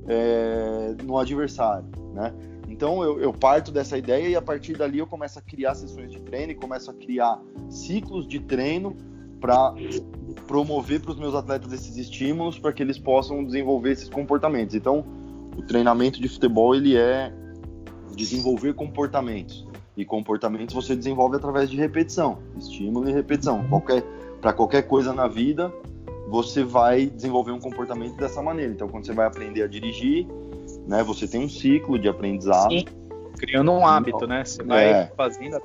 é, 0.06 0.94
no 1.02 1.18
adversário, 1.18 1.86
né? 2.14 2.32
Então 2.68 3.02
eu, 3.02 3.20
eu, 3.20 3.32
parto 3.32 3.70
dessa 3.70 3.98
ideia 3.98 4.28
e 4.28 4.36
a 4.36 4.42
partir 4.42 4.76
dali 4.76 4.98
eu 4.98 5.06
começo 5.06 5.38
a 5.38 5.42
criar 5.42 5.74
sessões 5.74 6.10
de 6.10 6.20
treino 6.20 6.52
e 6.52 6.54
começo 6.54 6.90
a 6.90 6.94
criar 6.94 7.40
ciclos 7.68 8.26
de 8.26 8.40
treino 8.40 8.96
para 9.44 9.74
promover 10.46 11.00
para 11.00 11.10
os 11.10 11.18
meus 11.18 11.34
atletas 11.34 11.70
esses 11.70 11.98
estímulos 11.98 12.58
para 12.58 12.72
que 12.72 12.82
eles 12.82 12.98
possam 12.98 13.44
desenvolver 13.44 13.92
esses 13.92 14.08
comportamentos. 14.08 14.74
Então 14.74 15.04
o 15.54 15.60
treinamento 15.60 16.18
de 16.18 16.28
futebol 16.28 16.74
ele 16.74 16.96
é 16.96 17.30
desenvolver 18.16 18.72
comportamentos 18.72 19.66
e 19.98 20.02
comportamentos 20.02 20.74
você 20.74 20.96
desenvolve 20.96 21.36
através 21.36 21.68
de 21.68 21.76
repetição, 21.76 22.38
estímulo 22.56 23.06
e 23.10 23.12
repetição. 23.12 23.62
Qualquer 23.68 24.02
para 24.40 24.54
qualquer 24.54 24.82
coisa 24.82 25.12
na 25.12 25.28
vida, 25.28 25.70
você 26.28 26.64
vai 26.64 27.06
desenvolver 27.06 27.52
um 27.52 27.60
comportamento 27.60 28.16
dessa 28.16 28.42
maneira. 28.42 28.72
Então, 28.72 28.88
quando 28.88 29.06
você 29.06 29.12
vai 29.12 29.26
aprender 29.26 29.62
a 29.62 29.66
dirigir, 29.66 30.26
né, 30.86 31.02
você 31.02 31.26
tem 31.26 31.42
um 31.42 31.48
ciclo 31.48 31.98
de 31.98 32.08
aprendizado. 32.08 32.70
Sim. 32.70 32.84
Criando 33.38 33.72
um 33.72 33.86
hábito, 33.86 34.26
né? 34.26 34.44
Você 34.44 34.62
vai 34.62 34.84
é, 34.84 35.12
fazendo 35.16 35.56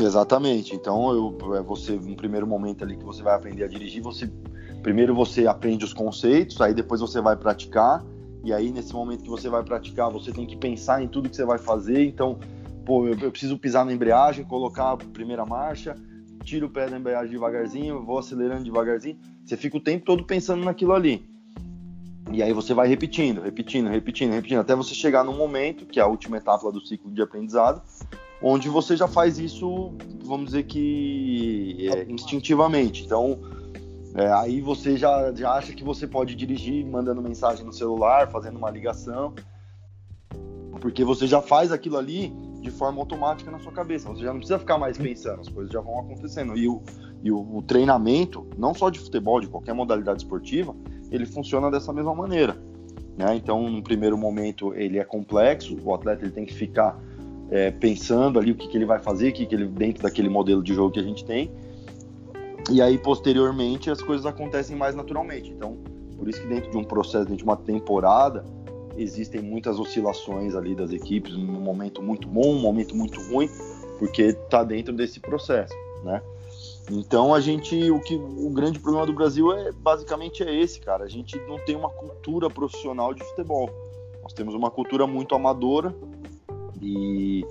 Exatamente. 0.00 0.74
Então, 0.74 1.12
eu, 1.12 1.56
é 1.56 1.62
você, 1.62 1.92
um 1.92 2.14
primeiro 2.14 2.46
momento 2.46 2.84
ali 2.84 2.96
que 2.96 3.04
você 3.04 3.22
vai 3.22 3.34
aprender 3.34 3.64
a 3.64 3.68
dirigir, 3.68 4.02
você 4.02 4.30
primeiro 4.82 5.14
você 5.14 5.46
aprende 5.46 5.84
os 5.84 5.92
conceitos, 5.92 6.60
aí 6.60 6.74
depois 6.74 7.00
você 7.00 7.20
vai 7.20 7.36
praticar, 7.36 8.04
e 8.44 8.52
aí 8.52 8.72
nesse 8.72 8.92
momento 8.92 9.22
que 9.22 9.30
você 9.30 9.48
vai 9.48 9.62
praticar, 9.62 10.10
você 10.10 10.32
tem 10.32 10.44
que 10.44 10.56
pensar 10.56 11.02
em 11.02 11.06
tudo 11.06 11.30
que 11.30 11.36
você 11.36 11.44
vai 11.44 11.58
fazer. 11.58 12.04
Então, 12.04 12.38
pô, 12.84 13.06
eu, 13.06 13.16
eu 13.18 13.30
preciso 13.30 13.56
pisar 13.56 13.84
na 13.84 13.92
embreagem, 13.92 14.44
colocar 14.44 14.92
a 14.92 14.96
primeira 14.96 15.46
marcha, 15.46 15.94
tiro 16.42 16.66
o 16.66 16.70
pé 16.70 16.88
da 16.88 16.98
embreagem 16.98 17.30
devagarzinho, 17.30 18.04
vou 18.04 18.18
acelerando 18.18 18.64
devagarzinho. 18.64 19.18
Você 19.44 19.56
fica 19.56 19.76
o 19.76 19.80
tempo 19.80 20.04
todo 20.04 20.24
pensando 20.24 20.64
naquilo 20.64 20.92
ali. 20.92 21.24
E 22.32 22.42
aí 22.42 22.52
você 22.52 22.72
vai 22.72 22.88
repetindo, 22.88 23.42
repetindo, 23.42 23.88
repetindo, 23.88 24.32
repetindo, 24.32 24.60
até 24.60 24.74
você 24.74 24.94
chegar 24.94 25.22
num 25.22 25.36
momento, 25.36 25.84
que 25.84 26.00
é 26.00 26.02
a 26.02 26.06
última 26.06 26.38
etapa 26.38 26.72
do 26.72 26.80
ciclo 26.80 27.10
de 27.10 27.20
aprendizado, 27.20 27.82
onde 28.42 28.68
você 28.68 28.96
já 28.96 29.06
faz 29.06 29.38
isso, 29.38 29.92
vamos 30.24 30.46
dizer 30.46 30.64
que 30.64 31.88
é, 31.88 32.10
instintivamente. 32.10 33.04
Então, 33.04 33.38
é, 34.14 34.30
aí 34.32 34.60
você 34.60 34.96
já, 34.96 35.32
já 35.32 35.52
acha 35.52 35.72
que 35.72 35.84
você 35.84 36.06
pode 36.06 36.34
dirigir 36.34 36.84
mandando 36.84 37.22
mensagem 37.22 37.64
no 37.64 37.72
celular, 37.72 38.30
fazendo 38.30 38.56
uma 38.56 38.70
ligação, 38.70 39.34
porque 40.80 41.04
você 41.04 41.26
já 41.26 41.40
faz 41.40 41.70
aquilo 41.70 41.96
ali 41.96 42.34
de 42.60 42.70
forma 42.70 43.00
automática 43.00 43.50
na 43.50 43.58
sua 43.58 43.72
cabeça. 43.72 44.08
Você 44.08 44.22
já 44.22 44.32
não 44.32 44.38
precisa 44.38 44.58
ficar 44.58 44.78
mais 44.78 44.98
pensando, 44.98 45.40
as 45.40 45.48
coisas 45.48 45.72
já 45.72 45.80
vão 45.80 46.00
acontecendo. 46.00 46.56
E 46.56 46.68
o, 46.68 46.82
e 47.22 47.30
o, 47.30 47.56
o 47.56 47.62
treinamento, 47.62 48.46
não 48.58 48.74
só 48.74 48.90
de 48.90 48.98
futebol, 48.98 49.40
de 49.40 49.48
qualquer 49.48 49.74
modalidade 49.74 50.22
esportiva, 50.22 50.74
ele 51.10 51.24
funciona 51.24 51.70
dessa 51.70 51.92
mesma 51.92 52.14
maneira. 52.14 52.56
Né? 53.16 53.36
Então, 53.36 53.68
no 53.68 53.82
primeiro 53.82 54.16
momento, 54.16 54.74
ele 54.74 54.98
é 54.98 55.04
complexo, 55.04 55.76
o 55.82 55.94
atleta 55.94 56.24
ele 56.24 56.32
tem 56.32 56.44
que 56.44 56.54
ficar 56.54 56.98
é, 57.52 57.70
pensando 57.70 58.38
ali 58.38 58.50
o 58.50 58.54
que, 58.54 58.66
que 58.66 58.76
ele 58.78 58.86
vai 58.86 58.98
fazer, 58.98 59.28
o 59.28 59.32
que, 59.34 59.44
que 59.44 59.54
ele 59.54 59.66
dentro 59.66 60.02
daquele 60.02 60.30
modelo 60.30 60.62
de 60.62 60.72
jogo 60.72 60.90
que 60.90 60.98
a 60.98 61.02
gente 61.02 61.22
tem. 61.22 61.52
E 62.70 62.80
aí, 62.80 62.96
posteriormente, 62.96 63.90
as 63.90 64.00
coisas 64.00 64.24
acontecem 64.24 64.74
mais 64.74 64.94
naturalmente. 64.94 65.50
Então, 65.50 65.76
por 66.16 66.28
isso 66.28 66.40
que 66.40 66.48
dentro 66.48 66.70
de 66.70 66.78
um 66.78 66.84
processo, 66.84 67.26
dentro 67.26 67.36
de 67.36 67.44
uma 67.44 67.56
temporada, 67.56 68.42
existem 68.96 69.42
muitas 69.42 69.78
oscilações 69.78 70.54
ali 70.54 70.74
das 70.74 70.92
equipes, 70.92 71.34
um 71.34 71.44
momento 71.44 72.02
muito 72.02 72.26
bom, 72.26 72.54
um 72.54 72.60
momento 72.60 72.96
muito 72.96 73.20
ruim, 73.20 73.50
porque 73.98 74.22
está 74.22 74.64
dentro 74.64 74.94
desse 74.94 75.20
processo, 75.20 75.74
né? 76.02 76.22
Então 76.90 77.34
a 77.34 77.40
gente, 77.40 77.90
o 77.90 78.00
que 78.00 78.14
o 78.14 78.50
grande 78.50 78.78
problema 78.78 79.06
do 79.06 79.12
Brasil 79.12 79.52
é 79.52 79.72
basicamente 79.72 80.42
é 80.42 80.54
esse, 80.54 80.80
cara. 80.80 81.04
A 81.04 81.08
gente 81.08 81.38
não 81.46 81.58
tem 81.58 81.76
uma 81.76 81.90
cultura 81.90 82.48
profissional 82.48 83.12
de 83.12 83.22
futebol. 83.22 83.70
Nós 84.22 84.32
temos 84.32 84.54
uma 84.54 84.70
cultura 84.70 85.06
muito 85.06 85.34
amadora 85.34 85.94
e 86.82 87.44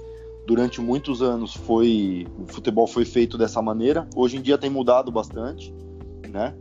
durante 0.45 0.81
muitos 0.81 1.21
anos 1.21 1.53
foi 1.53 2.27
o 2.37 2.45
futebol 2.51 2.85
foi 2.85 3.05
feito 3.05 3.37
dessa 3.37 3.61
maneira. 3.61 4.07
Hoje 4.15 4.37
em 4.37 4.41
dia 4.41 4.57
tem 4.57 4.69
mudado 4.69 5.11
bastante, 5.11 5.73
né? 6.29 6.53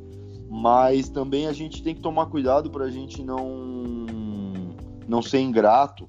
Mas 0.48 1.08
também 1.08 1.46
a 1.46 1.52
gente 1.52 1.82
tem 1.82 1.94
que 1.94 2.00
tomar 2.00 2.26
cuidado 2.26 2.70
para 2.70 2.84
a 2.84 2.90
gente 2.90 3.22
não 3.22 4.06
não 5.08 5.20
ser 5.20 5.40
ingrato 5.40 6.08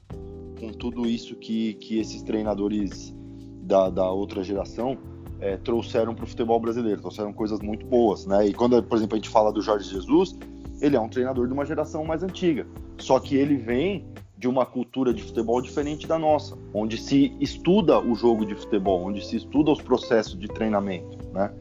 com 0.59 0.71
tudo 0.71 1.07
isso 1.07 1.35
que, 1.35 1.73
que 1.75 1.97
esses 1.97 2.21
treinadores 2.21 3.15
da, 3.63 3.89
da 3.89 4.11
outra 4.11 4.43
geração 4.43 4.95
é, 5.39 5.57
trouxeram 5.57 6.13
para 6.13 6.23
o 6.23 6.27
futebol 6.27 6.59
brasileiro, 6.59 7.01
trouxeram 7.01 7.33
coisas 7.33 7.59
muito 7.61 7.83
boas, 7.87 8.27
né? 8.27 8.45
E 8.45 8.53
quando, 8.53 8.81
por 8.83 8.95
exemplo, 8.95 9.15
a 9.15 9.17
gente 9.17 9.29
fala 9.29 9.51
do 9.51 9.59
Jorge 9.59 9.89
Jesus, 9.89 10.37
ele 10.79 10.95
é 10.95 10.99
um 10.99 11.09
treinador 11.09 11.47
de 11.47 11.53
uma 11.53 11.65
geração 11.65 12.05
mais 12.05 12.21
antiga, 12.21 12.67
só 12.99 13.19
que 13.19 13.35
ele 13.35 13.55
vem 13.55 14.05
de 14.41 14.47
uma 14.47 14.65
cultura 14.65 15.13
de 15.13 15.21
futebol 15.21 15.61
diferente 15.61 16.07
da 16.07 16.17
nossa, 16.17 16.57
onde 16.73 16.97
se 16.97 17.31
estuda 17.39 17.99
o 17.99 18.15
jogo 18.15 18.43
de 18.43 18.55
futebol, 18.55 19.03
onde 19.03 19.23
se 19.23 19.37
estuda 19.37 19.69
os 19.69 19.79
processos 19.79 20.37
de 20.37 20.47
treinamento, 20.47 21.15
né? 21.31 21.53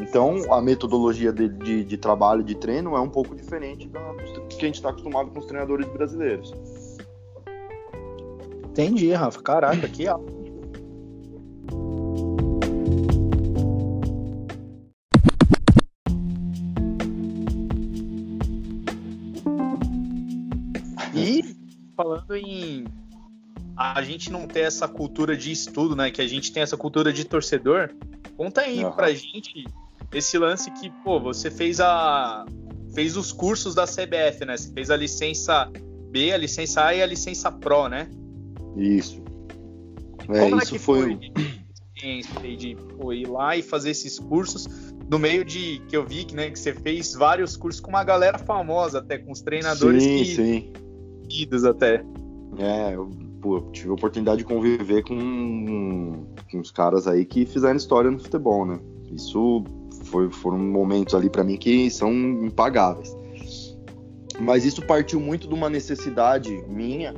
Então, 0.00 0.50
a 0.50 0.62
metodologia 0.62 1.30
de, 1.30 1.50
de, 1.50 1.84
de 1.84 1.96
trabalho, 1.98 2.42
de 2.42 2.54
treino, 2.54 2.96
é 2.96 3.00
um 3.00 3.10
pouco 3.10 3.36
diferente 3.36 3.86
da, 3.88 4.00
do 4.00 4.48
que 4.48 4.64
a 4.64 4.66
gente 4.66 4.76
está 4.76 4.88
acostumado 4.88 5.30
com 5.32 5.38
os 5.38 5.44
treinadores 5.44 5.86
brasileiros. 5.88 6.54
Entendi, 8.70 9.12
Rafa. 9.12 9.42
Caraca, 9.42 9.86
que 9.86 10.08
alto. 10.08 10.43
Falando 22.26 22.46
em 22.46 22.84
a 23.76 24.02
gente 24.02 24.30
não 24.30 24.46
ter 24.46 24.60
essa 24.60 24.86
cultura 24.86 25.36
de 25.36 25.50
estudo, 25.50 25.96
né? 25.96 26.10
Que 26.10 26.22
a 26.22 26.26
gente 26.26 26.52
tem 26.52 26.62
essa 26.62 26.76
cultura 26.76 27.12
de 27.12 27.24
torcedor. 27.24 27.90
Conta 28.36 28.62
aí 28.62 28.84
uhum. 28.84 28.92
pra 28.92 29.12
gente 29.12 29.64
esse 30.12 30.38
lance 30.38 30.70
que, 30.70 30.90
pô, 31.02 31.18
você 31.18 31.50
fez 31.50 31.80
a 31.80 32.46
fez 32.94 33.16
os 33.16 33.32
cursos 33.32 33.74
da 33.74 33.84
CBF, 33.84 34.44
né? 34.46 34.56
Você 34.56 34.72
fez 34.72 34.90
a 34.90 34.96
licença 34.96 35.70
B, 36.10 36.32
a 36.32 36.36
licença 36.36 36.84
A 36.84 36.94
e 36.94 37.02
a 37.02 37.06
licença 37.06 37.50
Pro, 37.50 37.88
né? 37.88 38.08
Isso. 38.76 39.20
É, 40.28 40.38
Como 40.38 40.56
isso 40.56 40.68
é 40.68 40.70
que 40.70 40.78
foi, 40.78 41.18
foi 42.40 42.56
de 42.56 42.76
pô, 42.96 43.12
ir 43.12 43.28
lá 43.28 43.56
e 43.56 43.62
fazer 43.62 43.90
esses 43.90 44.18
cursos 44.18 44.68
no 45.10 45.18
meio 45.18 45.44
de 45.44 45.82
que 45.88 45.96
eu 45.96 46.06
vi 46.06 46.24
que, 46.24 46.34
né, 46.34 46.50
que 46.50 46.58
você 46.58 46.72
fez 46.72 47.12
vários 47.12 47.56
cursos 47.56 47.80
com 47.80 47.90
uma 47.90 48.04
galera 48.04 48.38
famosa 48.38 49.00
até 49.00 49.18
com 49.18 49.32
os 49.32 49.42
treinadores 49.42 50.02
sim, 50.02 50.18
que 50.18 50.24
sim. 50.24 50.72
Idos 51.28 51.64
até. 51.64 52.04
É, 52.58 52.94
eu 52.94 53.10
pô, 53.40 53.60
tive 53.72 53.90
a 53.90 53.92
oportunidade 53.94 54.38
de 54.38 54.44
conviver 54.44 55.02
com, 55.02 56.26
com 56.50 56.58
uns 56.58 56.70
caras 56.70 57.06
aí 57.06 57.24
que 57.24 57.44
fizeram 57.44 57.76
história 57.76 58.10
no 58.10 58.18
futebol, 58.18 58.64
né? 58.64 58.78
Isso 59.12 59.64
foi, 60.04 60.30
foram 60.30 60.58
momentos 60.58 61.14
ali 61.14 61.28
para 61.28 61.44
mim 61.44 61.56
que 61.56 61.90
são 61.90 62.12
impagáveis. 62.12 63.14
Mas 64.40 64.64
isso 64.64 64.84
partiu 64.84 65.20
muito 65.20 65.46
de 65.46 65.54
uma 65.54 65.70
necessidade 65.70 66.50
minha 66.68 67.14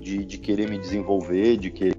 de, 0.00 0.24
de 0.24 0.38
querer 0.38 0.68
me 0.68 0.78
desenvolver, 0.78 1.56
de 1.56 1.70
querer 1.70 1.96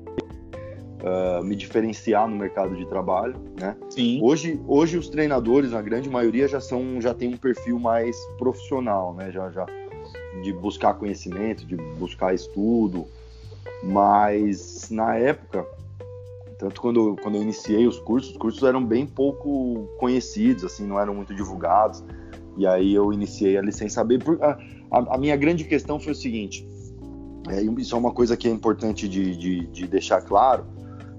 uh, 1.03 1.43
me 1.43 1.55
diferenciar 1.55 2.27
no 2.27 2.35
mercado 2.35 2.75
de 2.75 2.85
trabalho, 2.87 3.35
né? 3.59 3.75
Sim. 3.89 4.19
Hoje, 4.21 4.59
hoje 4.67 4.97
os 4.97 5.09
treinadores, 5.09 5.71
na 5.71 5.81
grande 5.81 6.09
maioria, 6.09 6.47
já 6.47 6.59
são, 6.59 6.99
já 6.99 7.13
tem 7.13 7.33
um 7.33 7.37
perfil 7.37 7.79
mais 7.79 8.17
profissional, 8.37 9.13
né? 9.13 9.31
Já, 9.31 9.49
já 9.51 9.65
de 10.41 10.53
buscar 10.53 10.93
conhecimento, 10.95 11.65
de 11.65 11.75
buscar 11.75 12.33
estudo, 12.33 13.07
mas 13.83 14.89
na 14.89 15.15
época, 15.15 15.65
tanto 16.57 16.81
quando, 16.81 17.15
quando 17.21 17.35
eu 17.35 17.41
iniciei 17.41 17.87
os 17.87 17.99
cursos, 17.99 18.31
os 18.31 18.37
cursos 18.37 18.63
eram 18.63 18.83
bem 18.83 19.05
pouco 19.05 19.87
conhecidos, 19.99 20.63
assim, 20.63 20.85
não 20.85 20.99
eram 20.99 21.13
muito 21.13 21.33
divulgados. 21.33 22.03
E 22.57 22.65
aí 22.65 22.93
eu 22.93 23.13
iniciei 23.13 23.57
a 23.57 23.61
licença 23.61 24.03
B. 24.03 24.17
A, 24.41 24.57
a, 24.91 25.15
a 25.15 25.17
minha 25.17 25.35
grande 25.35 25.63
questão 25.63 25.99
foi 25.99 26.13
o 26.13 26.15
seguinte: 26.15 26.67
é, 27.49 27.61
isso 27.79 27.95
é 27.95 27.97
uma 27.97 28.11
coisa 28.11 28.35
que 28.35 28.47
é 28.47 28.51
importante 28.51 29.07
de, 29.07 29.35
de, 29.35 29.67
de, 29.67 29.87
deixar 29.87 30.21
claro. 30.21 30.65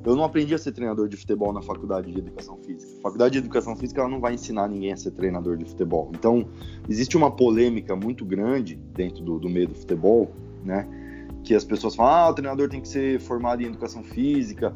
Eu 0.09 0.16
não 0.16 0.25
aprendi 0.25 0.55
a 0.55 0.59
ser 0.59 0.73
treinador 0.73 1.07
de 1.07 1.18
futebol 1.18 1.53
na 1.53 1.61
faculdade 1.61 2.11
de 2.11 2.18
educação 2.18 2.57
física. 2.64 2.99
A 3.01 3.03
faculdade 3.03 3.33
de 3.33 3.38
educação 3.40 3.77
física 3.77 4.01
ela 4.01 4.09
não 4.09 4.21
vai 4.21 4.33
ensinar 4.33 4.66
ninguém 4.66 4.90
a 4.90 4.97
ser 4.97 5.11
treinador 5.11 5.59
de 5.59 5.66
futebol. 5.66 6.11
Então, 6.14 6.49
existe 6.88 7.14
uma 7.14 7.31
polêmica 7.31 7.94
muito 7.94 8.25
grande 8.25 8.77
dentro 8.94 9.23
do, 9.23 9.38
do 9.38 9.51
meio 9.51 9.68
do 9.68 9.75
futebol, 9.75 10.33
né? 10.64 10.88
Que 11.44 11.55
as 11.55 11.62
pessoas 11.62 11.94
falam, 11.94 12.14
ah, 12.14 12.31
o 12.31 12.33
treinador 12.33 12.71
tem 12.71 12.81
que 12.81 12.88
ser 12.88 13.21
formado 13.21 13.62
em 13.62 13.66
educação 13.66 14.03
física. 14.03 14.75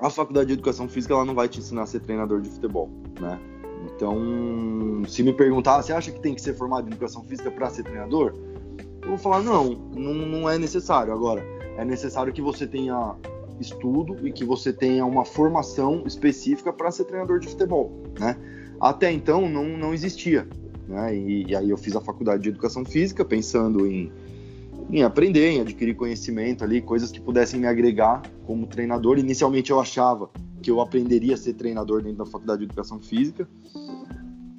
A 0.00 0.08
faculdade 0.08 0.46
de 0.46 0.52
educação 0.52 0.88
física 0.88 1.12
ela 1.12 1.24
não 1.24 1.34
vai 1.34 1.48
te 1.48 1.58
ensinar 1.58 1.82
a 1.82 1.86
ser 1.86 1.98
treinador 1.98 2.40
de 2.40 2.50
futebol, 2.50 2.88
né? 3.20 3.36
Então, 3.92 4.16
se 5.08 5.24
me 5.24 5.32
perguntar, 5.32 5.82
você 5.82 5.92
acha 5.92 6.12
que 6.12 6.20
tem 6.20 6.36
que 6.36 6.40
ser 6.40 6.54
formado 6.54 6.88
em 6.88 6.92
educação 6.92 7.24
física 7.24 7.50
para 7.50 7.68
ser 7.68 7.82
treinador? 7.82 8.32
Eu 9.02 9.08
vou 9.08 9.18
falar, 9.18 9.42
não, 9.42 9.70
não, 9.92 10.14
não 10.14 10.48
é 10.48 10.56
necessário. 10.56 11.12
Agora, 11.12 11.42
é 11.76 11.84
necessário 11.84 12.32
que 12.32 12.40
você 12.40 12.64
tenha 12.64 13.16
estudo 13.62 14.26
e 14.26 14.32
que 14.32 14.44
você 14.44 14.72
tenha 14.72 15.04
uma 15.04 15.24
formação 15.24 16.04
específica 16.06 16.72
para 16.72 16.90
ser 16.90 17.04
treinador 17.04 17.40
de 17.40 17.48
futebol, 17.48 17.92
né? 18.18 18.36
Até 18.80 19.10
então 19.12 19.48
não, 19.48 19.76
não 19.76 19.92
existia, 19.92 20.48
né? 20.86 21.16
E, 21.16 21.46
e, 21.48 21.56
aí 21.56 21.70
eu 21.70 21.76
fiz 21.76 21.96
a 21.96 22.00
faculdade 22.00 22.42
de 22.42 22.48
educação 22.48 22.84
física 22.84 23.24
pensando 23.24 23.86
em, 23.86 24.12
em 24.90 25.02
aprender, 25.02 25.50
em 25.50 25.60
adquirir 25.60 25.94
conhecimento 25.94 26.64
ali, 26.64 26.80
coisas 26.80 27.10
que 27.10 27.20
pudessem 27.20 27.60
me 27.60 27.66
agregar 27.66 28.22
como 28.46 28.66
treinador. 28.66 29.18
Inicialmente 29.18 29.70
eu 29.70 29.80
achava 29.80 30.30
que 30.62 30.70
eu 30.70 30.80
aprenderia 30.80 31.34
a 31.34 31.36
ser 31.36 31.54
treinador 31.54 32.02
dentro 32.02 32.18
da 32.18 32.26
faculdade 32.26 32.60
de 32.60 32.66
educação 32.66 33.00
física, 33.00 33.48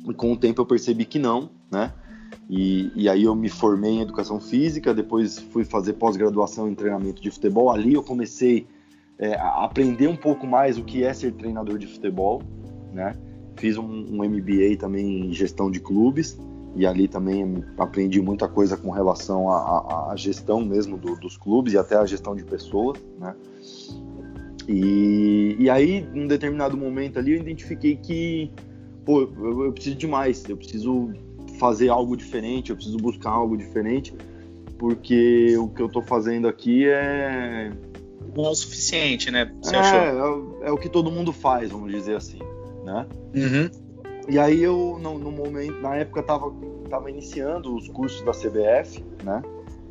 e 0.07 0.13
com 0.13 0.33
o 0.33 0.37
tempo 0.37 0.61
eu 0.61 0.65
percebi 0.65 1.05
que 1.05 1.19
não, 1.19 1.49
né? 1.71 1.93
E, 2.49 2.91
e, 2.95 3.07
aí 3.07 3.25
eu 3.25 3.35
me 3.35 3.47
formei 3.47 3.91
em 3.91 4.01
educação 4.01 4.39
física, 4.39 4.91
depois 4.91 5.37
fui 5.37 5.63
fazer 5.63 5.93
pós-graduação 5.93 6.67
em 6.67 6.73
treinamento 6.73 7.21
de 7.21 7.29
futebol. 7.29 7.69
Ali 7.69 7.93
eu 7.93 8.01
comecei 8.01 8.65
é, 9.19 9.35
aprender 9.37 10.07
um 10.07 10.15
pouco 10.15 10.47
mais 10.47 10.77
o 10.77 10.83
que 10.83 11.03
é 11.03 11.13
ser 11.13 11.33
treinador 11.33 11.77
de 11.77 11.85
futebol, 11.85 12.41
né? 12.93 13.13
Fiz 13.57 13.77
um, 13.77 13.83
um 13.83 14.23
MBA 14.23 14.77
também 14.79 15.27
em 15.27 15.33
gestão 15.33 15.69
de 15.69 15.81
clubes 15.81 16.39
e 16.75 16.85
ali 16.85 17.07
também 17.07 17.63
aprendi 17.77 18.21
muita 18.21 18.47
coisa 18.47 18.77
com 18.77 18.89
relação 18.89 19.49
à, 19.49 20.13
gestão 20.15 20.63
mesmo 20.63 20.97
do, 20.97 21.15
dos 21.15 21.35
clubes 21.35 21.73
e 21.73 21.77
até 21.77 21.95
a 21.95 22.05
gestão 22.05 22.35
de 22.35 22.45
pessoas, 22.45 22.97
né? 23.19 23.35
E, 24.67 25.55
e 25.59 25.69
aí, 25.69 26.07
em 26.13 26.23
um 26.23 26.27
determinado 26.27 26.77
momento 26.77 27.17
ali, 27.17 27.33
eu 27.33 27.39
identifiquei 27.39 27.95
que, 27.95 28.51
pô, 29.03 29.21
eu, 29.21 29.65
eu 29.65 29.73
preciso 29.73 29.95
de 29.95 30.07
mais, 30.07 30.47
eu 30.47 30.55
preciso 30.55 31.11
fazer 31.57 31.89
algo 31.89 32.15
diferente, 32.15 32.69
eu 32.69 32.75
preciso 32.75 32.97
buscar 32.97 33.31
algo 33.31 33.57
diferente, 33.57 34.13
porque 34.77 35.57
o 35.57 35.67
que 35.67 35.81
eu 35.81 35.87
estou 35.87 36.03
fazendo 36.03 36.47
aqui 36.47 36.87
é. 36.87 37.71
Não 38.39 38.47
é 38.47 38.51
o 38.51 38.55
suficiente, 38.55 39.29
né? 39.31 39.51
Você 39.61 39.75
é, 39.75 39.79
é, 39.79 40.69
é, 40.69 40.71
o 40.71 40.77
que 40.77 40.89
todo 40.89 41.11
mundo 41.11 41.33
faz, 41.33 41.71
vamos 41.71 41.91
dizer 41.91 42.15
assim, 42.15 42.39
né? 42.85 43.05
Uhum. 43.35 43.69
E 44.29 44.37
aí 44.37 44.61
eu, 44.61 44.97
no, 45.01 45.17
no, 45.17 45.31
momento, 45.31 45.81
na 45.81 45.95
época, 45.95 46.23
tava, 46.23 46.53
tava 46.89 47.09
iniciando 47.09 47.75
os 47.75 47.87
cursos 47.89 48.21
da 48.21 48.31
CBF, 48.31 49.03
né? 49.23 49.41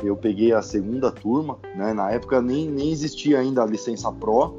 Eu 0.02 0.16
peguei 0.16 0.52
a 0.52 0.62
segunda 0.62 1.10
turma, 1.10 1.58
né? 1.74 1.92
Na 1.92 2.10
época 2.10 2.40
nem, 2.40 2.68
nem 2.68 2.90
existia 2.90 3.40
ainda 3.40 3.62
a 3.62 3.66
licença 3.66 4.10
Pro 4.12 4.56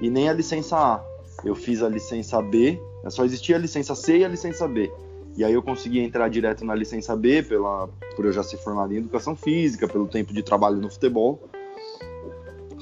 e 0.00 0.08
nem 0.08 0.28
a 0.28 0.32
licença 0.32 0.76
A. 0.76 1.04
Eu 1.44 1.54
fiz 1.54 1.82
a 1.82 1.88
licença 1.88 2.40
B, 2.42 2.80
só 3.08 3.24
existia 3.24 3.56
a 3.56 3.58
licença 3.58 3.94
C 3.94 4.18
e 4.18 4.24
a 4.24 4.28
licença 4.28 4.66
B. 4.66 4.90
E 5.36 5.44
aí 5.44 5.52
eu 5.52 5.62
consegui 5.62 6.00
entrar 6.00 6.28
direto 6.28 6.64
na 6.64 6.74
licença 6.74 7.14
B, 7.14 7.42
pela, 7.44 7.88
por 8.16 8.24
eu 8.24 8.32
já 8.32 8.42
ser 8.42 8.56
formado 8.56 8.92
em 8.92 8.96
educação 8.96 9.36
física, 9.36 9.86
pelo 9.86 10.08
tempo 10.08 10.32
de 10.32 10.42
trabalho 10.42 10.78
no 10.78 10.90
futebol. 10.90 11.48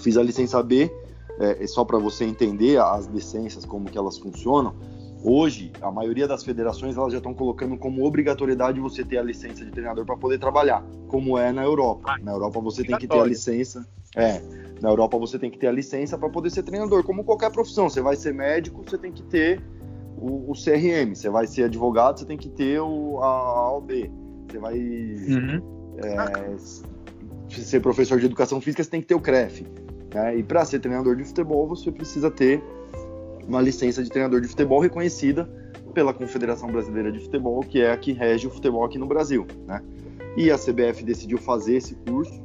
Fiz 0.07 0.17
a 0.17 0.23
licença 0.23 0.63
B, 0.63 0.89
é, 1.41 1.67
só 1.67 1.85
para 1.85 1.99
você 1.99 2.25
entender 2.25 2.79
as 2.79 3.07
licenças, 3.07 3.65
como 3.65 3.91
que 3.91 3.99
elas 3.99 4.17
funcionam. 4.17 4.73
Hoje, 5.25 5.73
a 5.83 5.91
maioria 5.91 6.29
das 6.29 6.45
federações 6.45 6.97
elas 6.97 7.11
já 7.11 7.19
estão 7.19 7.35
colocando 7.35 7.77
como 7.77 8.07
obrigatoriedade 8.07 8.79
você 8.79 9.05
ter 9.05 9.19
a 9.19 9.23
licença 9.25 9.65
de 9.65 9.73
treinador 9.73 10.07
para 10.07 10.17
poder 10.17 10.39
trabalhar, 10.39 10.87
como 11.09 11.37
é 11.37 11.51
na 11.51 11.65
Europa. 11.65 12.17
Na 12.23 12.31
Europa 12.31 12.61
você 12.61 12.85
tem 12.85 12.97
que 12.97 13.09
ter 13.09 13.19
a 13.19 13.25
licença. 13.25 13.85
É, 14.15 14.41
na 14.81 14.91
Europa 14.91 15.19
você 15.19 15.41
tem 15.41 15.51
que 15.51 15.59
ter 15.59 15.67
a 15.67 15.73
licença 15.73 16.17
para 16.17 16.29
poder 16.29 16.51
ser 16.51 16.63
treinador, 16.63 17.03
como 17.03 17.25
qualquer 17.25 17.51
profissão. 17.51 17.91
Você 17.91 18.01
vai 18.01 18.15
ser 18.15 18.33
médico, 18.33 18.85
você 18.89 18.97
tem 18.97 19.11
que 19.11 19.25
ter 19.25 19.61
o, 20.17 20.53
o 20.53 20.53
CRM. 20.53 21.17
Você 21.17 21.29
vai 21.29 21.49
ser 21.49 21.65
advogado, 21.65 22.21
você 22.21 22.25
tem 22.25 22.39
que 22.39 22.49
ter 22.49 22.81
o, 22.81 23.19
a, 23.21 23.27
a 23.27 23.73
OB. 23.73 24.09
Você 24.49 24.59
vai 24.61 24.79
uhum. 24.79 25.97
é, 25.99 26.57
ser 27.49 27.81
professor 27.81 28.21
de 28.21 28.27
educação 28.27 28.61
física, 28.61 28.85
você 28.85 28.91
tem 28.91 29.01
que 29.01 29.09
ter 29.09 29.17
o 29.17 29.21
CREF. 29.21 29.67
Né? 30.17 30.39
E 30.39 30.43
para 30.43 30.65
ser 30.65 30.81
treinador 30.81 31.15
de 31.15 31.25
futebol, 31.25 31.69
você 31.69 31.93
precisa 31.93 32.31
ter 32.31 32.65
uma 33.47 33.61
licença 33.61 34.03
de 34.03 34.09
treinador 34.09 34.41
de 34.41 34.49
futebol 34.49 34.81
reconhecida 34.81 35.47
pela 35.93 36.15
Confederação 36.15 36.71
Brasileira 36.71 37.13
de 37.13 37.21
Futebol, 37.21 37.61
que 37.61 37.83
é 37.83 37.93
a 37.93 37.97
que 37.99 38.13
rege 38.13 38.47
o 38.47 38.51
futebol 38.51 38.83
aqui 38.83 38.97
no 38.97 39.07
Brasil. 39.07 39.47
Né? 39.67 39.83
E 40.35 40.51
a 40.51 40.57
CBF 40.57 41.05
decidiu 41.05 41.37
fazer 41.37 41.77
esse 41.77 41.95
curso, 41.95 42.43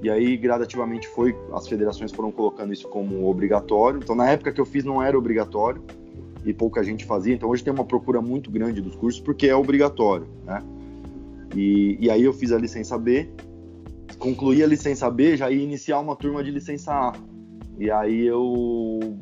e 0.00 0.08
aí 0.08 0.36
gradativamente 0.36 1.08
foi, 1.08 1.36
as 1.52 1.66
federações 1.66 2.12
foram 2.12 2.30
colocando 2.30 2.72
isso 2.72 2.86
como 2.86 3.28
obrigatório. 3.28 3.98
Então, 4.00 4.14
na 4.14 4.30
época 4.30 4.52
que 4.52 4.60
eu 4.60 4.66
fiz, 4.66 4.84
não 4.84 5.02
era 5.02 5.18
obrigatório, 5.18 5.82
e 6.44 6.54
pouca 6.54 6.84
gente 6.84 7.04
fazia. 7.04 7.34
Então 7.34 7.48
hoje 7.48 7.64
tem 7.64 7.72
uma 7.72 7.84
procura 7.84 8.22
muito 8.22 8.48
grande 8.48 8.80
dos 8.80 8.94
cursos 8.94 9.20
porque 9.20 9.48
é 9.48 9.56
obrigatório, 9.56 10.28
né? 10.44 10.62
E, 11.54 11.96
e 12.00 12.10
aí 12.10 12.22
eu 12.22 12.32
fiz 12.32 12.52
a 12.52 12.58
licença 12.58 12.96
B, 12.96 13.28
concluí 14.18 14.62
a 14.62 14.66
licença 14.66 15.10
B, 15.10 15.36
já 15.36 15.50
ia 15.50 15.62
iniciar 15.62 16.00
uma 16.00 16.16
turma 16.16 16.42
de 16.42 16.50
licença 16.50 16.92
A. 16.92 17.12
E 17.78 17.90
aí 17.90 18.26
eu 18.26 19.16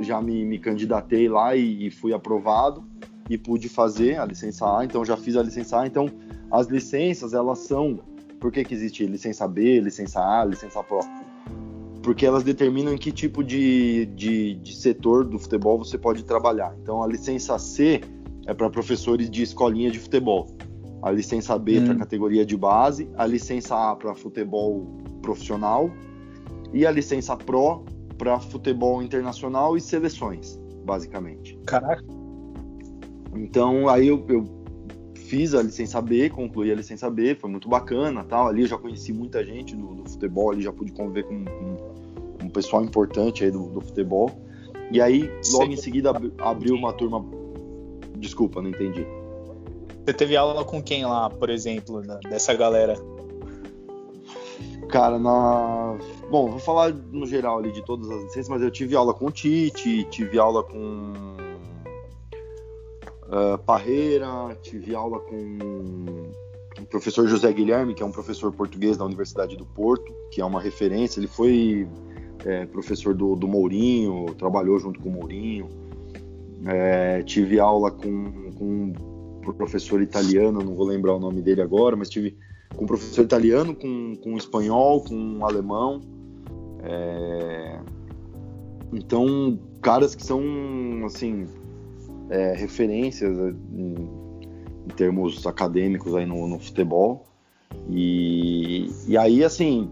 já 0.00 0.20
me, 0.20 0.44
me 0.44 0.58
candidatei 0.58 1.28
lá 1.28 1.56
e, 1.56 1.86
e 1.86 1.90
fui 1.90 2.12
aprovado 2.12 2.84
e 3.28 3.38
pude 3.38 3.68
fazer 3.68 4.18
a 4.18 4.24
licença 4.24 4.78
A, 4.78 4.84
então 4.84 5.04
já 5.04 5.16
fiz 5.16 5.36
a 5.36 5.42
licença 5.42 5.80
A. 5.80 5.86
Então 5.86 6.06
as 6.50 6.66
licenças, 6.66 7.34
elas 7.34 7.60
são. 7.60 7.98
Por 8.38 8.52
que, 8.52 8.62
que 8.62 8.74
existe 8.74 9.06
licença 9.06 9.48
B, 9.48 9.80
licença 9.80 10.20
A, 10.20 10.44
licença 10.44 10.82
Pro? 10.82 11.00
porque 12.04 12.26
elas 12.26 12.44
determinam 12.44 12.92
em 12.92 12.98
que 12.98 13.10
tipo 13.10 13.42
de, 13.42 14.04
de, 14.14 14.56
de 14.56 14.76
setor 14.76 15.24
do 15.24 15.38
futebol 15.38 15.78
você 15.78 15.96
pode 15.96 16.22
trabalhar. 16.22 16.76
Então, 16.82 17.02
a 17.02 17.06
licença 17.06 17.58
C 17.58 18.02
é 18.46 18.52
para 18.52 18.68
professores 18.68 19.30
de 19.30 19.42
escolinha 19.42 19.90
de 19.90 19.98
futebol, 19.98 20.54
a 21.04 21.10
licença 21.10 21.58
B 21.58 21.78
hum. 21.78 21.84
para 21.84 21.96
categoria 21.96 22.46
de 22.46 22.56
base, 22.56 23.06
a 23.14 23.26
licença 23.26 23.76
A 23.76 23.94
para 23.94 24.14
futebol 24.14 24.86
profissional 25.20 25.90
e 26.72 26.86
a 26.86 26.90
licença 26.90 27.36
Pro 27.36 27.84
para 28.16 28.40
futebol 28.40 29.02
internacional 29.02 29.76
e 29.76 29.82
seleções, 29.82 30.58
basicamente. 30.82 31.58
Caraca. 31.66 32.02
Então, 33.34 33.86
aí 33.86 34.08
eu, 34.08 34.24
eu 34.28 34.44
fiz 35.14 35.54
a 35.54 35.62
licença 35.62 36.00
B, 36.00 36.30
concluí 36.30 36.72
a 36.72 36.74
licença 36.74 37.10
B, 37.10 37.34
foi 37.34 37.50
muito 37.50 37.68
bacana, 37.68 38.24
tal. 38.24 38.48
Ali 38.48 38.62
eu 38.62 38.68
já 38.68 38.78
conheci 38.78 39.12
muita 39.12 39.44
gente 39.44 39.76
do, 39.76 39.94
do 39.94 40.08
futebol, 40.08 40.52
ali 40.52 40.62
já 40.62 40.72
pude 40.72 40.92
conviver 40.92 41.24
com, 41.24 41.44
com 41.44 42.46
um 42.46 42.48
pessoal 42.48 42.82
importante 42.82 43.44
aí 43.44 43.50
do, 43.50 43.68
do 43.68 43.80
futebol. 43.82 44.30
E 44.90 45.02
aí, 45.02 45.30
logo 45.52 45.66
Sim. 45.66 45.72
em 45.72 45.76
seguida, 45.76 46.12
abriu 46.38 46.74
uma 46.74 46.94
turma. 46.94 47.22
Desculpa, 48.16 48.62
não 48.62 48.70
entendi. 48.70 49.04
Você 50.04 50.12
teve 50.12 50.36
aula 50.36 50.64
com 50.64 50.82
quem 50.82 51.06
lá, 51.06 51.30
por 51.30 51.48
exemplo, 51.48 52.02
dessa 52.28 52.52
galera? 52.52 52.94
Cara, 54.90 55.18
na. 55.18 55.96
Bom, 56.30 56.50
vou 56.50 56.58
falar 56.58 56.92
no 56.92 57.26
geral 57.26 57.58
ali 57.58 57.72
de 57.72 57.82
todas 57.82 58.10
as 58.10 58.22
licenças, 58.24 58.48
mas 58.50 58.60
eu 58.60 58.70
tive 58.70 58.94
aula 58.94 59.14
com 59.14 59.26
o 59.26 59.30
Tite, 59.30 60.04
tive 60.10 60.38
aula 60.38 60.62
com 60.62 61.12
uh, 63.28 63.58
Parreira, 63.64 64.56
tive 64.62 64.94
aula 64.94 65.20
com 65.20 66.28
o 66.80 66.86
professor 66.86 67.26
José 67.26 67.50
Guilherme, 67.50 67.94
que 67.94 68.02
é 68.02 68.06
um 68.06 68.12
professor 68.12 68.52
português 68.52 68.98
da 68.98 69.06
Universidade 69.06 69.56
do 69.56 69.64
Porto, 69.64 70.12
que 70.30 70.40
é 70.40 70.44
uma 70.44 70.60
referência. 70.60 71.18
Ele 71.18 71.28
foi 71.28 71.88
é, 72.44 72.66
professor 72.66 73.14
do, 73.14 73.34
do 73.34 73.48
Mourinho, 73.48 74.26
trabalhou 74.38 74.78
junto 74.78 75.00
com 75.00 75.08
o 75.08 75.12
Mourinho. 75.12 75.68
É, 76.66 77.22
tive 77.22 77.58
aula 77.58 77.90
com, 77.90 78.52
com 78.52 79.13
professor 79.52 80.00
italiano, 80.00 80.62
não 80.62 80.74
vou 80.74 80.86
lembrar 80.86 81.14
o 81.14 81.18
nome 81.18 81.42
dele 81.42 81.60
agora, 81.60 81.96
mas 81.96 82.08
tive 82.08 82.36
com 82.76 82.84
um 82.84 82.86
professor 82.86 83.24
italiano, 83.24 83.74
com, 83.74 84.16
com 84.16 84.36
espanhol, 84.36 85.02
com 85.02 85.14
um 85.14 85.44
alemão. 85.44 86.00
É, 86.82 87.78
então, 88.92 89.58
caras 89.82 90.14
que 90.14 90.24
são, 90.24 90.40
assim, 91.04 91.46
é, 92.30 92.54
referências 92.54 93.36
em, 93.72 94.08
em, 94.86 94.94
termos 94.96 95.46
acadêmicos 95.46 96.14
aí 96.14 96.26
no, 96.26 96.46
no 96.46 96.58
futebol. 96.58 97.26
E, 97.90 98.90
e 99.08 99.16
aí, 99.16 99.42
assim, 99.42 99.90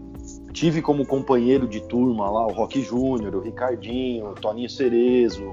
tive 0.51 0.81
como 0.81 1.05
companheiro 1.05 1.67
de 1.67 1.81
turma 1.81 2.29
lá 2.29 2.45
o 2.47 2.53
Rock 2.53 2.81
Júnior, 2.81 3.35
o 3.35 3.41
Ricardinho, 3.41 4.29
o 4.29 4.33
Toninho 4.33 4.69
Cerezo, 4.69 5.43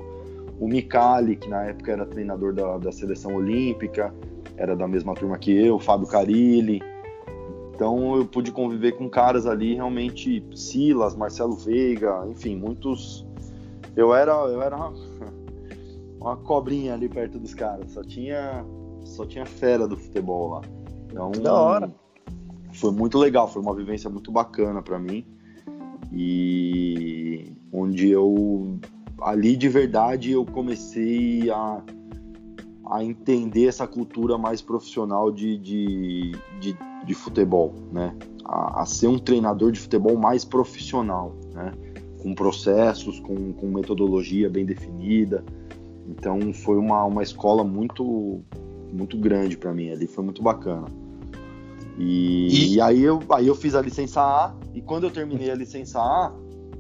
o 0.61 0.69
Micali, 0.69 1.37
que 1.37 1.49
na 1.49 1.65
época 1.65 1.91
era 1.91 2.05
treinador 2.05 2.53
da, 2.53 2.77
da 2.77 2.93
seleção 2.93 3.35
olímpica, 3.35 4.15
era 4.59 4.77
da 4.77 4.87
mesma 4.87 5.15
turma 5.15 5.39
que 5.39 5.51
eu, 5.51 5.77
o 5.77 5.81
Fábio 5.81 6.07
Carilli. 6.07 6.83
Então 7.75 8.15
eu 8.15 8.27
pude 8.27 8.53
conviver 8.53 8.93
com 8.93 9.09
caras 9.09 9.47
ali, 9.47 9.75
realmente 9.75 10.45
Silas, 10.55 11.17
Marcelo 11.17 11.57
Veiga, 11.57 12.27
enfim, 12.31 12.57
muitos. 12.57 13.27
Eu 13.97 14.15
era, 14.15 14.33
eu 14.33 14.61
era 14.61 14.77
uma, 14.77 14.93
uma 16.21 16.37
cobrinha 16.37 16.93
ali 16.93 17.09
perto 17.09 17.39
dos 17.39 17.55
caras, 17.55 17.93
só 17.93 18.03
tinha, 18.03 18.63
só 19.03 19.25
tinha 19.25 19.47
fera 19.47 19.89
do 19.89 19.97
futebol 19.97 20.51
lá. 20.51 20.61
Então, 21.11 21.31
da 21.31 21.55
hora 21.55 21.91
foi 22.75 22.93
muito 22.93 23.19
legal, 23.19 23.49
foi 23.49 23.63
uma 23.63 23.75
vivência 23.75 24.11
muito 24.11 24.31
bacana 24.31 24.83
para 24.83 24.99
mim. 24.99 25.27
E 26.13 27.53
onde 27.73 28.11
eu 28.11 28.79
ali 29.23 29.57
de 29.57 29.69
verdade 29.69 30.33
eu 30.33 30.45
comecei 30.45 31.51
a, 31.51 31.83
a 32.91 33.05
entender 33.05 33.67
essa 33.67 33.87
cultura 33.87 34.37
mais 34.37 34.61
profissional 34.61 35.31
de, 35.31 35.59
de, 35.59 36.33
de, 36.61 36.77
de 37.05 37.15
futebol, 37.15 37.75
né? 37.93 38.15
A, 38.45 38.83
a, 38.83 38.87
ser 38.87 39.07
um 39.07 39.19
treinador 39.19 39.71
de 39.71 39.79
futebol 39.79 40.17
mais 40.17 40.45
profissional, 40.45 41.35
né? 41.53 41.73
Com 42.23 42.35
processos, 42.35 43.21
com, 43.21 43.53
com 43.53 43.67
metodologia 43.69 44.51
bem 44.51 44.65
definida. 44.65 45.45
Então 46.09 46.53
foi 46.53 46.77
uma, 46.77 47.05
uma 47.05 47.23
escola 47.23 47.63
muito 47.63 48.43
muito 48.93 49.17
grande 49.17 49.57
para 49.57 49.73
mim 49.73 49.91
ali, 49.91 50.07
foi 50.09 50.25
muito 50.25 50.43
bacana. 50.43 50.87
E, 51.97 52.49
e... 52.49 52.75
e, 52.75 52.81
aí, 52.81 53.03
eu, 53.03 53.21
aí 53.31 53.47
eu 53.47 53.55
fiz 53.55 53.75
a 53.75 53.81
licença 53.81 54.21
A, 54.21 54.55
e 54.75 54.81
quando 54.81 55.05
eu 55.05 55.11
terminei 55.11 55.51
a 55.51 55.55
licença 55.55 56.01
A, 56.01 56.33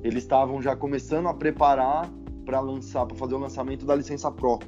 eles 0.03 0.24
estavam 0.24 0.61
já 0.61 0.74
começando 0.74 1.29
a 1.29 1.35
preparar 1.35 2.11
para 2.44 2.61
lançar, 2.61 3.07
para 3.07 3.16
fazer 3.16 3.35
o 3.35 3.38
lançamento 3.38 3.85
da 3.85 3.94
licença 3.94 4.31
Pro. 4.31 4.59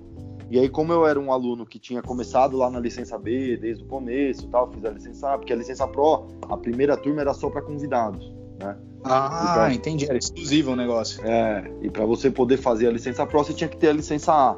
E 0.50 0.58
aí, 0.58 0.68
como 0.68 0.92
eu 0.92 1.06
era 1.06 1.18
um 1.18 1.32
aluno 1.32 1.64
que 1.64 1.78
tinha 1.78 2.02
começado 2.02 2.56
lá 2.56 2.70
na 2.70 2.78
licença 2.78 3.18
B 3.18 3.56
desde 3.56 3.84
o 3.84 3.86
começo, 3.86 4.48
tal, 4.48 4.70
fiz 4.70 4.84
a 4.84 4.90
licença 4.90 5.32
A, 5.32 5.38
porque 5.38 5.52
a 5.52 5.56
licença 5.56 5.86
Pro, 5.88 6.28
a 6.48 6.56
primeira 6.56 6.96
turma 6.96 7.22
era 7.22 7.32
só 7.32 7.48
para 7.48 7.62
convidados, 7.62 8.30
né? 8.60 8.76
Ah, 9.04 9.54
pra... 9.54 9.74
entendi, 9.74 10.04
era 10.04 10.18
exclusivo 10.18 10.72
o 10.72 10.76
negócio. 10.76 11.24
É, 11.24 11.72
e 11.80 11.90
para 11.90 12.04
você 12.04 12.30
poder 12.30 12.58
fazer 12.58 12.88
a 12.88 12.90
licença 12.90 13.26
Pro, 13.26 13.42
você 13.42 13.54
tinha 13.54 13.68
que 13.68 13.76
ter 13.76 13.88
a 13.88 13.92
licença 13.92 14.32
A. 14.32 14.56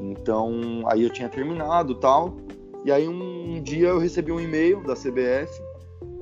Então, 0.00 0.82
aí 0.86 1.02
eu 1.02 1.10
tinha 1.10 1.28
terminado, 1.28 1.94
tal, 1.96 2.36
e 2.84 2.92
aí 2.92 3.08
um, 3.08 3.56
um 3.56 3.62
dia 3.62 3.88
eu 3.88 3.98
recebi 3.98 4.32
um 4.32 4.40
e-mail 4.40 4.82
da 4.84 4.94
CBF 4.94 5.63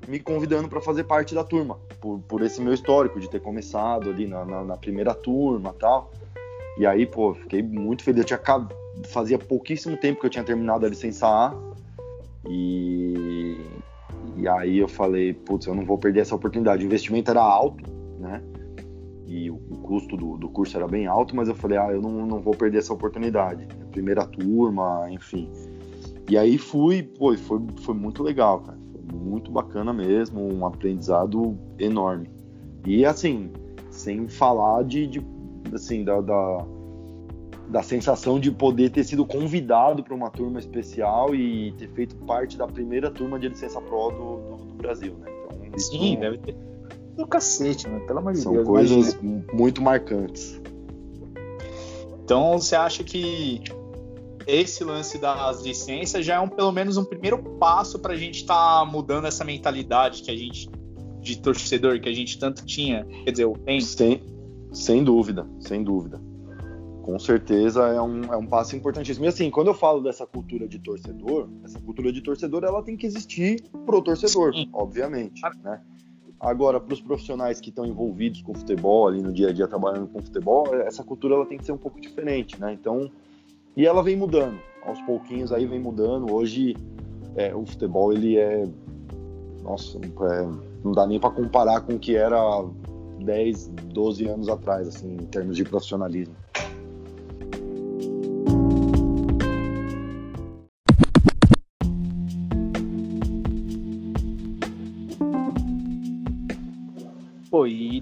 me 0.09 0.19
convidando 0.19 0.69
para 0.69 0.81
fazer 0.81 1.05
parte 1.05 1.35
da 1.35 1.45
turma, 1.45 1.79
por, 2.01 2.19
por 2.21 2.43
esse 2.43 2.61
meu 2.61 2.75
histórico 2.75 3.21
de 3.21 3.29
ter 3.31 3.41
começado 3.41 4.11
ali 4.11 4.27
na, 4.27 4.45
na, 4.45 4.65
na 4.65 4.77
primeira 4.77 5.15
turma 5.15 5.75
tal. 5.79 6.11
E 6.79 6.87
aí, 6.87 7.07
pô, 7.07 7.35
fiquei 7.35 7.63
muito 7.63 8.03
feliz. 8.03 8.21
Eu 8.21 8.27
tinha 8.27 8.39
fazia 9.07 9.39
pouquíssimo 9.39 9.97
tempo 9.97 10.21
que 10.21 10.27
eu 10.27 10.31
tinha 10.31 10.45
terminado 10.45 10.87
a 10.87 10.89
licença 10.89 11.27
A. 11.27 11.55
E, 12.49 13.57
e 14.37 14.49
aí 14.49 14.79
eu 14.79 14.89
falei, 14.89 15.33
putz, 15.33 15.67
eu 15.67 15.75
não 15.75 15.85
vou 15.85 15.99
perder 15.99 16.21
essa 16.21 16.35
oportunidade. 16.35 16.83
O 16.83 16.87
investimento 16.87 17.31
era 17.31 17.43
alto, 17.43 17.85
né? 18.19 18.43
E 19.27 19.51
o, 19.51 19.55
o 19.55 19.79
custo 19.79 20.17
do, 20.17 20.37
do, 20.37 20.49
curso 20.49 20.77
era 20.77 20.87
bem 20.87 21.07
alto, 21.07 21.35
mas 21.35 21.49
eu 21.49 21.55
falei, 21.55 21.79
ah, 21.79 21.91
eu 21.91 22.03
não, 22.03 22.27
não 22.27 22.41
vou 22.41 22.55
perder 22.55 22.79
essa 22.79 22.93
oportunidade. 22.93 23.67
Primeira 23.91 24.27
turma, 24.27 25.07
enfim. 25.11 25.51
E 26.29 26.37
aí 26.37 26.59
fui, 26.59 27.03
pô, 27.03 27.37
foi, 27.37 27.61
foi 27.81 27.95
muito 27.95 28.23
legal, 28.23 28.61
cara. 28.61 28.82
Muito 29.13 29.51
bacana 29.51 29.93
mesmo, 29.93 30.53
um 30.53 30.67
aprendizado 30.67 31.57
enorme. 31.79 32.31
E 32.87 33.05
assim, 33.05 33.51
sem 33.91 34.29
falar 34.29 34.85
de, 34.85 35.07
de 35.07 35.27
assim, 35.73 36.05
da, 36.05 36.21
da, 36.21 36.67
da, 37.69 37.83
sensação 37.83 38.39
de 38.39 38.51
poder 38.51 38.91
ter 38.91 39.05
sido 39.05 39.25
convidado 39.25 40.03
para 40.03 40.15
uma 40.15 40.31
turma 40.31 40.59
especial 40.59 41.35
e 41.35 41.73
ter 41.73 41.89
feito 41.89 42.17
parte 42.17 42.57
da 42.57 42.67
primeira 42.67 43.11
turma 43.11 43.39
de 43.39 43.49
licença 43.49 43.81
pro 43.81 44.11
do, 44.11 44.57
do, 44.57 44.65
do 44.65 44.75
Brasil, 44.75 45.15
né? 45.19 45.31
Então, 45.67 45.79
Sim, 45.79 46.19
deve 46.19 46.39
ter. 46.39 46.57
Do 47.17 47.27
cacete, 47.27 47.89
mano, 47.89 48.07
pelo 48.07 48.19
amor 48.19 48.33
de 48.33 48.41
São 48.41 48.53
Deus. 48.53 48.65
São 48.65 48.75
coisas 48.75 49.13
imagina. 49.15 49.45
muito 49.53 49.83
marcantes. 49.83 50.61
Então, 52.25 52.59
você 52.59 52.75
acha 52.75 53.05
que 53.05 53.63
esse 54.47 54.85
lance 54.85 55.19
das 55.19 55.63
licenças 55.63 56.25
já 56.25 56.35
é 56.35 56.41
um, 56.41 56.49
pelo 56.49 56.73
menos 56.73 56.97
um 56.97 57.05
primeiro 57.05 57.39
passo 57.59 57.99
para 57.99 58.15
a 58.15 58.17
gente 58.17 58.37
estar 58.37 58.81
tá 58.81 58.85
mudando 58.85 59.27
essa 59.27 59.45
mentalidade 59.45 60.23
que 60.23 60.31
a 60.31 60.37
gente 60.37 60.69
de 61.21 61.39
torcedor 61.39 62.01
que 62.01 62.09
a 62.09 62.13
gente 62.13 62.39
tanto 62.39 62.67
tinha, 62.67 63.05
quer 63.25 63.31
dizer, 63.31 63.49
tem. 63.65 63.81
Sem, 63.81 64.21
sem 64.73 65.05
dúvida, 65.05 65.47
sem 65.61 65.83
dúvida. 65.83 66.21
Com 67.03 67.19
certeza 67.19 67.87
é 67.89 68.01
um, 68.01 68.25
é 68.25 68.37
um 68.37 68.47
passo 68.47 68.77
importantíssimo. 68.77 69.25
E 69.25 69.29
assim, 69.29 69.51
quando 69.51 69.69
eu 69.69 69.75
falo 69.75 70.01
dessa 70.01 70.27
cultura 70.27 70.69
de 70.69 70.79
torcedor, 70.79 71.49
essa 71.65 71.81
cultura 71.81 72.13
de 72.13 72.21
torcedor 72.21 72.65
ela 72.65 72.83
tem 72.83 72.97
que 72.97 73.07
existir 73.07 73.63
pro 73.87 74.03
torcedor, 74.03 74.55
Sim. 74.55 74.69
obviamente, 74.73 75.41
né? 75.63 75.81
Agora, 76.39 76.81
para 76.81 76.93
os 76.93 77.01
profissionais 77.01 77.61
que 77.61 77.69
estão 77.69 77.87
envolvidos 77.87 78.43
com 78.43 78.53
futebol, 78.53 79.07
ali 79.07 79.23
no 79.23 79.33
dia 79.33 79.51
a 79.51 79.53
dia 79.53 79.69
trabalhando 79.69 80.09
com 80.09 80.21
futebol, 80.21 80.75
essa 80.75 81.05
cultura 81.05 81.37
ela 81.37 81.47
tem 81.47 81.57
que 81.57 81.65
ser 81.65 81.71
um 81.71 81.79
pouco 81.79 82.01
diferente, 82.01 82.61
né? 82.61 82.73
Então, 82.73 83.09
e 83.77 83.87
ela 83.87 84.03
vem 84.03 84.17
mudando, 84.17 84.59
aos 84.85 85.01
pouquinhos 85.03 85.53
aí 85.53 85.67
vem 85.67 85.81
mudando. 85.81 86.33
Hoje 86.33 86.77
é, 87.37 87.55
o 87.55 87.65
futebol 87.65 88.13
ele 88.13 88.39
é, 88.39 88.65
nossa, 89.63 89.99
é, 89.99 90.49
não 90.85 90.93
dá 90.93 91.07
nem 91.07 91.19
para 91.19 91.31
comparar 91.31 91.81
com 91.81 91.95
o 91.95 91.99
que 91.99 92.17
era 92.17 92.37
10, 93.25 93.69
12 93.93 94.27
anos 94.29 94.49
atrás, 94.49 94.89
assim, 94.89 95.15
em 95.15 95.27
termos 95.27 95.57
de 95.57 95.65
profissionalismo. 95.65 96.35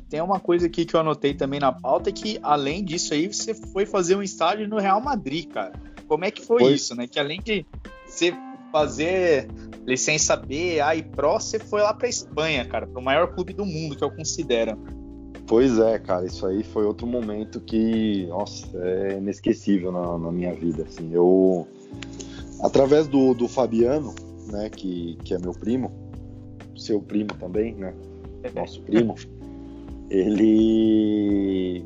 Tem 0.09 0.21
uma 0.21 0.41
coisa 0.41 0.67
aqui 0.67 0.85
que 0.85 0.95
eu 0.95 1.01
anotei 1.01 1.35
também 1.35 1.61
na 1.61 1.73
pauta, 1.73 2.11
é 2.11 2.13
que 2.13 2.39
além 2.43 2.85
disso 2.85 3.15
aí, 3.15 3.27
você 3.27 3.55
foi 3.55 3.87
fazer 3.87 4.17
um 4.17 4.23
estágio 4.23 4.69
no 4.69 4.79
Real 4.79 5.01
Madrid, 5.01 5.49
cara. 5.49 5.73
Como 6.07 6.25
é 6.25 6.31
que 6.31 6.45
foi, 6.45 6.61
foi. 6.61 6.73
isso, 6.73 6.95
né? 6.95 7.07
Que 7.07 7.19
além 7.19 7.41
de 7.41 7.65
você 8.07 8.35
fazer 8.73 9.49
licença 9.87 10.37
B, 10.37 10.81
A 10.81 10.95
e 10.95 11.03
Pro, 11.03 11.35
você 11.35 11.59
foi 11.59 11.83
lá 11.83 11.93
pra 11.93 12.09
Espanha, 12.09 12.65
cara, 12.65 12.87
pro 12.87 13.03
maior 13.03 13.35
clube 13.35 13.53
do 13.53 13.65
mundo, 13.65 13.97
que 13.97 14.05
eu 14.05 14.11
considero. 14.11 14.79
Pois 15.47 15.79
é, 15.79 15.99
cara, 15.99 16.27
isso 16.27 16.47
aí 16.47 16.63
foi 16.63 16.85
outro 16.85 17.07
momento 17.07 17.61
que, 17.61 18.27
nossa, 18.27 18.69
é 18.79 19.19
inesquecível 19.19 19.91
na, 19.91 20.17
na 20.17 20.31
minha 20.31 20.55
vida, 20.55 20.85
assim. 20.85 21.13
Eu, 21.13 21.67
através 22.63 23.09
do, 23.09 23.35
do 23.35 23.49
Fabiano, 23.49 24.15
né, 24.47 24.71
que, 24.71 25.19
que 25.25 25.35
é 25.35 25.39
meu 25.39 25.53
primo, 25.53 25.91
seu 26.77 27.01
primo 27.01 27.31
também, 27.39 27.75
né, 27.75 27.93
nosso 28.55 28.81
primo, 28.83 29.17
ele 30.11 31.85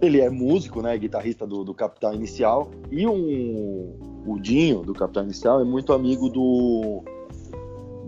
ele 0.00 0.18
é 0.18 0.30
músico, 0.30 0.80
né, 0.80 0.96
guitarrista 0.96 1.46
do, 1.46 1.62
do 1.62 1.74
Capital 1.74 2.14
Inicial 2.14 2.70
e 2.90 3.06
um 3.06 3.94
o 4.26 4.38
Dinho, 4.38 4.82
do 4.82 4.94
Capitão 4.94 5.22
Inicial, 5.24 5.60
é 5.60 5.64
muito 5.64 5.92
amigo 5.92 6.28
do, 6.28 7.02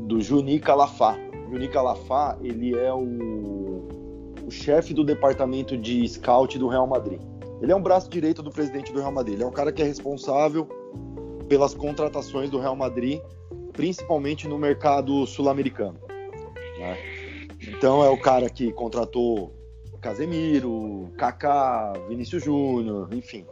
do 0.06 0.20
Juni 0.20 0.58
Calafá. 0.60 1.18
Juni 1.50 1.68
Calafá, 1.68 2.38
ele 2.42 2.76
é 2.76 2.92
o, 2.92 3.86
o 4.46 4.50
chefe 4.50 4.94
do 4.94 5.04
departamento 5.04 5.76
de 5.76 6.06
scout 6.08 6.58
do 6.58 6.68
Real 6.68 6.86
Madrid. 6.86 7.20
Ele 7.60 7.72
é 7.72 7.76
um 7.76 7.82
braço 7.82 8.10
direito 8.10 8.42
do 8.42 8.50
presidente 8.50 8.92
do 8.92 8.98
Real 8.98 9.12
Madrid. 9.12 9.34
Ele 9.34 9.44
é 9.44 9.46
o 9.46 9.52
cara 9.52 9.72
que 9.72 9.82
é 9.82 9.84
responsável 9.84 10.66
pelas 11.48 11.74
contratações 11.74 12.50
do 12.50 12.58
Real 12.58 12.76
Madrid, 12.76 13.20
principalmente 13.72 14.48
no 14.48 14.58
mercado 14.58 15.26
sul-americano. 15.26 15.98
Né? 16.78 17.21
Então 17.68 18.04
é 18.04 18.08
o 18.08 18.18
cara 18.18 18.48
que 18.50 18.72
contratou 18.72 19.52
Casemiro, 20.02 21.10
Kaká, 21.16 21.92
Vinícius 22.08 22.42
Júnior, 22.42 23.08
enfim. 23.12 23.46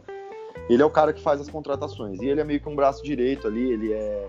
Ele 0.69 0.81
é 0.81 0.85
o 0.85 0.89
cara 0.89 1.13
que 1.13 1.21
faz 1.21 1.39
as 1.39 1.49
contratações. 1.49 2.21
E 2.21 2.27
ele 2.27 2.41
é 2.41 2.43
meio 2.43 2.59
que 2.59 2.67
um 2.67 2.75
braço 2.75 3.01
direito 3.01 3.47
ali, 3.47 3.71
ele 3.71 3.93
é. 3.93 4.27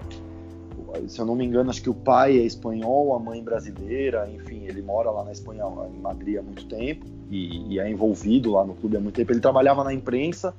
Se 1.08 1.18
eu 1.18 1.26
não 1.26 1.34
me 1.34 1.44
engano, 1.44 1.70
acho 1.70 1.82
que 1.82 1.90
o 1.90 1.94
pai 1.94 2.38
é 2.38 2.42
espanhol, 2.42 3.14
a 3.14 3.18
mãe 3.18 3.42
brasileira, 3.42 4.30
enfim, 4.30 4.66
ele 4.66 4.82
mora 4.82 5.10
lá 5.10 5.24
na 5.24 5.32
Espanha, 5.32 5.64
em 5.92 5.98
Madrid 5.98 6.36
há 6.36 6.42
muito 6.42 6.66
tempo 6.66 7.06
e, 7.30 7.72
e 7.72 7.80
é 7.80 7.90
envolvido 7.90 8.52
lá 8.52 8.64
no 8.64 8.74
clube 8.74 8.96
há 8.96 9.00
muito 9.00 9.16
tempo. 9.16 9.32
Ele 9.32 9.40
trabalhava 9.40 9.82
na 9.82 9.92
imprensa, 9.92 10.54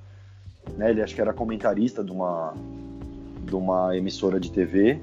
né? 0.75 0.89
Ele 0.89 1.01
acho 1.01 1.13
que 1.13 1.21
era 1.21 1.33
comentarista 1.33 2.03
de 2.03 2.11
uma, 2.11 2.53
de 3.45 3.55
uma 3.55 3.95
emissora 3.95 4.39
de 4.39 4.51
TV. 4.51 4.99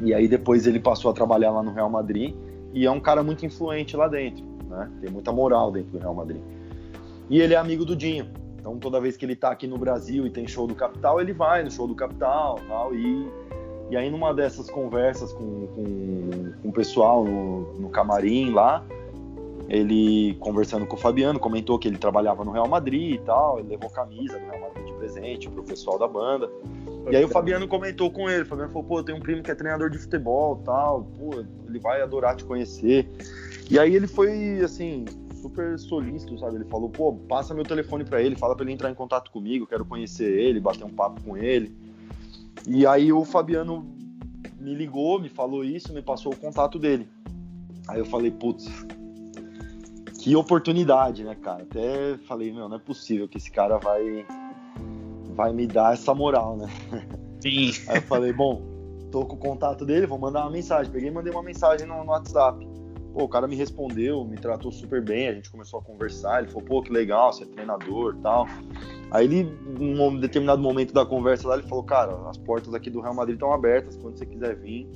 E 0.00 0.12
aí 0.12 0.26
depois 0.26 0.66
ele 0.66 0.80
passou 0.80 1.10
a 1.10 1.14
trabalhar 1.14 1.52
lá 1.52 1.62
no 1.62 1.72
Real 1.72 1.88
Madrid 1.88 2.34
e 2.72 2.86
é 2.86 2.90
um 2.90 3.00
cara 3.00 3.22
muito 3.22 3.44
influente 3.44 3.96
lá 3.96 4.08
dentro, 4.08 4.44
né? 4.68 4.90
Tem 5.00 5.10
muita 5.10 5.32
moral 5.32 5.70
dentro 5.70 5.90
do 5.92 5.98
Real 5.98 6.14
Madrid. 6.14 6.40
E 7.28 7.40
ele 7.40 7.54
é 7.54 7.56
amigo 7.56 7.84
do 7.84 7.94
Dinho. 7.94 8.26
Então 8.58 8.78
toda 8.78 9.00
vez 9.00 9.16
que 9.16 9.24
ele 9.24 9.34
tá 9.34 9.50
aqui 9.50 9.66
no 9.66 9.76
Brasil 9.76 10.26
e 10.26 10.30
tem 10.30 10.46
show 10.46 10.66
do 10.66 10.74
Capital, 10.74 11.20
ele 11.20 11.32
vai 11.32 11.62
no 11.62 11.70
show 11.70 11.86
do 11.86 11.94
Capital, 11.94 12.60
tal, 12.68 12.94
e 12.94 13.28
e 13.92 13.96
aí 13.96 14.08
numa 14.08 14.32
dessas 14.32 14.70
conversas 14.70 15.34
com, 15.34 15.66
com, 15.66 16.52
com 16.62 16.68
o 16.70 16.72
pessoal 16.72 17.24
no, 17.24 17.74
no 17.74 17.90
camarim 17.90 18.50
lá, 18.50 18.82
ele 19.68 20.34
conversando 20.40 20.86
com 20.86 20.96
o 20.96 20.98
Fabiano, 20.98 21.38
comentou 21.38 21.78
que 21.78 21.88
ele 21.88 21.98
trabalhava 21.98 22.42
no 22.42 22.52
Real 22.52 22.66
Madrid 22.66 23.16
e 23.16 23.18
tal, 23.18 23.58
ele 23.58 23.68
levou 23.68 23.90
camisa 23.90 24.38
do 24.38 24.46
Real 24.46 24.62
Madrid 24.62 24.86
de 24.86 24.92
presente 24.94 25.50
pro 25.50 25.62
pessoal 25.62 25.98
da 25.98 26.08
banda. 26.08 26.50
E 27.10 27.16
aí 27.16 27.24
o 27.24 27.28
Fabiano 27.28 27.66
comentou 27.66 28.10
com 28.10 28.30
ele, 28.30 28.42
o 28.42 28.46
Fabiano 28.46 28.70
falou, 28.70 28.86
pô, 28.86 29.02
tem 29.02 29.14
um 29.14 29.20
primo 29.20 29.42
que 29.42 29.50
é 29.50 29.54
treinador 29.54 29.90
de 29.90 29.98
futebol 29.98 30.62
tal, 30.64 31.04
pô, 31.04 31.44
ele 31.68 31.78
vai 31.78 32.00
adorar 32.00 32.36
te 32.36 32.44
conhecer. 32.44 33.08
E 33.70 33.78
aí 33.78 33.94
ele 33.94 34.06
foi, 34.06 34.60
assim, 34.60 35.04
super 35.42 35.78
solícito, 35.78 36.38
sabe? 36.38 36.56
Ele 36.56 36.64
falou, 36.64 36.88
pô, 36.88 37.12
passa 37.12 37.52
meu 37.52 37.64
telefone 37.64 38.04
para 38.04 38.22
ele, 38.22 38.36
fala 38.36 38.54
para 38.54 38.64
ele 38.64 38.72
entrar 38.72 38.90
em 38.90 38.94
contato 38.94 39.30
comigo, 39.30 39.66
quero 39.66 39.84
conhecer 39.84 40.30
ele, 40.30 40.60
bater 40.60 40.84
um 40.84 40.90
papo 40.90 41.20
com 41.22 41.36
ele. 41.36 41.76
E 42.66 42.86
aí 42.86 43.12
o 43.12 43.24
Fabiano 43.24 43.84
me 44.60 44.74
ligou, 44.74 45.20
me 45.20 45.28
falou 45.28 45.64
isso, 45.64 45.92
me 45.92 46.00
passou 46.00 46.32
o 46.32 46.36
contato 46.36 46.78
dele. 46.78 47.08
Aí 47.88 47.98
eu 47.98 48.06
falei, 48.06 48.30
putz, 48.30 48.70
que 50.20 50.36
oportunidade, 50.36 51.24
né, 51.24 51.34
cara? 51.34 51.64
Até 51.64 52.16
falei, 52.28 52.52
meu, 52.52 52.68
não 52.68 52.76
é 52.76 52.80
possível 52.80 53.26
que 53.26 53.38
esse 53.38 53.50
cara 53.50 53.78
vai 53.78 54.24
vai 55.32 55.52
me 55.52 55.66
dar 55.66 55.94
essa 55.94 56.14
moral, 56.14 56.56
né? 56.56 56.68
Sim. 57.40 57.72
Aí 57.88 57.96
eu 57.96 58.02
falei, 58.02 58.32
bom, 58.32 58.62
tô 59.10 59.24
com 59.24 59.36
o 59.36 59.38
contato 59.38 59.84
dele, 59.84 60.06
vou 60.06 60.18
mandar 60.18 60.42
uma 60.42 60.50
mensagem. 60.50 60.90
Peguei 60.90 61.08
e 61.08 61.12
mandei 61.12 61.32
uma 61.32 61.42
mensagem 61.42 61.86
no, 61.86 62.04
no, 62.04 62.10
WhatsApp. 62.10 62.66
Pô, 63.12 63.24
o 63.24 63.28
cara 63.28 63.46
me 63.46 63.54
respondeu, 63.54 64.24
me 64.24 64.36
tratou 64.36 64.72
super 64.72 65.02
bem, 65.02 65.28
a 65.28 65.34
gente 65.34 65.50
começou 65.50 65.80
a 65.80 65.82
conversar. 65.82 66.42
Ele 66.42 66.48
falou, 66.48 66.62
pô, 66.62 66.82
que 66.82 66.90
legal, 66.90 67.32
você 67.32 67.44
é 67.44 67.46
treinador 67.46 68.16
e 68.18 68.22
tal. 68.22 68.46
Aí 69.10 69.26
ele, 69.26 69.44
num 69.78 70.18
determinado 70.18 70.62
momento 70.62 70.94
da 70.94 71.04
conversa 71.04 71.46
lá, 71.46 71.58
ele 71.58 71.68
falou, 71.68 71.84
cara, 71.84 72.30
as 72.30 72.38
portas 72.38 72.72
aqui 72.72 72.88
do 72.88 73.00
Real 73.00 73.14
Madrid 73.14 73.34
estão 73.34 73.52
abertas, 73.52 73.96
quando 73.96 74.16
você 74.16 74.24
quiser 74.24 74.56
vir 74.56 74.88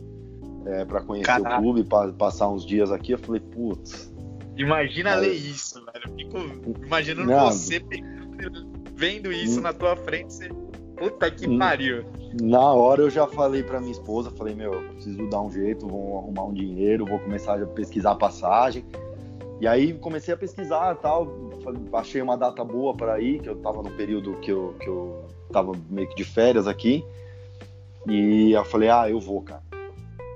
é, 0.64 0.84
para 0.84 1.02
conhecer 1.02 1.26
Caraca. 1.26 1.58
o 1.58 1.62
clube, 1.62 1.84
pra, 1.84 2.10
passar 2.12 2.48
uns 2.48 2.64
dias 2.64 2.90
aqui. 2.90 3.12
Eu 3.12 3.18
falei, 3.18 3.40
putz. 3.40 4.12
Imagina 4.56 5.14
ler 5.16 5.34
isso, 5.34 5.84
velho. 5.84 6.00
Eu 6.06 6.14
fico 6.14 6.84
imaginando 6.84 7.30
Não, 7.30 7.52
você 7.52 7.80
vendo 8.96 9.30
isso 9.30 9.60
hum. 9.60 9.62
na 9.62 9.72
tua 9.72 9.94
frente, 9.94 10.32
você. 10.32 10.48
Puta 10.96 11.30
que 11.30 11.46
hum. 11.46 11.58
pariu. 11.58 12.04
Na 12.40 12.72
hora 12.72 13.02
eu 13.02 13.10
já 13.10 13.26
falei 13.26 13.62
pra 13.62 13.80
minha 13.80 13.92
esposa, 13.92 14.30
falei, 14.30 14.54
meu, 14.54 14.72
preciso 14.94 15.28
dar 15.28 15.42
um 15.42 15.50
jeito, 15.50 15.86
vou 15.86 16.18
arrumar 16.18 16.44
um 16.44 16.54
dinheiro, 16.54 17.04
vou 17.04 17.18
começar 17.18 17.62
a 17.62 17.66
pesquisar 17.66 18.12
a 18.12 18.16
passagem. 18.16 18.84
E 19.60 19.66
aí 19.66 19.92
comecei 19.94 20.34
a 20.34 20.36
pesquisar 20.36 20.94
tal, 20.96 21.28
achei 21.92 22.20
uma 22.20 22.36
data 22.36 22.64
boa 22.64 22.94
para 22.94 23.20
ir, 23.20 23.40
que 23.40 23.48
eu 23.48 23.56
tava 23.56 23.82
no 23.82 23.90
período 23.90 24.34
que 24.40 24.50
eu, 24.50 24.74
que 24.80 24.88
eu 24.88 25.24
tava 25.52 25.72
meio 25.88 26.08
que 26.08 26.16
de 26.16 26.24
férias 26.24 26.66
aqui. 26.66 27.04
E 28.08 28.52
eu 28.52 28.64
falei, 28.64 28.88
ah, 28.88 29.08
eu 29.08 29.20
vou, 29.20 29.42
cara. 29.42 29.62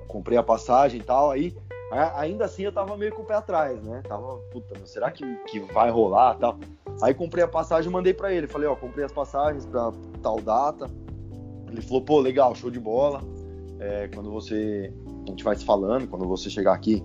Comprei 0.08 0.36
a 0.36 0.42
passagem 0.42 1.00
e 1.00 1.02
tal, 1.02 1.30
aí 1.30 1.54
ainda 1.91 2.45
assim 2.45 2.62
eu 2.62 2.72
tava 2.72 2.97
meio 2.97 3.12
com 3.12 3.22
o 3.22 3.24
pé 3.24 3.34
atrás, 3.34 3.82
né? 3.82 4.03
Tava, 4.07 4.36
puta, 4.53 4.74
será 4.86 5.11
que, 5.11 5.24
que 5.47 5.59
vai 5.59 5.91
rolar 5.91 6.34
tal? 6.36 6.59
Aí 7.03 7.12
comprei 7.12 7.43
a 7.43 7.49
passagem 7.49 7.91
e 7.91 7.93
mandei 7.93 8.14
para 8.14 8.32
ele. 8.32 8.47
Falei, 8.47 8.68
ó, 8.68 8.76
comprei 8.76 9.05
as 9.05 9.12
passagens 9.12 9.66
para 9.66 9.93
tal 10.22 10.41
data. 10.41 10.86
Ele 11.68 11.82
falou, 11.82 12.03
pô, 12.03 12.20
legal, 12.20 12.55
show 12.55 12.70
de 12.70 12.78
bola. 12.78 13.20
É, 13.78 14.09
quando 14.14 14.30
você. 14.30 14.93
A 15.26 15.30
gente 15.30 15.43
vai 15.43 15.57
se 15.57 15.64
falando, 15.64 16.07
quando 16.09 16.26
você 16.26 16.49
chegar 16.49 16.74
aqui, 16.74 17.03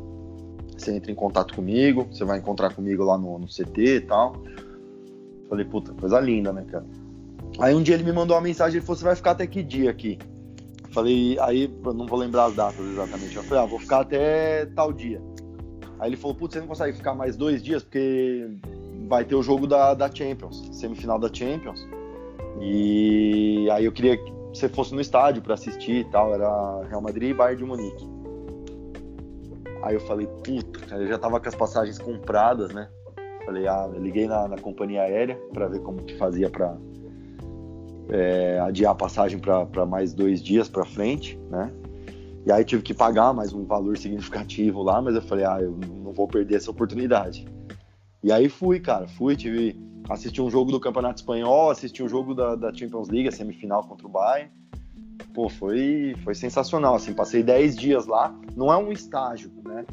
você 0.77 0.93
entra 0.93 1.11
em 1.11 1.15
contato 1.15 1.53
comigo, 1.55 2.07
você 2.11 2.23
vai 2.23 2.39
encontrar 2.39 2.73
comigo 2.73 3.03
lá 3.03 3.17
no, 3.17 3.39
no 3.39 3.47
CT 3.47 3.81
e 3.81 4.01
tal. 4.01 4.35
Falei, 5.49 5.65
puta, 5.65 5.93
coisa 5.93 6.19
linda, 6.19 6.51
né, 6.51 6.65
cara? 6.69 6.85
Aí 7.59 7.73
um 7.73 7.81
dia 7.81 7.95
ele 7.95 8.03
me 8.03 8.11
mandou 8.11 8.35
uma 8.35 8.41
mensagem, 8.41 8.77
ele 8.77 8.85
falou, 8.85 8.97
você 8.97 9.05
vai 9.05 9.15
ficar 9.15 9.31
até 9.31 9.47
que 9.47 9.63
dia 9.63 9.89
aqui? 9.89 10.19
Falei, 10.91 11.37
aí 11.39 11.71
eu 11.83 11.93
não 11.93 12.05
vou 12.05 12.17
lembrar 12.19 12.45
as 12.45 12.55
datas 12.55 12.85
exatamente. 12.85 13.35
Eu 13.35 13.43
falei, 13.43 13.63
ah, 13.63 13.65
vou 13.65 13.79
ficar 13.79 14.01
até 14.01 14.65
tal 14.67 14.93
dia. 14.93 15.21
Aí 15.99 16.09
ele 16.09 16.17
falou, 16.17 16.35
putz, 16.35 16.53
você 16.53 16.59
não 16.59 16.67
consegue 16.67 16.97
ficar 16.97 17.13
mais 17.13 17.35
dois 17.35 17.63
dias, 17.63 17.83
porque 17.83 18.47
vai 19.07 19.23
ter 19.23 19.35
o 19.35 19.43
jogo 19.43 19.67
da, 19.67 19.93
da 19.93 20.13
Champions, 20.13 20.69
semifinal 20.71 21.19
da 21.19 21.33
Champions. 21.33 21.87
E 22.59 23.69
aí 23.71 23.85
eu 23.85 23.91
queria 23.91 24.17
que 24.17 24.33
você 24.53 24.69
fosse 24.69 24.93
no 24.93 25.01
estádio 25.01 25.41
para 25.41 25.53
assistir 25.53 25.97
e 25.97 26.05
tal, 26.05 26.33
era 26.33 26.83
Real 26.87 27.01
Madrid 27.01 27.31
e 27.31 27.33
Bayern 27.33 27.57
de 27.57 27.65
Munique. 27.65 28.09
Aí 29.83 29.95
eu 29.95 30.01
falei, 30.01 30.27
puta, 30.27 30.79
cara, 30.87 31.03
eu 31.03 31.07
já 31.07 31.17
tava 31.17 31.39
com 31.39 31.47
as 31.47 31.55
passagens 31.55 31.99
compradas, 31.99 32.73
né? 32.73 32.89
Falei, 33.45 33.67
ah, 33.67 33.87
liguei 33.95 34.27
na, 34.27 34.47
na 34.47 34.57
companhia 34.57 35.03
aérea 35.03 35.39
para 35.53 35.67
ver 35.67 35.79
como 35.81 36.01
que 36.03 36.17
fazia 36.17 36.49
para 36.49 36.75
é, 38.09 38.59
adiar 38.59 38.91
a 38.91 38.95
passagem 38.95 39.39
para 39.39 39.85
mais 39.85 40.13
dois 40.13 40.41
dias 40.41 40.69
para 40.69 40.85
frente, 40.85 41.39
né? 41.49 41.71
E 42.45 42.51
aí 42.51 42.63
tive 42.63 42.83
que 42.83 42.93
pagar 42.93 43.33
mais 43.33 43.53
um 43.53 43.65
valor 43.65 43.97
significativo 43.97 44.83
lá, 44.83 45.01
mas 45.01 45.15
eu 45.15 45.21
falei, 45.21 45.45
ah, 45.45 45.59
eu 45.59 45.79
não 46.03 46.11
vou 46.11 46.27
perder 46.27 46.55
essa 46.55 46.69
oportunidade. 46.69 47.45
E 48.23 48.31
aí 48.31 48.47
fui, 48.49 48.79
cara, 48.79 49.07
fui, 49.07 49.35
tive 49.35 49.75
assisti 50.09 50.41
um 50.41 50.49
jogo 50.49 50.71
do 50.71 50.79
Campeonato 50.79 51.19
Espanhol, 51.19 51.71
assisti 51.71 52.03
um 52.03 52.07
jogo 52.07 52.33
da, 52.33 52.55
da 52.55 52.73
Champions 52.73 53.09
League, 53.09 53.27
a 53.27 53.31
semifinal 53.31 53.83
contra 53.83 54.05
o 54.05 54.09
Bayern. 54.09 54.51
Pô, 55.33 55.49
foi, 55.49 56.15
foi 56.23 56.35
sensacional, 56.35 56.95
assim, 56.95 57.13
passei 57.13 57.41
10 57.41 57.75
dias 57.75 58.05
lá. 58.05 58.33
Não 58.55 58.71
é 58.71 58.77
um 58.77 58.91
estágio, 58.91 59.51
né? 59.65 59.85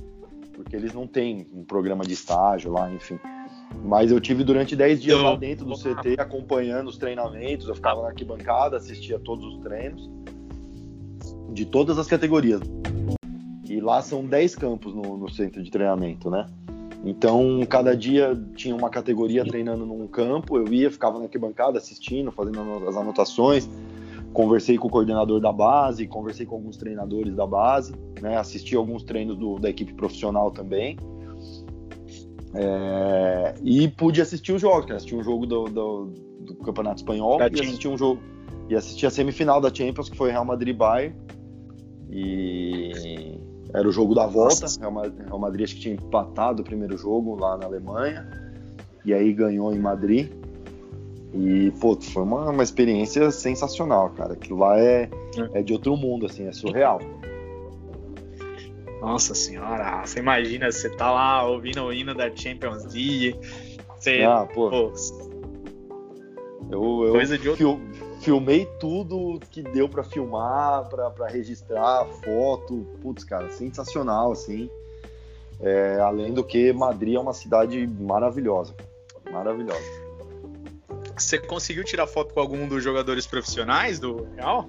Porque 0.54 0.76
eles 0.76 0.92
não 0.92 1.06
têm 1.06 1.48
um 1.52 1.64
programa 1.64 2.04
de 2.04 2.12
estágio 2.12 2.70
lá, 2.70 2.92
enfim. 2.92 3.18
Mas 3.84 4.10
eu 4.10 4.20
tive 4.20 4.44
durante 4.44 4.76
10 4.76 5.02
dias 5.02 5.20
lá 5.20 5.36
dentro 5.36 5.64
do 5.64 5.74
CT, 5.74 6.16
acompanhando 6.18 6.88
os 6.88 6.96
treinamentos. 6.96 7.68
Eu 7.68 7.74
ficava 7.74 8.02
na 8.02 8.08
arquibancada, 8.08 8.76
assistia 8.76 9.18
todos 9.18 9.54
os 9.54 9.60
treinos, 9.62 10.10
de 11.52 11.64
todas 11.64 11.98
as 11.98 12.06
categorias. 12.06 12.60
E 13.68 13.80
lá 13.80 14.02
são 14.02 14.24
10 14.24 14.56
campos 14.56 14.94
no, 14.94 15.16
no 15.16 15.30
centro 15.30 15.62
de 15.62 15.70
treinamento, 15.70 16.30
né? 16.30 16.46
Então, 17.04 17.60
cada 17.68 17.96
dia 17.96 18.38
tinha 18.54 18.74
uma 18.74 18.88
categoria 18.88 19.44
treinando 19.44 19.84
num 19.84 20.06
campo, 20.06 20.56
eu 20.56 20.72
ia, 20.72 20.90
ficava 20.90 21.18
na 21.18 21.24
arquibancada 21.24 21.78
assistindo, 21.78 22.30
fazendo 22.30 22.60
as 22.88 22.96
anotações, 22.96 23.68
conversei 24.32 24.78
com 24.78 24.86
o 24.86 24.90
coordenador 24.90 25.40
da 25.40 25.52
base, 25.52 26.06
conversei 26.06 26.46
com 26.46 26.54
alguns 26.54 26.76
treinadores 26.76 27.34
da 27.34 27.46
base, 27.46 27.92
né, 28.20 28.36
assisti 28.36 28.76
alguns 28.76 29.02
treinos 29.02 29.36
do, 29.36 29.58
da 29.58 29.68
equipe 29.68 29.92
profissional 29.94 30.50
também. 30.52 30.96
É, 32.54 33.54
e 33.62 33.88
pude 33.88 34.20
assistir 34.20 34.52
os 34.52 34.60
jogos, 34.60 34.86
né, 34.86 34.96
assisti 34.96 35.14
um 35.14 35.22
jogo 35.22 35.46
do, 35.46 35.64
do, 35.64 36.04
do 36.40 36.54
Campeonato 36.56 36.96
Espanhol 36.96 37.40
e 37.40 37.60
assisti 37.60 37.88
um 37.88 37.96
jogo 37.96 38.20
e 38.68 38.76
assisti 38.76 39.06
a 39.06 39.10
semifinal 39.10 39.60
da 39.60 39.72
Champions, 39.72 40.08
que 40.08 40.16
foi 40.16 40.30
Real 40.30 40.44
Madrid 40.44 40.76
Bayern. 40.76 41.14
E 42.10 43.38
era 43.72 43.88
o 43.88 43.92
jogo 43.92 44.14
da 44.14 44.26
volta. 44.26 44.66
Real 44.78 45.38
Madrid 45.38 45.64
acho 45.64 45.74
que 45.74 45.80
tinha 45.80 45.94
empatado 45.94 46.62
o 46.62 46.64
primeiro 46.64 46.96
jogo 46.96 47.34
lá 47.34 47.56
na 47.56 47.66
Alemanha. 47.66 48.26
E 49.04 49.12
aí 49.12 49.32
ganhou 49.32 49.72
em 49.72 49.78
Madrid. 49.78 50.30
E, 51.34 51.70
pô, 51.80 51.98
foi 52.00 52.22
uma, 52.22 52.50
uma 52.50 52.62
experiência 52.62 53.30
sensacional, 53.30 54.10
cara. 54.10 54.34
Aquilo 54.34 54.58
lá 54.58 54.78
é, 54.78 55.08
é, 55.54 55.60
é 55.60 55.62
de 55.62 55.72
outro 55.72 55.96
mundo, 55.96 56.26
assim, 56.26 56.46
é 56.46 56.52
surreal. 56.52 57.00
Nossa 59.02 59.34
senhora, 59.34 60.06
você 60.06 60.20
imagina, 60.20 60.70
você 60.70 60.88
tá 60.88 61.10
lá 61.10 61.44
ouvindo 61.44 61.82
o 61.82 61.92
hino 61.92 62.14
da 62.14 62.30
Champions 62.30 62.84
League. 62.84 63.36
Você, 63.98 64.22
ah, 64.22 64.46
pô. 64.46 64.70
pô 64.70 64.92
eu, 66.70 67.06
eu 67.06 67.12
Coisa 67.12 67.36
de 67.36 67.48
outro... 67.48 67.80
filmei 68.20 68.64
tudo 68.78 69.40
que 69.50 69.60
deu 69.60 69.88
para 69.88 70.04
filmar, 70.04 70.88
para 70.88 71.26
registrar, 71.26 72.06
foto. 72.24 72.86
Putz, 73.02 73.24
cara, 73.24 73.50
sensacional, 73.50 74.30
assim. 74.30 74.70
É, 75.58 75.98
além 75.98 76.32
do 76.32 76.44
que, 76.44 76.72
Madrid 76.72 77.14
é 77.14 77.18
uma 77.18 77.34
cidade 77.34 77.84
maravilhosa. 77.84 78.72
Maravilhosa. 79.32 79.82
Você 81.16 81.40
conseguiu 81.40 81.82
tirar 81.82 82.06
foto 82.06 82.32
com 82.32 82.38
algum 82.38 82.68
dos 82.68 82.84
jogadores 82.84 83.26
profissionais 83.26 83.98
do 83.98 84.28
Real? 84.36 84.68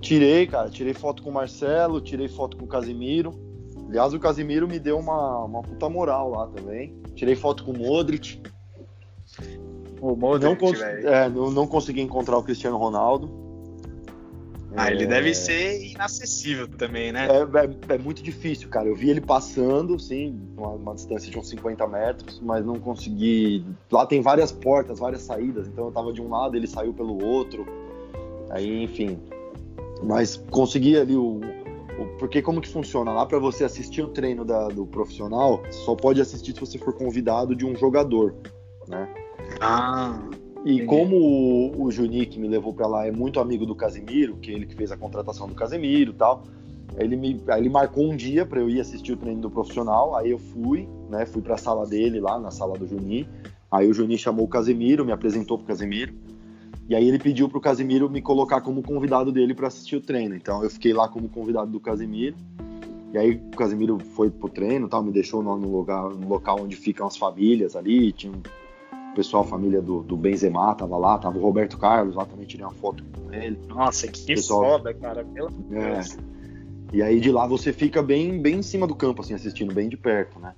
Tirei, 0.00 0.46
cara. 0.46 0.70
Tirei 0.70 0.94
foto 0.94 1.22
com 1.22 1.28
o 1.28 1.34
Marcelo, 1.34 2.00
tirei 2.00 2.28
foto 2.28 2.56
com 2.56 2.64
o 2.64 2.68
Casimiro. 2.68 3.47
Aliás, 3.88 4.12
o 4.12 4.20
Casimiro 4.20 4.68
me 4.68 4.78
deu 4.78 4.98
uma, 4.98 5.44
uma 5.44 5.62
puta 5.62 5.88
moral 5.88 6.30
lá 6.30 6.46
também. 6.48 6.94
Tirei 7.14 7.34
foto 7.34 7.64
com 7.64 7.72
o 7.72 7.78
Modric. 7.78 8.40
O 10.00 10.14
Modric, 10.14 10.62
não, 10.62 11.10
é, 11.10 11.28
não, 11.28 11.50
não, 11.50 11.66
consegui 11.66 12.02
encontrar 12.02 12.36
o 12.36 12.42
Cristiano 12.42 12.76
Ronaldo. 12.76 13.48
Ah, 14.76 14.90
é... 14.90 14.92
ele 14.92 15.06
deve 15.06 15.34
ser 15.34 15.82
inacessível 15.82 16.68
também, 16.68 17.10
né? 17.10 17.26
É, 17.26 17.92
é, 17.92 17.94
é, 17.94 17.98
muito 17.98 18.22
difícil, 18.22 18.68
cara. 18.68 18.86
Eu 18.86 18.94
vi 18.94 19.08
ele 19.08 19.20
passando, 19.20 19.98
sim, 19.98 20.38
uma, 20.56 20.68
uma, 20.68 20.94
distância 20.94 21.30
de 21.30 21.38
uns 21.38 21.48
50 21.48 21.86
metros, 21.86 22.40
mas 22.42 22.64
não 22.64 22.78
consegui. 22.78 23.64
Lá 23.90 24.06
tem 24.06 24.20
várias 24.20 24.52
portas, 24.52 24.98
várias 24.98 25.22
saídas, 25.22 25.66
então 25.66 25.86
eu 25.86 25.92
tava 25.92 26.12
de 26.12 26.20
um 26.20 26.28
lado, 26.28 26.56
ele 26.56 26.66
saiu 26.66 26.92
pelo 26.92 27.24
outro. 27.24 27.66
Aí, 28.50 28.84
enfim. 28.84 29.18
Mas 30.02 30.36
consegui 30.50 30.96
ali 30.96 31.16
o. 31.16 31.40
porque 32.18 32.40
como 32.40 32.60
que 32.60 32.68
funciona? 32.68 33.12
Lá 33.12 33.26
para 33.26 33.38
você 33.38 33.64
assistir 33.64 34.02
o 34.02 34.08
treino 34.08 34.44
da, 34.44 34.68
do 34.68 34.86
profissional, 34.86 35.62
só 35.70 35.94
pode 35.94 36.20
assistir 36.20 36.54
se 36.54 36.60
você 36.60 36.78
for 36.78 36.92
convidado 36.92 37.54
de 37.54 37.66
um 37.66 37.74
jogador, 37.74 38.34
né? 38.86 39.08
Ah. 39.60 40.20
E 40.64 40.74
entendi. 40.74 40.86
como 40.86 41.16
o, 41.16 41.84
o 41.84 41.90
Juninho 41.90 42.26
que 42.26 42.38
me 42.38 42.48
levou 42.48 42.74
para 42.74 42.86
lá 42.86 43.06
é 43.06 43.12
muito 43.12 43.40
amigo 43.40 43.64
do 43.64 43.74
Casemiro, 43.74 44.36
que 44.36 44.50
é 44.50 44.54
ele 44.54 44.66
que 44.66 44.74
fez 44.74 44.90
a 44.90 44.96
contratação 44.96 45.48
do 45.48 45.54
Casemiro 45.54 46.10
e 46.10 46.14
tal, 46.14 46.42
ele 46.98 47.16
me 47.16 47.40
ele 47.56 47.68
marcou 47.68 48.10
um 48.10 48.16
dia 48.16 48.44
para 48.44 48.60
eu 48.60 48.68
ir 48.68 48.80
assistir 48.80 49.12
o 49.12 49.16
treino 49.16 49.40
do 49.40 49.50
profissional, 49.50 50.16
aí 50.16 50.30
eu 50.30 50.38
fui, 50.38 50.88
né, 51.08 51.26
fui 51.26 51.40
para 51.42 51.54
a 51.54 51.58
sala 51.58 51.86
dele 51.86 52.20
lá, 52.20 52.38
na 52.38 52.50
sala 52.50 52.76
do 52.76 52.86
Juninho. 52.86 53.26
Aí 53.70 53.88
o 53.88 53.94
Juninho 53.94 54.18
chamou 54.18 54.46
o 54.46 54.48
Casemiro, 54.48 55.04
me 55.04 55.12
apresentou 55.12 55.58
pro 55.58 55.66
Casemiro. 55.66 56.14
E 56.88 56.94
aí 56.94 57.06
ele 57.06 57.18
pediu 57.18 57.48
pro 57.48 57.60
Casemiro 57.60 58.08
me 58.08 58.22
colocar 58.22 58.62
como 58.62 58.82
convidado 58.82 59.30
dele 59.30 59.54
para 59.54 59.66
assistir 59.68 59.96
o 59.96 60.00
treino. 60.00 60.34
Então 60.34 60.64
eu 60.64 60.70
fiquei 60.70 60.94
lá 60.94 61.06
como 61.06 61.28
convidado 61.28 61.70
do 61.70 61.78
Casemiro. 61.78 62.36
E 63.12 63.18
aí 63.18 63.32
o 63.32 63.56
Casemiro 63.56 63.98
foi 64.14 64.30
pro 64.30 64.48
treino, 64.48 64.88
tal, 64.88 65.02
me 65.02 65.12
deixou 65.12 65.42
no, 65.42 65.56
no 65.56 65.70
lugar, 65.70 66.08
no 66.10 66.28
local 66.28 66.60
onde 66.60 66.76
ficam 66.76 67.06
as 67.06 67.16
famílias 67.16 67.76
ali, 67.76 68.12
tinha 68.12 68.32
o 68.32 69.14
pessoal, 69.14 69.44
família 69.44 69.80
do, 69.80 70.02
do 70.02 70.16
Benzema 70.16 70.74
tava 70.74 70.96
lá, 70.96 71.18
tava 71.18 71.38
o 71.38 71.42
Roberto 71.42 71.78
Carlos 71.78 72.14
lá 72.14 72.24
também, 72.24 72.46
tirei 72.46 72.64
uma 72.64 72.72
foto 72.72 73.02
com 73.04 73.32
ele. 73.32 73.58
Nossa, 73.66 74.06
que 74.08 74.26
pessoal, 74.26 74.78
foda, 74.78 74.94
cara, 74.94 75.24
pelo 75.24 75.50
é. 75.72 76.00
E 76.92 77.02
aí 77.02 77.20
de 77.20 77.30
lá 77.30 77.46
você 77.46 77.72
fica 77.72 78.02
bem, 78.02 78.40
bem 78.40 78.56
em 78.56 78.62
cima 78.62 78.86
do 78.86 78.94
campo, 78.94 79.20
assim, 79.22 79.34
assistindo 79.34 79.74
bem 79.74 79.88
de 79.88 79.96
perto, 79.96 80.38
né? 80.38 80.54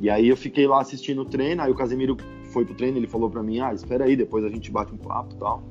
E 0.00 0.10
aí 0.10 0.28
eu 0.28 0.36
fiquei 0.36 0.66
lá 0.66 0.80
assistindo 0.80 1.22
o 1.22 1.24
treino, 1.24 1.62
aí 1.62 1.70
o 1.70 1.74
Casemiro 1.74 2.16
foi 2.52 2.64
pro 2.64 2.74
treino, 2.74 2.98
ele 2.98 3.06
falou 3.06 3.30
para 3.30 3.42
mim, 3.42 3.60
ah, 3.60 3.72
espera 3.72 4.04
aí, 4.04 4.14
depois 4.14 4.44
a 4.44 4.48
gente 4.48 4.70
bate 4.70 4.92
um 4.94 4.98
papo 4.98 5.34
e 5.34 5.38
tal. 5.38 5.62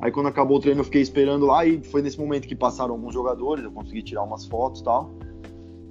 Aí 0.00 0.10
quando 0.10 0.26
acabou 0.26 0.56
o 0.56 0.60
treino 0.60 0.80
eu 0.80 0.84
fiquei 0.84 1.02
esperando 1.02 1.44
lá 1.46 1.64
e 1.64 1.82
foi 1.82 2.00
nesse 2.00 2.18
momento 2.18 2.48
que 2.48 2.56
passaram 2.56 2.94
alguns 2.94 3.12
jogadores, 3.12 3.62
eu 3.62 3.70
consegui 3.70 4.02
tirar 4.02 4.22
umas 4.22 4.46
fotos 4.46 4.80
e 4.80 4.84
tal. 4.84 5.12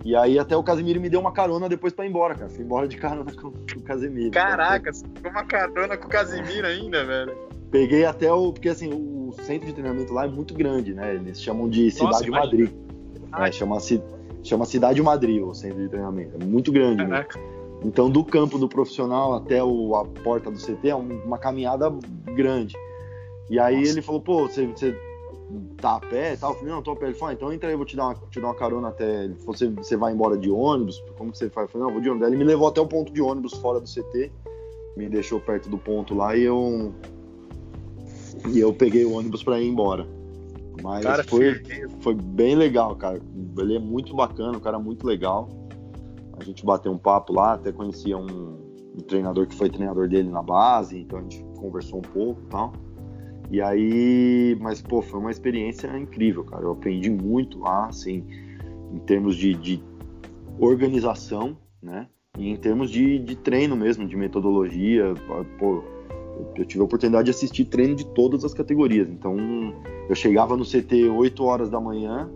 E 0.04 0.16
aí 0.16 0.40
até 0.40 0.56
o 0.56 0.64
Casemiro 0.64 1.00
me 1.00 1.10
deu 1.10 1.20
uma 1.20 1.32
carona 1.32 1.68
depois 1.68 1.94
para 1.94 2.06
ir 2.06 2.10
embora, 2.10 2.34
cara. 2.34 2.50
Fui 2.50 2.64
embora 2.64 2.88
de 2.88 2.98
carona 2.98 3.32
com, 3.32 3.52
com 3.52 3.80
o 3.80 3.82
Casemiro. 3.84 4.32
Caraca, 4.32 4.92
você 4.92 5.06
pegou 5.08 5.32
uma 5.32 5.46
carona 5.46 5.98
com 5.98 6.08
o 6.08 6.10
Casemiro 6.10 6.66
ainda, 6.66 7.06
velho. 7.06 7.38
Peguei 7.70 8.06
até 8.06 8.32
o. 8.32 8.52
Porque 8.52 8.70
assim, 8.70 8.92
o 8.92 9.32
centro 9.44 9.68
de 9.68 9.74
treinamento 9.74 10.12
lá 10.12 10.26
é 10.26 10.30
muito 10.30 10.54
grande, 10.54 10.94
né? 10.94 11.16
Eles 11.16 11.42
chamam 11.42 11.70
de 11.70 11.92
Cidade 11.92 12.30
Nossa, 12.30 12.46
Madrid. 12.46 12.72
É, 13.38 13.52
chama, 13.52 13.78
chama 14.42 14.66
Cidade 14.66 15.02
Madrid 15.04 15.44
o 15.44 15.54
centro 15.54 15.80
de 15.80 15.90
treinamento. 15.90 16.36
É 16.42 16.44
muito 16.44 16.72
grande. 16.72 17.04
Caraca. 17.04 17.38
Mesmo. 17.38 17.59
Então, 17.84 18.10
do 18.10 18.24
campo 18.24 18.58
do 18.58 18.68
profissional 18.68 19.34
até 19.34 19.64
o, 19.64 19.96
a 19.96 20.06
porta 20.06 20.52
do 20.52 20.58
CT 20.58 20.90
é 20.90 20.96
uma 20.96 21.38
caminhada 21.38 21.90
grande. 22.36 22.76
E 23.50 23.58
aí 23.58 23.78
Nossa. 23.78 23.92
ele 23.92 24.02
falou, 24.02 24.22
pô, 24.22 24.48
você, 24.48 24.68
você 24.68 24.96
tá 25.78 25.96
a 25.96 26.00
pé 26.00 26.34
e 26.34 26.38
tal. 26.38 26.52
Eu 26.52 26.58
falei, 26.58 26.74
não, 26.74 26.82
tô 26.82 26.92
a 26.92 26.96
pé. 26.96 27.08
Ele 27.08 27.16
falou, 27.16 27.32
ah, 27.32 27.34
então 27.34 27.54
entra 27.54 27.70
aí, 27.70 27.74
eu 27.74 27.78
vou 27.78 27.86
te 27.86 27.96
dar 27.96 28.08
uma, 28.08 28.16
te 28.16 28.40
dar 28.40 28.48
uma 28.48 28.56
carona 28.56 28.90
até. 28.90 29.26
Ele 29.26 29.36
falou, 29.36 29.56
você, 29.56 29.70
você 29.70 29.96
vai 29.96 30.14
embora 30.14 30.38
de 30.38 30.50
ônibus? 30.50 31.04
Como 31.18 31.32
que 31.32 31.38
você 31.38 31.50
faz? 31.50 31.68
Eu 31.68 31.72
falei, 31.72 31.88
não, 31.88 31.94
vou 31.94 32.02
de 32.02 32.10
ônibus. 32.10 32.28
Aí 32.28 32.34
ele 32.34 32.38
me 32.38 32.46
levou 32.46 32.68
até 32.68 32.82
o 32.82 32.88
ponto 32.88 33.12
de 33.12 33.22
ônibus 33.22 33.54
fora 33.54 33.80
do 33.80 33.90
CT, 33.90 34.32
me 34.98 35.10
deixou 35.10 35.40
perto 35.40 35.70
do 35.70 35.78
ponto 35.78 36.14
lá 36.14 36.36
e 36.36 36.44
eu. 36.44 36.94
E 38.48 38.60
eu 38.60 38.74
peguei 38.74 39.06
o 39.06 39.14
ônibus 39.14 39.44
para 39.44 39.60
ir 39.60 39.68
embora. 39.68 40.08
Mas 40.82 41.04
cara, 41.04 41.24
foi, 41.24 41.62
foi 42.00 42.16
bem 42.16 42.56
legal, 42.56 42.96
cara. 42.96 43.22
Ele 43.58 43.76
é 43.76 43.80
muito 43.80 44.16
bacana, 44.16 44.58
um 44.58 44.62
cara 44.62 44.80
muito 44.80 45.06
legal. 45.06 45.50
A 46.40 46.44
gente 46.44 46.66
bateu 46.66 46.92
um 46.92 46.98
papo 46.98 47.34
lá, 47.34 47.54
até 47.54 47.72
conhecia 47.72 48.18
um, 48.18 48.58
um 48.96 49.02
treinador 49.08 49.46
que 49.48 49.56
foi 49.56 49.70
treinador 49.70 50.08
dele 50.08 50.30
na 50.30 50.42
base, 50.42 51.00
então 51.00 51.20
a 51.20 51.22
gente 51.22 51.44
conversou 51.58 52.00
um 52.00 52.02
pouco 52.02 52.42
e 52.42 52.46
tal. 52.46 52.74
E 53.52 53.62
aí, 53.62 54.56
mas 54.62 54.82
pô, 54.82 55.02
foi 55.02 55.20
uma 55.20 55.32
experiência 55.32 55.88
incrível, 55.98 56.44
cara. 56.44 56.64
Eu 56.64 56.72
aprendi 56.72 57.10
muito 57.10 57.60
lá, 57.60 57.88
assim, 57.88 58.24
em 58.94 59.00
termos 59.00 59.36
de, 59.36 59.54
de 59.56 59.84
organização, 60.60 61.58
né? 61.82 62.08
E 62.38 62.48
em 62.48 62.56
termos 62.56 62.92
de, 62.92 63.18
de 63.20 63.36
treino 63.36 63.76
mesmo, 63.76 64.08
de 64.08 64.16
metodologia. 64.16 65.14
Pô, 65.58 65.84
eu 66.56 66.66
tive 66.66 66.82
a 66.82 66.86
oportunidade 66.86 67.26
de 67.26 67.32
assistir 67.32 67.66
treino 67.66 67.96
de 67.96 68.06
todas 68.06 68.46
as 68.46 68.54
categorias. 68.54 69.10
Então, 69.10 69.36
eu 70.08 70.16
chegava 70.16 70.56
no 70.56 70.64
CT 70.64 71.10
8 71.10 71.44
horas 71.44 71.70
da 71.70 71.80
manhã 71.80 72.30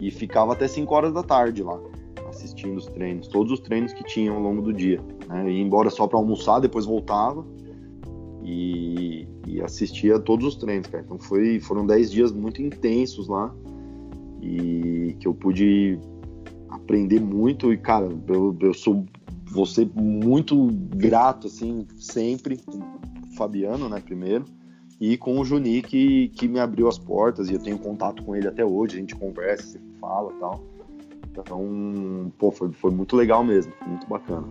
e 0.00 0.10
ficava 0.10 0.52
até 0.52 0.66
5 0.66 0.92
horas 0.92 1.12
da 1.12 1.22
tarde 1.22 1.62
lá, 1.62 1.80
assistindo 2.42 2.76
os 2.76 2.86
treinos, 2.86 3.28
todos 3.28 3.52
os 3.52 3.60
treinos 3.60 3.92
que 3.92 4.04
tinham 4.04 4.36
ao 4.36 4.42
longo 4.42 4.62
do 4.62 4.72
dia. 4.72 5.00
Né? 5.28 5.50
Ia 5.50 5.62
embora 5.62 5.90
só 5.90 6.06
para 6.06 6.18
almoçar, 6.18 6.60
depois 6.60 6.84
voltava 6.84 7.44
e, 8.42 9.26
e 9.46 9.60
assistia 9.60 10.18
todos 10.18 10.46
os 10.46 10.56
treinos, 10.56 10.88
cara. 10.88 11.04
Então 11.04 11.18
foi, 11.18 11.60
foram 11.60 11.86
10 11.86 12.10
dias 12.10 12.32
muito 12.32 12.60
intensos 12.60 13.28
lá 13.28 13.54
e 14.40 15.16
que 15.20 15.26
eu 15.26 15.34
pude 15.34 15.98
aprender 16.68 17.20
muito 17.20 17.72
e, 17.72 17.76
cara, 17.76 18.08
eu, 18.28 18.56
eu 18.60 18.74
sou 18.74 19.04
você 19.52 19.88
muito 19.94 20.68
grato, 20.96 21.46
assim, 21.46 21.86
sempre 21.96 22.56
com 22.56 22.78
o 22.78 23.36
Fabiano, 23.36 23.88
né, 23.88 24.00
primeiro, 24.00 24.46
e 24.98 25.18
com 25.18 25.38
o 25.38 25.44
Juni, 25.44 25.82
que, 25.82 26.28
que 26.28 26.48
me 26.48 26.58
abriu 26.58 26.88
as 26.88 26.98
portas 26.98 27.50
e 27.50 27.54
eu 27.54 27.58
tenho 27.58 27.78
contato 27.78 28.22
com 28.22 28.34
ele 28.34 28.48
até 28.48 28.64
hoje, 28.64 28.96
a 28.96 29.00
gente 29.00 29.14
conversa, 29.14 29.78
fala 30.00 30.32
tal. 30.40 30.71
Então, 31.32 32.30
pô, 32.38 32.50
foi, 32.50 32.70
foi 32.72 32.90
muito 32.90 33.16
legal 33.16 33.42
mesmo, 33.42 33.72
muito 33.86 34.06
bacana 34.06 34.46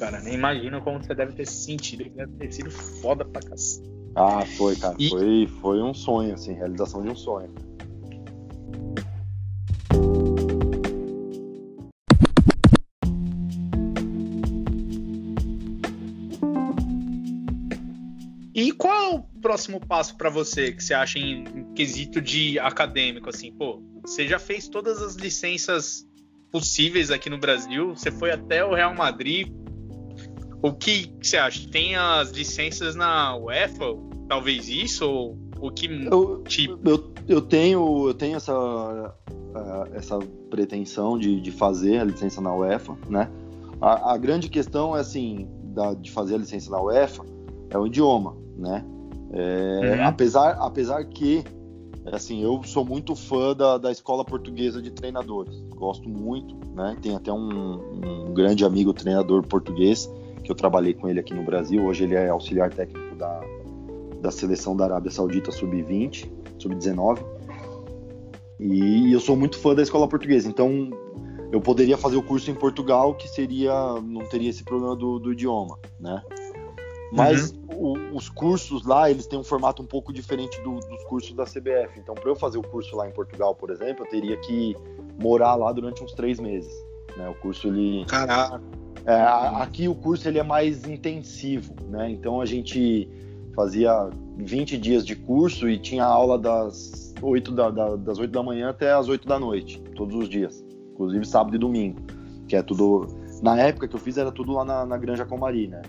cara. 0.00 0.18
Nem 0.20 0.34
imagino 0.34 0.80
como 0.80 1.02
você 1.02 1.14
deve 1.14 1.32
ter 1.32 1.46
se 1.46 1.64
sentido. 1.64 2.08
Deve 2.08 2.32
ter 2.32 2.50
sido 2.50 2.70
foda 2.70 3.22
pra 3.24 3.42
cacete. 3.42 3.88
Ah, 4.16 4.44
foi, 4.56 4.74
cara. 4.74 4.96
E... 4.98 5.10
Foi, 5.10 5.46
foi 5.60 5.82
um 5.82 5.92
sonho, 5.92 6.34
assim, 6.34 6.54
realização 6.54 7.02
de 7.02 7.10
um 7.10 7.14
sonho. 7.14 7.50
Próximo 19.60 19.78
passo 19.78 20.16
para 20.16 20.30
você 20.30 20.72
que 20.72 20.82
você 20.82 20.94
acha 20.94 21.18
em, 21.18 21.44
em 21.44 21.74
quesito 21.74 22.18
de 22.18 22.58
acadêmico 22.58 23.28
assim, 23.28 23.52
pô, 23.52 23.82
você 24.02 24.26
já 24.26 24.38
fez 24.38 24.68
todas 24.68 25.02
as 25.02 25.16
licenças 25.16 26.08
possíveis 26.50 27.10
aqui 27.10 27.28
no 27.28 27.36
Brasil, 27.36 27.94
você 27.94 28.10
foi 28.10 28.30
até 28.30 28.64
o 28.64 28.72
Real 28.72 28.94
Madrid, 28.94 29.52
o 30.62 30.72
que 30.72 31.12
você 31.20 31.36
acha? 31.36 31.68
Tem 31.68 31.94
as 31.94 32.30
licenças 32.30 32.94
na 32.94 33.36
UEFA? 33.36 33.84
Talvez 34.28 34.68
isso? 34.68 35.06
Ou 35.06 35.38
o 35.60 35.70
que 35.70 35.86
eu, 35.86 36.42
tipo? 36.44 36.88
Eu, 36.88 37.12
eu 37.28 37.42
tenho, 37.42 38.08
eu 38.08 38.14
tenho 38.14 38.36
essa, 38.36 38.54
uh, 38.58 39.94
essa 39.94 40.18
pretensão 40.48 41.18
de, 41.18 41.38
de 41.38 41.50
fazer 41.50 41.98
a 41.98 42.04
licença 42.04 42.40
na 42.40 42.54
UEFA, 42.54 42.96
né? 43.08 43.30
A, 43.78 44.14
a 44.14 44.16
grande 44.16 44.48
questão 44.48 44.96
é 44.96 45.00
assim, 45.00 45.46
da, 45.74 45.92
de 45.92 46.10
fazer 46.10 46.36
a 46.36 46.38
licença 46.38 46.70
na 46.70 46.80
UEFA 46.80 47.24
é 47.68 47.78
o 47.78 47.86
idioma, 47.86 48.36
né? 48.56 48.84
É, 49.32 49.96
uhum. 49.96 50.06
apesar, 50.06 50.52
apesar 50.60 51.04
que 51.04 51.44
assim, 52.06 52.42
eu 52.42 52.62
sou 52.64 52.84
muito 52.84 53.14
fã 53.14 53.54
da, 53.54 53.78
da 53.78 53.92
escola 53.92 54.24
portuguesa 54.24 54.80
de 54.80 54.90
treinadores. 54.90 55.60
Gosto 55.70 56.08
muito, 56.08 56.56
né? 56.74 56.96
Tem 57.00 57.14
até 57.14 57.32
um, 57.32 58.26
um 58.28 58.34
grande 58.34 58.64
amigo 58.64 58.92
treinador 58.92 59.46
português 59.46 60.10
que 60.42 60.50
eu 60.50 60.56
trabalhei 60.56 60.94
com 60.94 61.08
ele 61.08 61.20
aqui 61.20 61.34
no 61.34 61.42
Brasil. 61.42 61.84
Hoje 61.84 62.04
ele 62.04 62.14
é 62.14 62.28
auxiliar 62.28 62.72
técnico 62.72 63.14
da, 63.16 63.40
da 64.20 64.30
seleção 64.30 64.76
da 64.76 64.84
Arábia 64.84 65.10
Saudita 65.10 65.52
sub-20, 65.52 66.30
sub-19. 66.58 67.18
E 68.58 69.12
eu 69.12 69.20
sou 69.20 69.36
muito 69.36 69.58
fã 69.58 69.74
da 69.74 69.82
escola 69.82 70.06
portuguesa, 70.06 70.48
então 70.48 70.90
eu 71.50 71.60
poderia 71.60 71.96
fazer 71.96 72.16
o 72.16 72.22
curso 72.22 72.50
em 72.50 72.54
Portugal, 72.54 73.14
que 73.14 73.28
seria 73.28 73.72
não 74.02 74.22
teria 74.26 74.50
esse 74.50 74.62
problema 74.62 74.94
do, 74.94 75.18
do 75.18 75.32
idioma, 75.32 75.78
né? 75.98 76.22
Mas 77.12 77.52
uhum. 77.52 78.12
o, 78.12 78.16
os 78.16 78.28
cursos 78.28 78.86
lá, 78.86 79.10
eles 79.10 79.26
têm 79.26 79.38
um 79.38 79.44
formato 79.44 79.82
um 79.82 79.86
pouco 79.86 80.12
diferente 80.12 80.60
do, 80.62 80.74
dos 80.74 81.02
cursos 81.04 81.34
da 81.34 81.44
CBF. 81.44 81.98
Então, 81.98 82.14
para 82.14 82.28
eu 82.28 82.36
fazer 82.36 82.58
o 82.58 82.62
curso 82.62 82.96
lá 82.96 83.08
em 83.08 83.12
Portugal, 83.12 83.54
por 83.54 83.70
exemplo, 83.70 84.04
eu 84.04 84.10
teria 84.10 84.36
que 84.36 84.76
morar 85.20 85.54
lá 85.56 85.72
durante 85.72 86.02
uns 86.02 86.12
três 86.12 86.38
meses. 86.38 86.72
Né? 87.16 87.28
O 87.28 87.34
curso, 87.34 87.68
ele... 87.68 88.04
Caraca! 88.06 88.62
É, 89.04 89.14
aqui 89.62 89.88
o 89.88 89.94
curso, 89.94 90.28
ele 90.28 90.38
é 90.38 90.42
mais 90.42 90.86
intensivo, 90.86 91.74
né? 91.88 92.10
Então, 92.10 92.40
a 92.40 92.44
gente 92.44 93.08
fazia 93.54 94.10
20 94.36 94.76
dias 94.76 95.06
de 95.06 95.16
curso 95.16 95.68
e 95.68 95.78
tinha 95.78 96.04
aula 96.04 96.38
das 96.38 97.14
8 97.22 97.50
da, 97.52 97.70
da, 97.70 97.96
das 97.96 98.18
8 98.18 98.30
da 98.30 98.42
manhã 98.42 98.68
até 98.68 98.92
as 98.92 99.08
8 99.08 99.26
da 99.26 99.38
noite, 99.38 99.80
todos 99.96 100.14
os 100.14 100.28
dias. 100.28 100.62
Inclusive 100.92 101.24
sábado 101.24 101.56
e 101.56 101.58
domingo, 101.58 102.00
que 102.46 102.54
é 102.54 102.62
tudo... 102.62 103.06
Na 103.42 103.58
época 103.58 103.88
que 103.88 103.96
eu 103.96 104.00
fiz, 104.00 104.18
era 104.18 104.30
tudo 104.30 104.52
lá 104.52 104.66
na, 104.66 104.84
na 104.84 104.98
Granja 104.98 105.24
Comari, 105.24 105.66
né? 105.66 105.80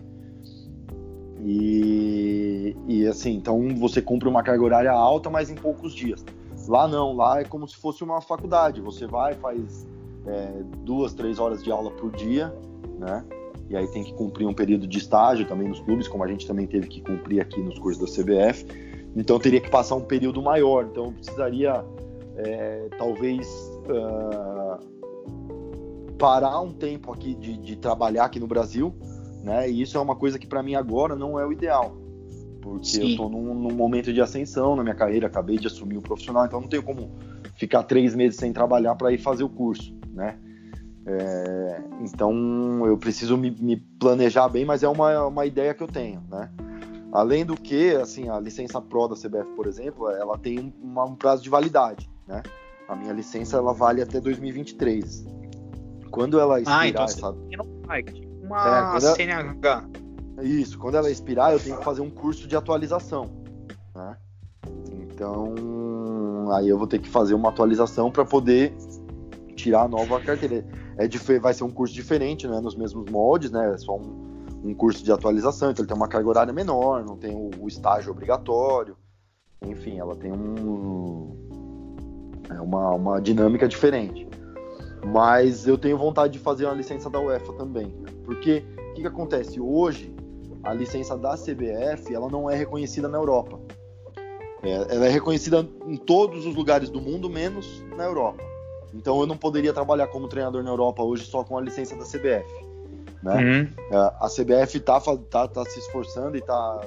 E, 1.44 2.76
e 2.88 3.08
assim, 3.08 3.34
então 3.34 3.76
você 3.76 4.02
cumpre 4.02 4.30
uma 4.30 4.44
carga 4.44 4.64
horária 4.64 4.92
alta, 4.92 5.30
mas 5.30 5.50
em 5.50 5.56
poucos 5.56 5.94
dias. 5.94 6.24
Lá 6.68 6.88
não, 6.88 7.14
lá 7.16 7.42
é 7.42 7.44
como 7.44 7.68
se 7.68 7.76
fosse 7.78 8.04
uma 8.04 8.22
faculdade. 8.22 8.80
Você 8.82 9.08
vai, 9.08 9.34
faz 9.34 9.88
é, 10.28 10.64
duas, 10.84 11.14
três 11.14 11.40
horas 11.40 11.64
de 11.64 11.72
aula 11.72 11.90
por 11.92 12.12
dia, 12.12 12.54
né? 13.00 13.26
E 13.70 13.76
aí 13.76 13.88
tem 13.88 14.04
que 14.04 14.14
cumprir 14.14 14.46
um 14.46 14.54
período 14.54 14.86
de 14.86 14.98
estágio 14.98 15.48
também 15.48 15.68
nos 15.68 15.80
clubes, 15.80 16.08
como 16.08 16.24
a 16.24 16.28
gente 16.28 16.46
também 16.46 16.68
teve 16.68 16.88
que 16.88 17.02
cumprir 17.02 17.42
aqui 17.42 17.60
nos 17.62 17.80
cursos 17.80 18.02
da 18.04 18.24
CBF. 18.24 18.66
Então 19.16 19.40
teria 19.40 19.60
que 19.60 19.70
passar 19.70 19.96
um 19.96 20.02
período 20.02 20.42
maior. 20.42 20.86
Então 20.92 21.06
eu 21.06 21.12
precisaria, 21.14 21.84
é, 22.36 22.90
talvez, 22.98 23.48
uh, 23.88 24.78
parar 26.18 26.60
um 26.60 26.72
tempo 26.72 27.12
aqui 27.12 27.34
de, 27.34 27.58
de 27.58 27.76
trabalhar 27.78 28.26
aqui 28.26 28.40
no 28.40 28.48
Brasil 28.48 28.94
né? 29.44 29.70
E 29.70 29.82
isso 29.82 29.98
é 29.98 30.02
uma 30.02 30.16
coisa 30.16 30.38
que 30.38 30.48
para 30.48 30.64
mim 30.64 30.76
agora 30.76 31.16
não 31.16 31.40
é 31.40 31.46
o 31.46 31.52
ideal, 31.52 31.96
porque 32.62 32.86
Sim. 32.86 33.02
eu 33.02 33.08
estou 33.10 33.30
num, 33.30 33.54
num, 33.54 33.74
momento 33.74 34.14
de 34.14 34.22
ascensão 34.22 34.76
na 34.76 34.84
minha 34.84 34.96
carreira, 34.96 35.28
acabei 35.28 35.58
de 35.58 35.68
assumir 35.68 35.98
o 35.98 36.02
profissional, 36.02 36.46
então 36.46 36.62
não 36.62 36.68
tenho 36.68 36.84
como 36.84 37.12
ficar 37.56 37.84
três 37.84 38.16
meses 38.16 38.38
sem 38.38 38.54
trabalhar 38.54 38.96
para 38.96 39.12
ir 39.12 39.18
fazer 39.18 39.44
o 39.44 39.50
curso, 39.50 39.96
né? 40.14 40.38
É, 41.06 41.82
então 42.02 42.86
eu 42.86 42.96
preciso 42.98 43.36
me, 43.36 43.50
me, 43.52 43.78
planejar 43.78 44.48
bem, 44.48 44.64
mas 44.64 44.84
é 44.84 44.88
uma, 44.88 45.26
uma 45.26 45.46
ideia 45.46 45.74
que 45.74 45.82
eu 45.82 45.88
tenho, 45.88 46.22
né? 46.30 46.50
Além 47.12 47.46
do 47.46 47.56
que, 47.56 47.96
assim, 47.96 48.30
a 48.30 48.40
licença 48.40 48.80
Pro 48.80 49.08
da 49.08 49.16
CBF, 49.16 49.52
por 49.56 49.68
exemplo, 49.68 50.10
ela 50.10 50.38
tem 50.38 50.74
uma, 50.82 51.04
um 51.04 51.16
prazo 51.16 51.44
de 51.44 51.50
validade, 51.50 52.10
né? 52.28 52.42
A 52.88 52.96
minha 52.96 53.12
licença 53.12 53.58
ela 53.58 53.74
vale 53.74 54.02
até 54.02 54.20
2023. 54.22 55.26
Quando 56.10 56.40
ela 56.40 56.60
expirar, 56.60 56.82
ah, 56.82 56.88
então 56.88 57.04
essa... 57.04 57.32
não 57.32 57.82
vai, 57.86 58.04
uma 58.52 58.98
é, 58.98 59.00
CNH. 59.00 59.84
Isso, 60.42 60.78
quando 60.78 60.96
ela 60.96 61.10
expirar, 61.10 61.54
eu 61.54 61.60
tenho 61.60 61.78
que 61.78 61.84
fazer 61.84 62.02
um 62.02 62.10
curso 62.10 62.48
de 62.48 62.56
atualização. 62.56 63.30
Né? 63.96 64.18
Então, 64.92 66.52
aí 66.52 66.68
eu 66.68 66.78
vou 66.78 66.88
ter 66.88 67.00
que 67.00 67.10
fazer 67.10 67.34
uma 67.34 67.50
atualização 67.50 68.12
para 68.12 68.26
poder 68.26 68.74
tirar 69.56 69.84
a 69.84 69.88
nova 69.88 70.20
carteira. 70.20 70.66
É, 70.98 71.08
vai 71.40 71.54
ser 71.54 71.64
um 71.64 71.70
curso 71.70 71.94
diferente, 71.94 72.48
né? 72.48 72.60
Nos 72.60 72.76
mesmos 72.76 73.10
moldes, 73.10 73.52
né? 73.52 73.74
É 73.74 73.78
só 73.78 73.96
um, 73.96 74.44
um 74.64 74.74
curso 74.74 75.04
de 75.04 75.12
atualização, 75.12 75.72
então 75.72 75.84
ele 75.84 75.88
tem 75.88 75.98
uma 75.98 76.08
carga 76.08 76.28
horária 76.28 76.54
menor, 76.54 77.04
não 77.06 77.18
tem 77.18 77.36
o, 77.36 77.52
o 77.60 77.68
estágio 77.68 78.12
obrigatório. 78.12 78.98
Enfim, 79.64 80.00
ela 80.00 80.16
tem 80.16 80.32
um, 80.32 81.36
é 82.50 82.60
uma, 82.60 82.90
uma 82.92 83.22
dinâmica 83.22 83.68
diferente. 83.68 84.28
Mas 85.06 85.68
eu 85.68 85.78
tenho 85.78 85.98
vontade 85.98 86.34
de 86.34 86.40
fazer 86.40 86.66
uma 86.66 86.74
licença 86.74 87.10
da 87.10 87.20
UEFA 87.20 87.54
também. 87.54 87.94
Porque 88.24 88.64
o 88.90 88.94
que, 88.94 89.02
que 89.02 89.08
acontece? 89.08 89.60
Hoje, 89.60 90.14
a 90.64 90.74
licença 90.74 91.18
da 91.18 91.36
CBF 91.36 92.14
ela 92.14 92.30
não 92.30 92.50
é 92.50 92.56
reconhecida 92.56 93.08
na 93.08 93.18
Europa. 93.18 93.60
É, 94.64 94.96
ela 94.96 95.08
é 95.08 95.10
reconhecida 95.10 95.68
em 95.88 95.98
todos 95.98 96.46
os 96.46 96.56
lugares 96.56 96.90
do 96.90 97.02
mundo, 97.02 97.30
menos 97.30 97.84
na 97.98 98.04
Europa. 98.04 98.44
Então 98.94 99.20
eu 99.20 99.26
não 99.26 99.38
poderia 99.38 99.74
trabalhar 99.74 100.08
como 100.08 100.28
treinador 100.28 100.64
na 100.64 100.70
Europa 100.70 101.02
hoje 101.02 101.26
só 101.26 101.44
com 101.44 101.58
a 101.58 101.62
licença 101.62 101.96
da 101.96 102.04
CBF. 102.04 102.46
Né? 103.24 103.36
Uhum. 103.36 103.68
É, 103.92 103.98
a 104.20 104.28
CBF 104.28 104.78
está 104.78 105.00
tá, 105.00 105.48
tá 105.48 105.66
se 105.66 105.80
esforçando 105.80 106.36
e 106.36 106.40
está 106.40 106.82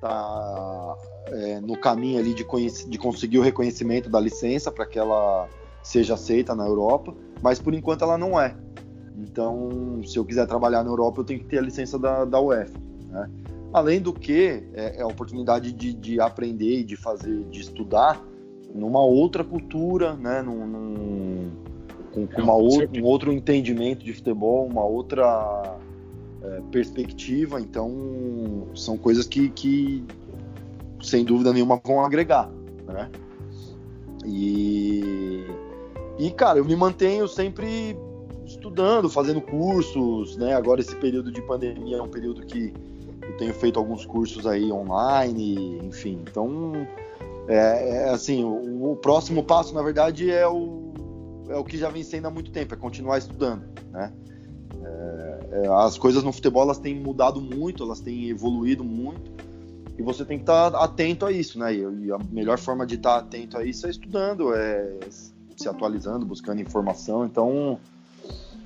tá, 0.00 0.96
é, 1.28 1.60
no 1.60 1.76
caminho 1.76 2.18
ali 2.18 2.34
de, 2.34 2.44
de 2.44 2.98
conseguir 2.98 3.38
o 3.38 3.42
reconhecimento 3.42 4.08
da 4.08 4.20
licença 4.20 4.70
para 4.70 4.86
que 4.86 4.98
ela 4.98 5.48
seja 5.82 6.14
aceita 6.14 6.54
na 6.54 6.66
Europa, 6.66 7.14
mas 7.42 7.58
por 7.58 7.72
enquanto 7.72 8.02
ela 8.04 8.18
não 8.18 8.38
é. 8.38 8.54
Então, 9.18 10.00
se 10.04 10.16
eu 10.16 10.24
quiser 10.24 10.46
trabalhar 10.46 10.84
na 10.84 10.90
Europa, 10.90 11.20
eu 11.20 11.24
tenho 11.24 11.40
que 11.40 11.46
ter 11.46 11.58
a 11.58 11.62
licença 11.62 11.98
da, 11.98 12.24
da 12.24 12.40
UEFA. 12.40 12.78
Né? 13.10 13.28
Além 13.72 14.00
do 14.00 14.12
que, 14.12 14.62
é, 14.72 14.98
é 14.98 15.02
a 15.02 15.06
oportunidade 15.06 15.72
de, 15.72 15.92
de, 15.92 16.20
aprender 16.20 16.80
e 16.80 16.84
de 16.84 16.96
fazer, 16.96 17.42
de 17.44 17.60
estudar 17.60 18.22
numa 18.72 19.04
outra 19.04 19.42
cultura, 19.42 20.14
né? 20.14 20.40
Num, 20.42 20.66
num 20.66 21.50
com, 22.12 22.26
com 22.26 22.42
uma 22.42 22.54
outra, 22.54 22.88
um 22.94 23.04
outro 23.04 23.32
entendimento 23.32 24.04
de 24.04 24.12
futebol, 24.12 24.66
uma 24.66 24.84
outra 24.84 25.78
é, 26.42 26.60
perspectiva. 26.70 27.60
Então, 27.60 28.68
são 28.74 28.96
coisas 28.96 29.26
que, 29.26 29.48
que, 29.50 30.04
sem 31.02 31.24
dúvida 31.24 31.52
nenhuma, 31.52 31.80
vão 31.84 32.04
agregar. 32.04 32.48
Né? 32.86 33.10
E, 34.24 35.44
e, 36.18 36.30
cara, 36.30 36.58
eu 36.58 36.64
me 36.64 36.76
mantenho 36.76 37.26
sempre 37.28 37.96
estudando, 38.58 39.08
fazendo 39.08 39.40
cursos, 39.40 40.36
né? 40.36 40.54
Agora 40.54 40.80
esse 40.80 40.94
período 40.96 41.32
de 41.32 41.40
pandemia 41.42 41.96
é 41.96 42.02
um 42.02 42.08
período 42.08 42.44
que 42.44 42.74
eu 43.22 43.36
tenho 43.36 43.54
feito 43.54 43.78
alguns 43.78 44.04
cursos 44.04 44.46
aí 44.46 44.70
online, 44.70 45.78
enfim. 45.84 46.20
Então, 46.28 46.72
é, 47.46 48.04
é 48.04 48.08
assim, 48.10 48.44
o, 48.44 48.92
o, 48.92 48.96
próximo 48.96 49.42
passo, 49.42 49.74
na 49.74 49.82
verdade, 49.82 50.30
é 50.30 50.46
o, 50.46 50.92
é 51.48 51.56
o 51.56 51.64
que 51.64 51.78
já 51.78 51.88
vem 51.88 52.02
sendo 52.02 52.26
há 52.26 52.30
muito 52.30 52.50
tempo, 52.50 52.74
é 52.74 52.76
continuar 52.76 53.18
estudando, 53.18 53.64
né? 53.90 54.12
É, 54.82 55.64
é 55.64 55.68
as 55.68 55.96
coisas 55.96 56.22
no 56.22 56.32
futebol 56.32 56.62
elas 56.62 56.78
têm 56.78 56.94
mudado 56.94 57.40
muito, 57.40 57.82
elas 57.82 58.00
têm 58.00 58.28
evoluído 58.28 58.84
muito 58.84 59.30
e 59.98 60.02
você 60.02 60.24
tem 60.24 60.38
que 60.38 60.42
estar 60.42 60.68
atento 60.76 61.26
a 61.26 61.32
isso, 61.32 61.58
né? 61.58 61.74
E 61.74 62.12
a 62.12 62.18
melhor 62.30 62.58
forma 62.58 62.86
de 62.86 62.94
estar 62.94 63.16
atento 63.18 63.56
a 63.56 63.64
isso 63.64 63.86
é 63.86 63.90
estudando, 63.90 64.54
é 64.54 64.98
se 65.56 65.68
atualizando, 65.68 66.24
buscando 66.24 66.60
informação. 66.60 67.24
Então, 67.24 67.80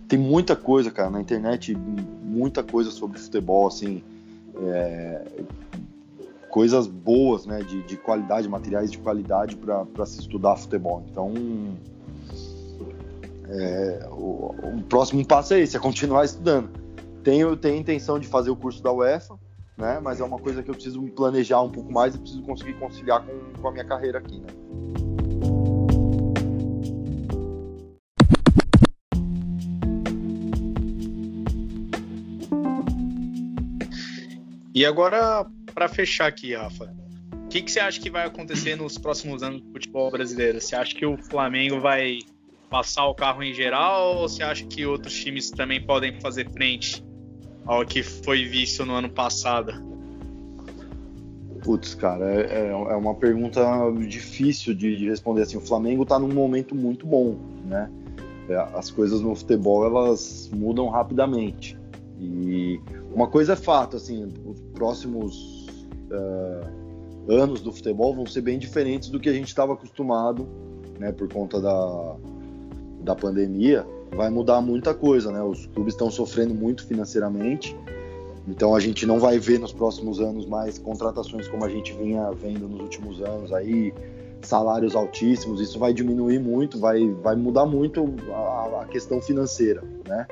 tem 0.09 0.19
muita 0.19 0.55
coisa, 0.55 0.91
cara, 0.91 1.11
na 1.11 1.21
internet, 1.21 1.77
muita 2.23 2.63
coisa 2.63 2.91
sobre 2.91 3.19
futebol, 3.19 3.67
assim, 3.67 4.03
é, 4.63 5.25
coisas 6.51 6.87
boas, 6.87 7.47
né, 7.47 7.63
de, 7.63 7.83
de, 7.83 7.97
qualidade, 7.97 8.49
materiais 8.49 8.91
de 8.91 8.99
qualidade 8.99 9.57
para 9.57 10.07
se 10.07 10.21
estudar 10.21 10.57
futebol. 10.57 11.03
Então, 11.11 11.33
é, 13.49 14.07
o, 14.11 14.55
o, 14.77 14.83
próximo 14.89 15.27
passo 15.27 15.55
é 15.55 15.61
esse, 15.61 15.77
é 15.77 15.81
continuar 15.81 16.25
estudando. 16.25 16.71
Tenho, 17.25 17.57
tenho 17.57 17.77
intenção 17.77 18.19
de 18.19 18.27
fazer 18.27 18.51
o 18.51 18.57
curso 18.57 18.83
da 18.83 18.93
UEFA, 18.93 19.39
né, 19.79 19.99
mas 20.03 20.21
é 20.21 20.25
uma 20.25 20.39
coisa 20.39 20.63
que 20.63 20.71
eu 20.71 20.75
preciso 20.75 21.03
planejar 21.09 21.63
um 21.63 21.71
pouco 21.71 21.91
mais 21.91 22.15
e 22.15 22.19
preciso 22.19 22.43
conseguir 22.43 22.75
conciliar 22.75 23.25
com, 23.25 23.61
com 23.61 23.69
a 23.69 23.73
minha 23.73 23.85
carreira 23.85 24.19
aqui, 24.19 24.39
né. 24.39 25.12
E 34.75 34.87
agora, 34.87 35.45
para 35.75 35.87
fechar 35.87 36.27
aqui, 36.27 36.55
Rafa, 36.55 36.95
o 37.45 37.49
que, 37.49 37.61
que 37.61 37.71
você 37.71 37.79
acha 37.79 38.01
que 38.01 38.09
vai 38.09 38.27
acontecer 38.27 38.75
nos 38.75 38.97
próximos 38.97 39.43
anos 39.43 39.61
do 39.61 39.71
futebol 39.71 40.11
brasileiro? 40.11 40.61
Você 40.61 40.75
acha 40.75 40.95
que 40.95 41.05
o 41.05 41.19
Flamengo 41.19 41.79
vai 41.79 42.21
passar 42.71 43.07
o 43.07 43.15
carro 43.15 43.43
em 43.43 43.53
geral 43.53 44.17
ou 44.17 44.29
você 44.29 44.43
acha 44.43 44.65
que 44.65 44.87
outros 44.87 45.13
times 45.13 45.51
também 45.51 45.85
podem 45.85 46.19
fazer 46.21 46.51
frente 46.51 47.05
ao 47.67 47.85
que 47.85 48.03
foi 48.03 48.47
visto 48.47 48.87
no 48.87 48.95
ano 48.95 49.11
passado? 49.11 49.75
Putz, 51.63 51.95
cara, 51.95 52.25
é, 52.25 52.69
é 52.69 52.97
uma 52.97 53.15
pergunta 53.15 53.63
difícil 54.09 54.75
de, 54.75 54.97
de 54.97 55.07
responder. 55.07 55.43
Assim, 55.43 55.59
o 55.59 55.61
Flamengo 55.61 56.05
está 56.05 56.19
num 56.19 56.33
momento 56.33 56.75
muito 56.75 57.07
bom, 57.07 57.39
né? 57.67 57.91
É, 58.49 58.57
as 58.75 58.91
coisas 58.91 59.21
no 59.21 59.35
futebol 59.35 59.85
elas 59.85 60.51
mudam 60.53 60.89
rapidamente. 60.89 61.79
E 62.23 62.81
uma 63.13 63.27
coisa 63.27 63.55
é 63.55 63.57
fato, 63.57 63.97
assim, 63.97 64.33
os 64.47 64.61
próximos 64.75 65.67
uh, 66.11 67.33
anos 67.33 67.61
do 67.61 67.73
futebol 67.73 68.15
vão 68.15 68.27
ser 68.27 68.43
bem 68.43 68.59
diferentes 68.59 69.09
do 69.09 69.19
que 69.19 69.29
a 69.29 69.33
gente 69.33 69.49
estava 69.49 69.73
acostumado, 69.73 70.47
né, 71.01 71.11
por 71.11 71.33
conta 71.33 71.61
da, 71.61 72.17
da 73.01 73.17
pandemia. 73.17 73.85
Vai 74.15 74.31
mudar 74.31 74.61
muita 74.61 74.95
coisa, 74.95 75.33
né? 75.33 75.43
Os 75.43 75.67
clubes 75.67 75.95
estão 75.95 76.11
sofrendo 76.11 76.55
muito 76.55 76.87
financeiramente, 76.87 77.75
então 78.47 78.75
a 78.75 78.81
gente 78.81 79.07
não 79.07 79.19
vai 79.19 79.39
ver 79.39 79.59
nos 79.59 79.73
próximos 79.73 80.21
anos 80.21 80.47
mais 80.47 80.79
contratações 80.79 81.49
como 81.49 81.65
a 81.65 81.69
gente 81.69 81.93
vinha 81.95 82.31
vendo 82.33 82.69
nos 82.69 82.81
últimos 82.81 83.23
anos 83.23 83.53
aí, 83.53 83.93
salários 84.43 84.95
altíssimos. 84.95 85.61
Isso 85.61 85.79
vai 85.79 85.95
diminuir 85.95 86.39
muito, 86.39 86.79
vai, 86.79 87.09
vai 87.23 87.35
mudar 87.35 87.65
muito 87.65 88.05
a, 88.33 88.83
a 88.83 88.85
questão 88.85 89.21
financeira, 89.21 89.83
né? 90.07 90.27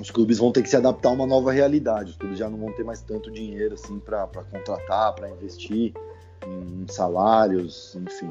Os 0.00 0.10
clubes 0.10 0.38
vão 0.38 0.52
ter 0.52 0.62
que 0.62 0.68
se 0.68 0.76
adaptar 0.76 1.08
a 1.08 1.12
uma 1.12 1.26
nova 1.26 1.52
realidade. 1.52 2.10
Os 2.10 2.16
clubes 2.16 2.38
já 2.38 2.48
não 2.48 2.58
vão 2.58 2.72
ter 2.72 2.84
mais 2.84 3.02
tanto 3.02 3.30
dinheiro 3.30 3.74
assim 3.74 3.98
para 3.98 4.26
contratar, 4.50 5.14
para 5.14 5.28
investir 5.30 5.92
em 6.46 6.86
salários, 6.88 7.96
enfim. 7.96 8.30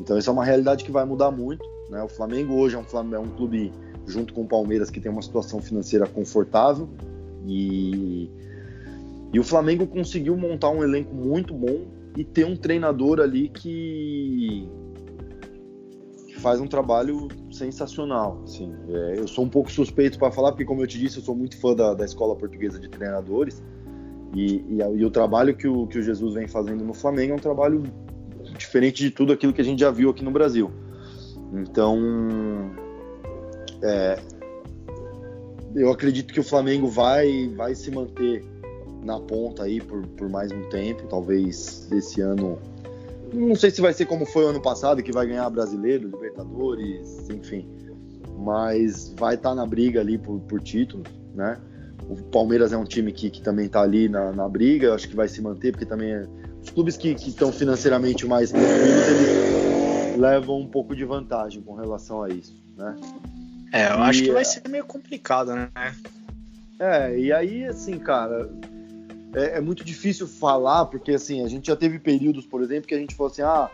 Então 0.00 0.16
isso 0.18 0.30
é 0.30 0.32
uma 0.32 0.44
realidade 0.44 0.84
que 0.84 0.90
vai 0.90 1.04
mudar 1.04 1.30
muito. 1.30 1.64
Né? 1.90 2.02
O 2.02 2.08
Flamengo 2.08 2.54
hoje 2.54 2.76
é 2.76 2.78
um, 2.78 3.14
é 3.14 3.18
um 3.18 3.28
clube 3.28 3.72
junto 4.06 4.32
com 4.32 4.42
o 4.42 4.46
Palmeiras 4.46 4.90
que 4.90 5.00
tem 5.00 5.10
uma 5.10 5.22
situação 5.22 5.60
financeira 5.60 6.06
confortável 6.06 6.88
e, 7.46 8.30
e 9.32 9.40
o 9.40 9.44
Flamengo 9.44 9.86
conseguiu 9.86 10.36
montar 10.36 10.70
um 10.70 10.82
elenco 10.82 11.14
muito 11.14 11.54
bom 11.54 11.86
e 12.16 12.24
ter 12.24 12.44
um 12.44 12.56
treinador 12.56 13.20
ali 13.20 13.48
que 13.48 14.68
faz 16.44 16.60
um 16.60 16.66
trabalho 16.66 17.28
sensacional. 17.50 18.42
Assim. 18.44 18.70
É, 18.90 19.18
eu 19.18 19.26
sou 19.26 19.46
um 19.46 19.48
pouco 19.48 19.72
suspeito 19.72 20.18
para 20.18 20.30
falar, 20.30 20.52
porque, 20.52 20.66
como 20.66 20.82
eu 20.82 20.86
te 20.86 20.98
disse, 20.98 21.16
eu 21.16 21.22
sou 21.22 21.34
muito 21.34 21.56
fã 21.56 21.74
da, 21.74 21.94
da 21.94 22.04
Escola 22.04 22.36
Portuguesa 22.36 22.78
de 22.78 22.86
Treinadores. 22.86 23.62
E, 24.34 24.56
e, 24.68 24.78
e, 24.78 25.04
o 25.06 25.10
trabalho 25.10 25.56
que 25.56 25.66
o, 25.66 25.86
que 25.86 25.98
o 25.98 26.02
Jesus 26.02 26.34
vem 26.34 26.46
fazendo 26.46 26.84
no 26.84 26.92
Flamengo 26.92 27.32
é 27.32 27.36
um 27.36 27.38
trabalho 27.38 27.82
diferente 28.58 29.02
de 29.02 29.10
tudo 29.10 29.32
aquilo 29.32 29.54
que 29.54 29.60
a 29.62 29.64
gente 29.64 29.80
já 29.80 29.90
viu 29.90 30.10
aqui 30.10 30.22
no 30.22 30.30
Brasil. 30.30 30.70
Então, 31.50 31.98
é, 33.82 34.18
eu 35.74 35.90
acredito 35.90 36.34
que 36.34 36.40
o 36.40 36.44
Flamengo 36.44 36.88
vai, 36.88 37.48
vai 37.56 37.74
se 37.74 37.90
manter 37.90 38.44
na 39.02 39.18
ponta 39.18 39.62
aí 39.62 39.80
por, 39.80 40.06
por 40.08 40.28
mais 40.28 40.52
um 40.52 40.68
tempo. 40.68 41.06
Talvez 41.08 41.90
esse 41.90 42.20
ano 42.20 42.58
não 43.34 43.54
sei 43.54 43.70
se 43.70 43.80
vai 43.80 43.92
ser 43.92 44.06
como 44.06 44.24
foi 44.24 44.44
o 44.44 44.48
ano 44.48 44.62
passado, 44.62 45.02
que 45.02 45.12
vai 45.12 45.26
ganhar 45.26 45.48
brasileiro, 45.50 46.08
Libertadores, 46.08 47.28
enfim. 47.28 47.68
Mas 48.38 49.14
vai 49.18 49.34
estar 49.34 49.50
tá 49.50 49.54
na 49.54 49.66
briga 49.66 50.00
ali 50.00 50.18
por, 50.18 50.40
por 50.40 50.60
título, 50.60 51.04
né? 51.34 51.58
O 52.08 52.16
Palmeiras 52.16 52.72
é 52.72 52.76
um 52.76 52.84
time 52.84 53.12
que, 53.12 53.30
que 53.30 53.42
também 53.42 53.66
está 53.66 53.82
ali 53.82 54.08
na, 54.08 54.32
na 54.32 54.48
briga, 54.48 54.94
acho 54.94 55.08
que 55.08 55.16
vai 55.16 55.26
se 55.26 55.40
manter, 55.40 55.72
porque 55.72 55.86
também 55.86 56.12
é, 56.12 56.26
os 56.62 56.70
clubes 56.70 56.96
que 56.96 57.10
estão 57.10 57.50
financeiramente 57.50 58.26
mais 58.26 58.50
tranquilos, 58.50 59.08
eles 59.08 60.18
levam 60.18 60.60
um 60.60 60.68
pouco 60.68 60.94
de 60.94 61.04
vantagem 61.04 61.62
com 61.62 61.74
relação 61.74 62.22
a 62.22 62.28
isso, 62.28 62.62
né? 62.76 62.96
É, 63.72 63.92
eu 63.92 63.98
e, 63.98 64.02
acho 64.02 64.22
que 64.22 64.32
vai 64.32 64.44
ser 64.44 64.68
meio 64.68 64.84
complicado, 64.84 65.54
né? 65.54 65.70
É, 66.78 67.18
e 67.18 67.32
aí, 67.32 67.64
assim, 67.64 67.98
cara, 67.98 68.50
é, 69.34 69.58
é, 69.58 69.60
muito 69.60 69.84
difícil 69.84 70.26
falar, 70.26 70.86
porque 70.86 71.12
assim, 71.12 71.44
a 71.44 71.48
gente 71.48 71.66
já 71.66 71.76
teve 71.76 71.98
períodos, 71.98 72.46
por 72.46 72.62
exemplo, 72.62 72.86
que 72.86 72.94
a 72.94 72.98
gente 72.98 73.14
falou 73.14 73.30
assim, 73.30 73.42
ah, 73.42 73.70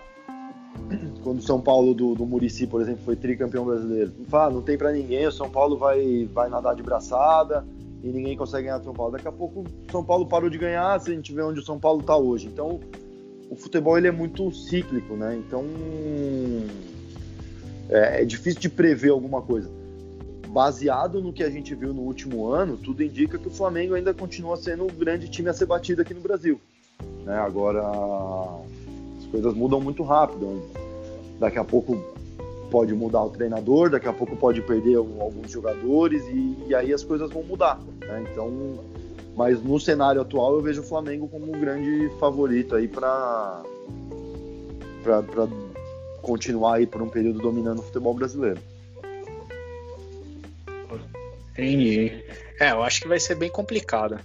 quando 1.23 1.39
o 1.39 1.43
São 1.43 1.61
Paulo 1.61 1.95
do, 1.95 2.15
do 2.15 2.25
Murici, 2.25 2.67
por 2.67 2.81
exemplo, 2.81 3.03
foi 3.05 3.17
tricampeão 3.17 3.65
brasileiro. 3.65 4.13
Fala, 4.29 4.55
não 4.55 4.63
tem 4.63 4.79
para 4.79 4.93
ninguém, 4.93 5.27
o 5.27 5.33
São 5.33 5.51
Paulo 5.51 5.77
vai, 5.77 6.29
vai 6.33 6.49
nadar 6.49 6.75
de 6.75 6.83
braçada 6.83 7.65
e 8.03 8.09
ninguém 8.09 8.37
consegue 8.37 8.65
ganhar 8.65 8.81
o 8.81 8.85
São 8.85 8.95
Paulo. 8.95 9.13
Daqui 9.13 9.29
a 9.29 9.33
pouco 9.33 9.61
o 9.61 9.93
São 9.93 10.03
Paulo 10.03 10.27
parou 10.27 10.49
de 10.49 10.57
ganhar, 10.59 10.99
se 11.01 11.11
a 11.11 11.15
gente 11.15 11.33
vê 11.33 11.43
onde 11.43 11.61
o 11.61 11.65
São 11.65 11.79
Paulo 11.79 12.01
está 12.01 12.17
hoje. 12.17 12.47
Então, 12.47 12.81
o 13.51 13.57
futebol 13.57 13.99
ele 13.99 14.09
é 14.09 14.13
muito 14.13 14.51
cíclico, 14.53 15.15
né? 15.15 15.37
Então, 15.37 15.65
é, 17.89 18.23
é 18.23 18.25
difícil 18.25 18.61
de 18.61 18.69
prever 18.69 19.11
alguma 19.11 19.43
coisa 19.43 19.80
baseado 20.53 21.21
no 21.21 21.33
que 21.33 21.43
a 21.43 21.51
gente 21.51 21.75
viu 21.75 21.95
no 21.95 22.03
último 22.03 22.49
ano, 22.49 22.77
tudo 22.77 23.03
indica 23.03 23.39
que 23.39 23.49
o 23.49 23.53
Flamengo 23.53 23.95
ainda 23.95 24.13
continua 24.13 24.57
sendo 24.57 24.85
o 24.85 24.93
grande 24.93 25.29
time 25.29 25.49
a 25.49 25.53
ser 25.53 25.67
batido 25.67 26.03
aqui 26.03 26.13
no 26.13 26.21
Brasil. 26.21 26.61
Né? 27.25 27.37
Agora, 27.37 27.83
as 29.19 29.27
coisas 29.31 29.55
mudam 29.55 29.81
muito 29.81 30.03
rápido. 30.03 30.63
Daqui 31.39 31.59
a 31.59 31.65
pouco 31.65 32.03
pode 32.71 32.93
mudar 32.95 33.25
o 33.25 33.31
treinador, 33.31 33.91
daqui 33.91 34.09
a 34.09 34.13
pouco 34.13 34.37
pode 34.37 34.61
perder 34.63 34.97
alguns 34.97 35.51
jogadores 35.51 36.23
e, 36.27 36.57
e 36.69 36.75
aí 36.75 36.93
as 36.93 37.05
coisas 37.05 37.31
vão 37.31 37.43
mudar. 37.43 37.81
Né? 38.01 38.25
Então, 38.31 38.81
mas 39.37 39.63
no 39.63 39.79
cenário 39.79 40.21
atual 40.21 40.55
eu 40.55 40.63
vejo 40.63 40.81
o 40.81 40.85
Flamengo 40.85 41.29
como 41.29 41.47
um 41.47 41.61
grande 41.61 42.11
favorito 42.19 42.75
aí 42.75 42.89
para 42.89 43.63
para 45.03 45.49
continuar 46.21 46.75
aí 46.75 46.87
por 46.87 47.01
um 47.01 47.09
período 47.09 47.39
dominando 47.39 47.79
o 47.79 47.83
futebol 47.83 48.13
brasileiro. 48.13 48.61
Entendi. 51.61 52.25
É, 52.59 52.71
eu 52.71 52.83
acho 52.83 53.03
que 53.03 53.09
vai 53.09 53.21
ser 53.21 53.35
bem 53.35 53.51
complicado. 53.51 54.19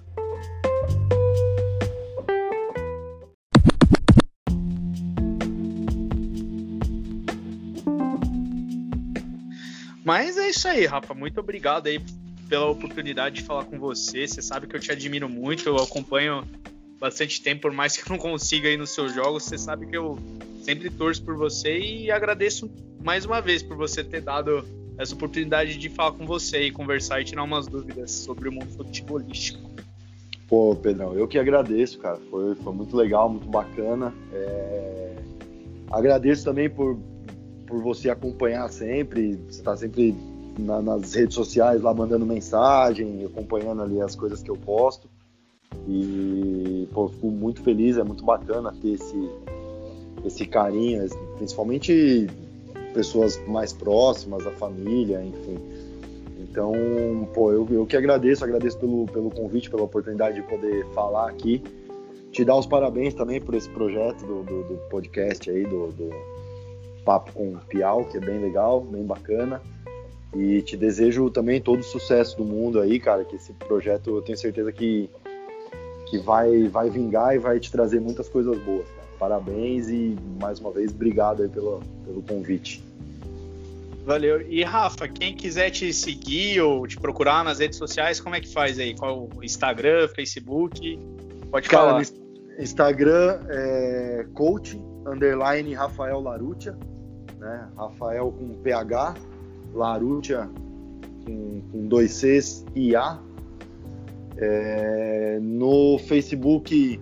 Mas 10.04 10.38
é 10.38 10.50
isso 10.50 10.68
aí, 10.68 10.86
Rafa. 10.86 11.14
Muito 11.14 11.40
obrigado 11.40 11.88
aí 11.88 12.00
pela 12.48 12.68
oportunidade 12.68 13.36
de 13.36 13.44
falar 13.44 13.66
com 13.66 13.78
você. 13.80 14.26
Você 14.28 14.42
sabe 14.42 14.68
que 14.68 14.76
eu 14.76 14.80
te 14.80 14.92
admiro 14.92 15.28
muito, 15.28 15.68
eu 15.68 15.78
acompanho 15.78 16.48
bastante 17.00 17.42
tempo, 17.42 17.64
por 17.64 17.72
mais 17.72 17.98
que 17.98 18.10
eu 18.10 18.16
não 18.16 18.18
consiga 18.18 18.70
ir 18.70 18.78
nos 18.78 18.92
seus 18.92 19.14
jogos. 19.14 19.44
Você 19.44 19.58
sabe 19.58 19.88
que 19.88 19.98
eu 19.98 20.18
sempre 20.62 20.90
torço 20.90 21.24
por 21.24 21.36
você 21.36 21.78
e 21.78 22.12
agradeço 22.12 22.72
mais 23.04 23.26
uma 23.26 23.42
vez 23.42 23.62
por 23.62 23.76
você 23.76 24.04
ter 24.04 24.22
dado 24.22 24.85
essa 24.98 25.14
oportunidade 25.14 25.78
de 25.78 25.90
falar 25.90 26.14
com 26.14 26.26
você 26.26 26.64
e 26.64 26.72
conversar 26.72 27.22
e 27.22 27.26
tirar 27.26 27.44
umas 27.44 27.68
dúvidas 27.68 28.12
sobre 28.12 28.50
o 28.50 28.52
mundo 28.52 28.68
futebolístico. 28.68 29.70
Pô, 30.48 30.76
Pedrão, 30.76 31.14
eu 31.14 31.28
que 31.28 31.40
agradeço, 31.40 31.98
cara. 32.00 32.20
Foi, 32.30 32.56
foi 32.56 32.74
muito 32.74 32.96
legal, 32.96 33.30
muito 33.30 33.48
bacana. 33.48 34.14
É... 34.32 35.16
Agradeço 35.92 36.44
também 36.44 36.70
por, 36.70 36.98
por 37.66 37.82
você 37.82 38.10
acompanhar 38.10 38.70
sempre, 38.70 39.36
você 39.50 39.60
está 39.60 39.76
sempre 39.76 40.16
na, 40.58 40.82
nas 40.82 41.14
redes 41.14 41.36
sociais 41.36 41.82
lá 41.82 41.94
mandando 41.94 42.26
mensagem, 42.26 43.26
acompanhando 43.26 43.82
ali 43.82 44.02
as 44.02 44.16
coisas 44.16 44.42
que 44.42 44.50
eu 44.50 44.56
posto. 44.56 45.10
E, 45.88 46.88
pô, 46.94 47.10
fico 47.10 47.28
muito 47.28 47.62
feliz, 47.62 47.98
é 47.98 48.04
muito 48.04 48.24
bacana 48.24 48.74
ter 48.82 48.94
esse, 48.94 49.30
esse 50.24 50.46
carinho, 50.46 51.08
principalmente 51.38 52.28
pessoas 52.96 53.38
mais 53.46 53.74
próximas, 53.74 54.48
a 54.48 54.52
família, 54.52 55.22
enfim. 55.22 55.60
Então, 56.40 56.74
pô, 57.34 57.52
eu, 57.52 57.68
eu 57.70 57.86
que 57.86 57.98
agradeço, 57.98 58.46
agradeço 58.46 58.80
pelo, 58.80 59.06
pelo 59.08 59.30
convite, 59.30 59.70
pela 59.70 59.84
oportunidade 59.84 60.42
de 60.42 60.48
poder 60.48 60.86
falar 60.94 61.30
aqui. 61.30 61.62
Te 62.32 62.46
dar 62.46 62.56
os 62.56 62.66
parabéns 62.66 63.14
também 63.14 63.42
por 63.42 63.54
esse 63.54 63.70
projeto 63.70 64.26
do, 64.26 64.44
do, 64.44 64.64
do 64.64 64.78
podcast 64.90 65.50
aí, 65.50 65.64
do, 65.64 65.92
do 65.92 66.10
Papo 67.04 67.34
com 67.34 67.58
Piau, 67.68 68.06
que 68.06 68.18
é 68.18 68.20
bem 68.22 68.40
legal, 68.40 68.80
bem 68.80 69.04
bacana. 69.04 69.62
E 70.34 70.62
te 70.62 70.78
desejo 70.78 71.30
também 71.30 71.62
todo 71.62 71.80
o 71.80 71.84
sucesso 71.84 72.38
do 72.38 72.46
mundo 72.46 72.80
aí, 72.80 73.00
cara, 73.00 73.26
que 73.26 73.36
esse 73.36 73.52
projeto 73.54 74.16
eu 74.16 74.22
tenho 74.22 74.38
certeza 74.38 74.72
que, 74.72 75.10
que 76.10 76.18
vai, 76.20 76.68
vai 76.70 76.90
vingar 76.90 77.36
e 77.36 77.40
vai 77.40 77.60
te 77.60 77.72
trazer 77.72 78.00
muitas 78.00 78.30
coisas 78.30 78.58
boas, 78.60 78.88
cara. 78.90 79.05
Parabéns 79.20 79.90
e 79.90 80.18
mais 80.40 80.60
uma 80.60 80.72
vez 80.72 80.92
obrigado 80.92 81.44
aí 81.44 81.50
pelo, 81.50 81.82
pelo 82.06 82.22
convite. 82.22 82.84
Valeu. 84.06 84.42
E 84.48 84.64
Rafa, 84.64 85.08
quem 85.08 85.36
quiser 85.36 85.72
te 85.72 85.92
seguir 85.92 86.62
ou 86.62 86.86
te 86.86 86.96
procurar 86.96 87.44
nas 87.44 87.58
redes 87.58 87.78
sociais, 87.78 88.20
como 88.20 88.36
é 88.36 88.40
que 88.40 88.52
faz 88.52 88.78
aí? 88.78 88.96
Qual 88.96 89.28
o 89.36 89.44
Instagram, 89.44 90.08
Facebook? 90.10 91.00
Pode 91.50 91.68
Cara, 91.68 92.04
falar. 92.04 92.06
Instagram 92.60 93.40
é 93.50 94.28
coach 94.34 94.80
underline 95.08 95.74
Rafael 95.74 96.20
Larutia, 96.20 96.78
né? 97.40 97.68
Rafael 97.76 98.32
com 98.32 98.54
PH, 98.62 99.16
Larutia 99.74 100.50
com, 101.26 101.62
com 101.72 101.88
dois 101.88 102.12
Cs 102.12 102.64
e 102.76 102.96
A. 102.96 103.20
É, 104.38 105.40
no 105.42 105.98
Facebook 105.98 107.00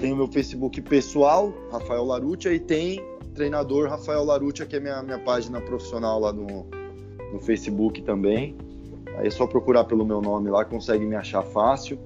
tem 0.00 0.12
o 0.12 0.16
meu 0.16 0.28
Facebook 0.28 0.80
pessoal, 0.80 1.52
Rafael 1.70 2.04
Larutia, 2.04 2.52
e 2.54 2.60
tem 2.60 3.00
treinador 3.34 3.88
Rafael 3.88 4.24
Larutia, 4.24 4.64
que 4.64 4.76
é 4.76 4.80
minha, 4.80 5.02
minha 5.02 5.18
página 5.18 5.60
profissional 5.60 6.20
lá 6.20 6.32
no, 6.32 6.66
no 7.32 7.40
Facebook 7.40 8.02
também. 8.02 8.56
Aí 9.16 9.26
é 9.26 9.30
só 9.30 9.46
procurar 9.46 9.84
pelo 9.84 10.04
meu 10.06 10.20
nome 10.22 10.50
lá, 10.50 10.64
consegue 10.64 11.04
me 11.04 11.16
achar 11.16 11.42
fácil. 11.42 11.98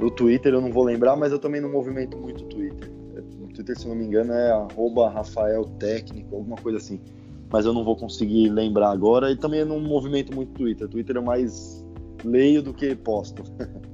O 0.00 0.10
Twitter 0.10 0.54
eu 0.54 0.60
não 0.60 0.72
vou 0.72 0.84
lembrar, 0.84 1.16
mas 1.16 1.32
eu 1.32 1.38
também 1.38 1.60
não 1.60 1.70
movimento 1.70 2.16
muito 2.16 2.44
o 2.44 2.48
Twitter. 2.48 2.90
O 3.40 3.48
Twitter, 3.48 3.78
se 3.78 3.88
não 3.88 3.94
me 3.94 4.04
engano, 4.04 4.32
é 4.32 4.50
arroba 4.50 5.08
Rafael 5.08 5.64
Técnico, 5.78 6.34
alguma 6.34 6.56
coisa 6.56 6.78
assim. 6.78 7.00
Mas 7.50 7.64
eu 7.64 7.72
não 7.72 7.84
vou 7.84 7.96
conseguir 7.96 8.48
lembrar 8.48 8.90
agora. 8.90 9.30
E 9.30 9.36
também 9.36 9.60
eu 9.60 9.66
não 9.66 9.78
movimento 9.80 10.34
muito 10.34 10.50
o 10.50 10.54
Twitter. 10.54 10.86
O 10.86 10.90
Twitter 10.90 11.16
é 11.16 11.20
mais 11.20 11.84
leio 12.24 12.62
do 12.62 12.74
que 12.74 12.94
posto. 12.96 13.44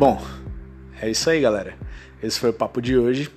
Bom, 0.00 0.16
é 0.98 1.10
isso 1.10 1.28
aí, 1.28 1.42
galera. 1.42 1.74
Esse 2.22 2.40
foi 2.40 2.48
o 2.48 2.54
papo 2.54 2.80
de 2.80 2.96
hoje. 2.96 3.30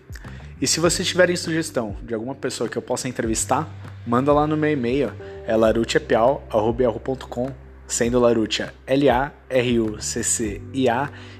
E 0.61 0.67
se 0.67 0.79
vocês 0.79 1.05
tiverem 1.05 1.35
sugestão 1.35 1.97
de 2.01 2.13
alguma 2.13 2.33
pessoa 2.33 2.69
que 2.69 2.77
eu 2.77 2.81
possa 2.81 3.09
entrevistar, 3.09 3.69
manda 4.07 4.31
lá 4.31 4.47
no 4.47 4.55
meu 4.55 4.71
e-mail, 4.71 5.11
é 5.45 5.53
larutiapiau.com, 5.57 7.51
sendo 7.85 8.17
Larutia 8.17 8.73
L-A-R-U-C-C-I-A 8.87 9.49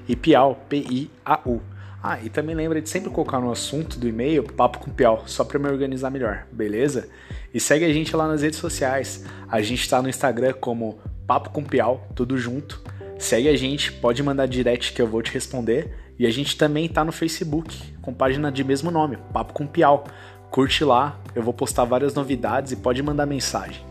e 0.06 0.14
Piau, 0.14 0.62
P-I-A-U. 0.68 1.62
Ah, 2.02 2.18
e 2.22 2.28
também 2.28 2.54
lembra 2.54 2.82
de 2.82 2.90
sempre 2.90 3.08
colocar 3.08 3.40
no 3.40 3.50
assunto 3.50 3.98
do 3.98 4.06
e-mail 4.06 4.42
Papo 4.42 4.78
com 4.78 4.90
Piau, 4.90 5.22
só 5.24 5.42
para 5.42 5.58
me 5.58 5.70
organizar 5.70 6.10
melhor, 6.10 6.46
beleza? 6.52 7.08
E 7.54 7.58
segue 7.58 7.86
a 7.86 7.92
gente 7.94 8.14
lá 8.14 8.28
nas 8.28 8.42
redes 8.42 8.58
sociais. 8.58 9.24
A 9.48 9.62
gente 9.62 9.80
está 9.80 10.02
no 10.02 10.08
Instagram 10.10 10.52
como 10.60 10.98
Papo 11.26 11.48
com 11.48 11.64
Piau, 11.64 12.06
tudo 12.14 12.36
junto. 12.36 12.82
Segue 13.18 13.48
a 13.48 13.56
gente, 13.56 13.92
pode 13.92 14.22
mandar 14.22 14.46
direct 14.46 14.92
que 14.92 15.00
eu 15.00 15.06
vou 15.06 15.22
te 15.22 15.32
responder. 15.32 15.94
E 16.18 16.26
a 16.26 16.30
gente 16.30 16.56
também 16.56 16.88
tá 16.88 17.04
no 17.04 17.10
Facebook, 17.10 17.76
com 18.00 18.14
página 18.14 18.50
de 18.50 18.62
mesmo 18.62 18.90
nome, 18.90 19.18
Papo 19.32 19.52
com 19.52 19.66
Piau. 19.66 20.04
Curte 20.50 20.84
lá, 20.84 21.20
eu 21.34 21.42
vou 21.42 21.52
postar 21.52 21.84
várias 21.84 22.14
novidades 22.14 22.70
e 22.70 22.76
pode 22.76 23.02
mandar 23.02 23.26
mensagem. 23.26 23.84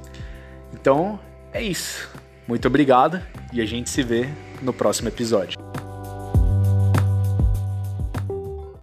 Então, 0.74 1.20
é 1.52 1.62
isso. 1.62 2.10
Muito 2.48 2.68
obrigado 2.68 3.22
e 3.52 3.62
a 3.62 3.66
gente 3.66 3.90
se 3.90 4.02
vê 4.02 4.30
no 4.62 4.72
próximo 4.72 5.10
episódio. 5.10 5.83